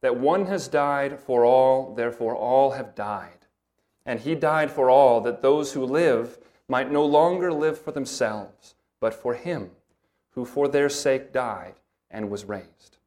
that 0.00 0.16
one 0.16 0.46
has 0.46 0.68
died 0.68 1.18
for 1.18 1.44
all, 1.46 1.94
therefore 1.94 2.36
all 2.36 2.72
have 2.72 2.94
died. 2.94 3.43
And 4.06 4.20
he 4.20 4.34
died 4.34 4.70
for 4.70 4.90
all, 4.90 5.20
that 5.22 5.42
those 5.42 5.72
who 5.72 5.84
live 5.84 6.38
might 6.68 6.90
no 6.90 7.04
longer 7.04 7.52
live 7.52 7.78
for 7.78 7.92
themselves, 7.92 8.74
but 9.00 9.14
for 9.14 9.34
him 9.34 9.70
who 10.30 10.44
for 10.44 10.68
their 10.68 10.88
sake 10.88 11.32
died 11.32 11.74
and 12.10 12.30
was 12.30 12.44
raised. 12.44 12.98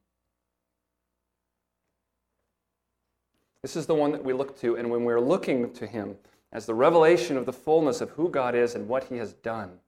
This 3.61 3.75
is 3.75 3.85
the 3.85 3.95
one 3.95 4.11
that 4.11 4.23
we 4.23 4.33
look 4.33 4.57
to, 4.61 4.75
and 4.75 4.89
when 4.89 5.03
we're 5.03 5.19
looking 5.19 5.73
to 5.73 5.87
him 5.87 6.15
as 6.53 6.65
the 6.65 6.73
revelation 6.73 7.37
of 7.37 7.45
the 7.45 7.53
fullness 7.53 8.01
of 8.01 8.11
who 8.11 8.29
God 8.29 8.55
is 8.55 8.75
and 8.75 8.87
what 8.87 9.05
he 9.05 9.17
has 9.17 9.33
done, 9.33 9.79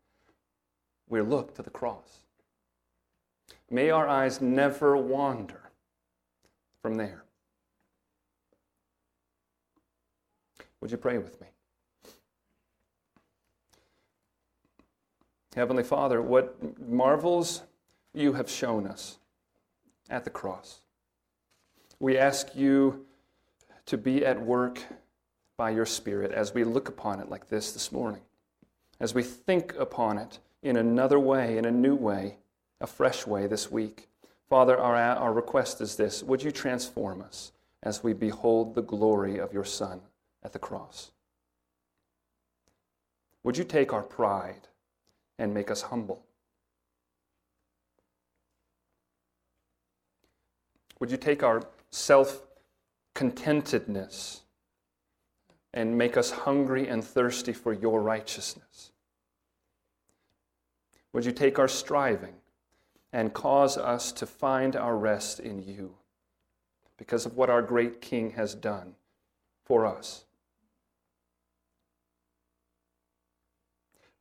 we 1.08 1.22
look 1.22 1.56
to 1.56 1.64
the 1.64 1.70
cross. 1.70 2.26
May 3.70 3.90
our 3.90 4.08
eyes 4.08 4.42
never 4.42 4.98
wander 4.98 5.70
from 6.82 6.96
there. 6.96 7.24
Would 10.82 10.92
you 10.92 10.98
pray 10.98 11.18
with 11.18 11.40
me? 11.42 11.48
Heavenly 15.56 15.84
Father, 15.84 16.22
what 16.22 16.80
marvels 16.80 17.64
you 18.14 18.34
have 18.34 18.50
shown 18.50 18.88
us 18.88 19.18
at 20.10 20.24
the 20.24 20.30
cross. 20.30 20.82
We 22.00 22.18
ask 22.18 22.56
you 22.56 23.06
to 23.86 23.98
be 23.98 24.26
at 24.26 24.42
work 24.42 24.82
by 25.58 25.72
your 25.72 25.86
Spirit 25.86 26.32
as 26.32 26.54
we 26.54 26.64
look 26.64 26.88
upon 26.88 27.20
it 27.20 27.30
like 27.30 27.50
this 27.50 27.72
this 27.72 27.92
morning, 27.92 28.22
as 29.00 29.14
we 29.14 29.24
think 29.24 29.76
upon 29.78 30.18
it 30.18 30.40
in 30.64 30.78
another 30.78 31.20
way, 31.20 31.58
in 31.58 31.66
a 31.66 31.72
new 31.72 31.96
way, 31.96 32.38
a 32.82 32.88
fresh 32.88 33.28
way 33.28 33.48
this 33.48 33.70
week. 33.70 34.08
Father, 34.50 34.78
our, 34.78 34.96
our 34.96 35.34
request 35.34 35.82
is 35.82 35.96
this 35.96 36.24
Would 36.24 36.44
you 36.44 36.52
transform 36.52 37.22
us 37.22 37.52
as 37.84 38.04
we 38.04 38.14
behold 38.14 38.76
the 38.76 38.82
glory 38.82 39.38
of 39.38 39.54
your 39.54 39.66
Son 39.66 40.02
at 40.44 40.54
the 40.54 40.60
cross? 40.60 41.12
Would 43.44 43.58
you 43.58 43.64
take 43.64 43.94
our 43.94 44.04
pride 44.04 44.68
and 45.38 45.54
make 45.54 45.72
us 45.72 45.84
humble? 45.84 46.24
Would 51.00 51.12
you 51.12 51.18
take 51.18 51.44
our 51.44 51.64
self 51.92 52.46
contentedness 53.16 54.42
and 55.74 55.98
make 55.98 56.18
us 56.18 56.32
hungry 56.32 56.88
and 56.88 57.04
thirsty 57.04 57.54
for 57.54 57.74
your 57.74 58.02
righteousness? 58.02 58.92
Would 61.14 61.26
you 61.26 61.32
take 61.32 61.58
our 61.58 61.68
striving 61.68 62.36
and 63.12 63.34
cause 63.34 63.78
us 63.78 64.12
to 64.14 64.26
find 64.26 64.76
our 64.76 64.96
rest 64.96 65.40
in 65.40 65.62
you 65.62 65.96
because 66.98 67.26
of 67.26 67.36
what 67.36 67.50
our 67.50 67.62
great 67.62 68.02
King 68.02 68.32
has 68.32 68.54
done 68.54 68.96
for 69.66 69.86
us? 69.86 70.26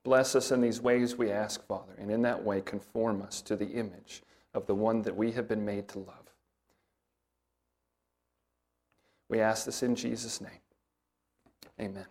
Bless 0.08 0.34
us 0.34 0.52
in 0.52 0.62
these 0.62 0.80
ways, 0.80 1.16
we 1.16 1.30
ask, 1.30 1.62
Father, 1.66 1.92
and 1.98 2.10
in 2.10 2.22
that 2.22 2.42
way 2.42 2.62
conform 2.62 3.20
us 3.20 3.42
to 3.42 3.54
the 3.54 3.66
image 3.66 4.22
of 4.54 4.66
the 4.66 4.74
one 4.74 5.02
that 5.02 5.14
we 5.14 5.32
have 5.32 5.46
been 5.46 5.66
made 5.66 5.86
to 5.88 5.98
love. 5.98 6.32
We 9.28 9.40
ask 9.40 9.66
this 9.66 9.82
in 9.82 9.94
Jesus' 9.94 10.40
name. 10.40 10.62
Amen. 11.78 12.06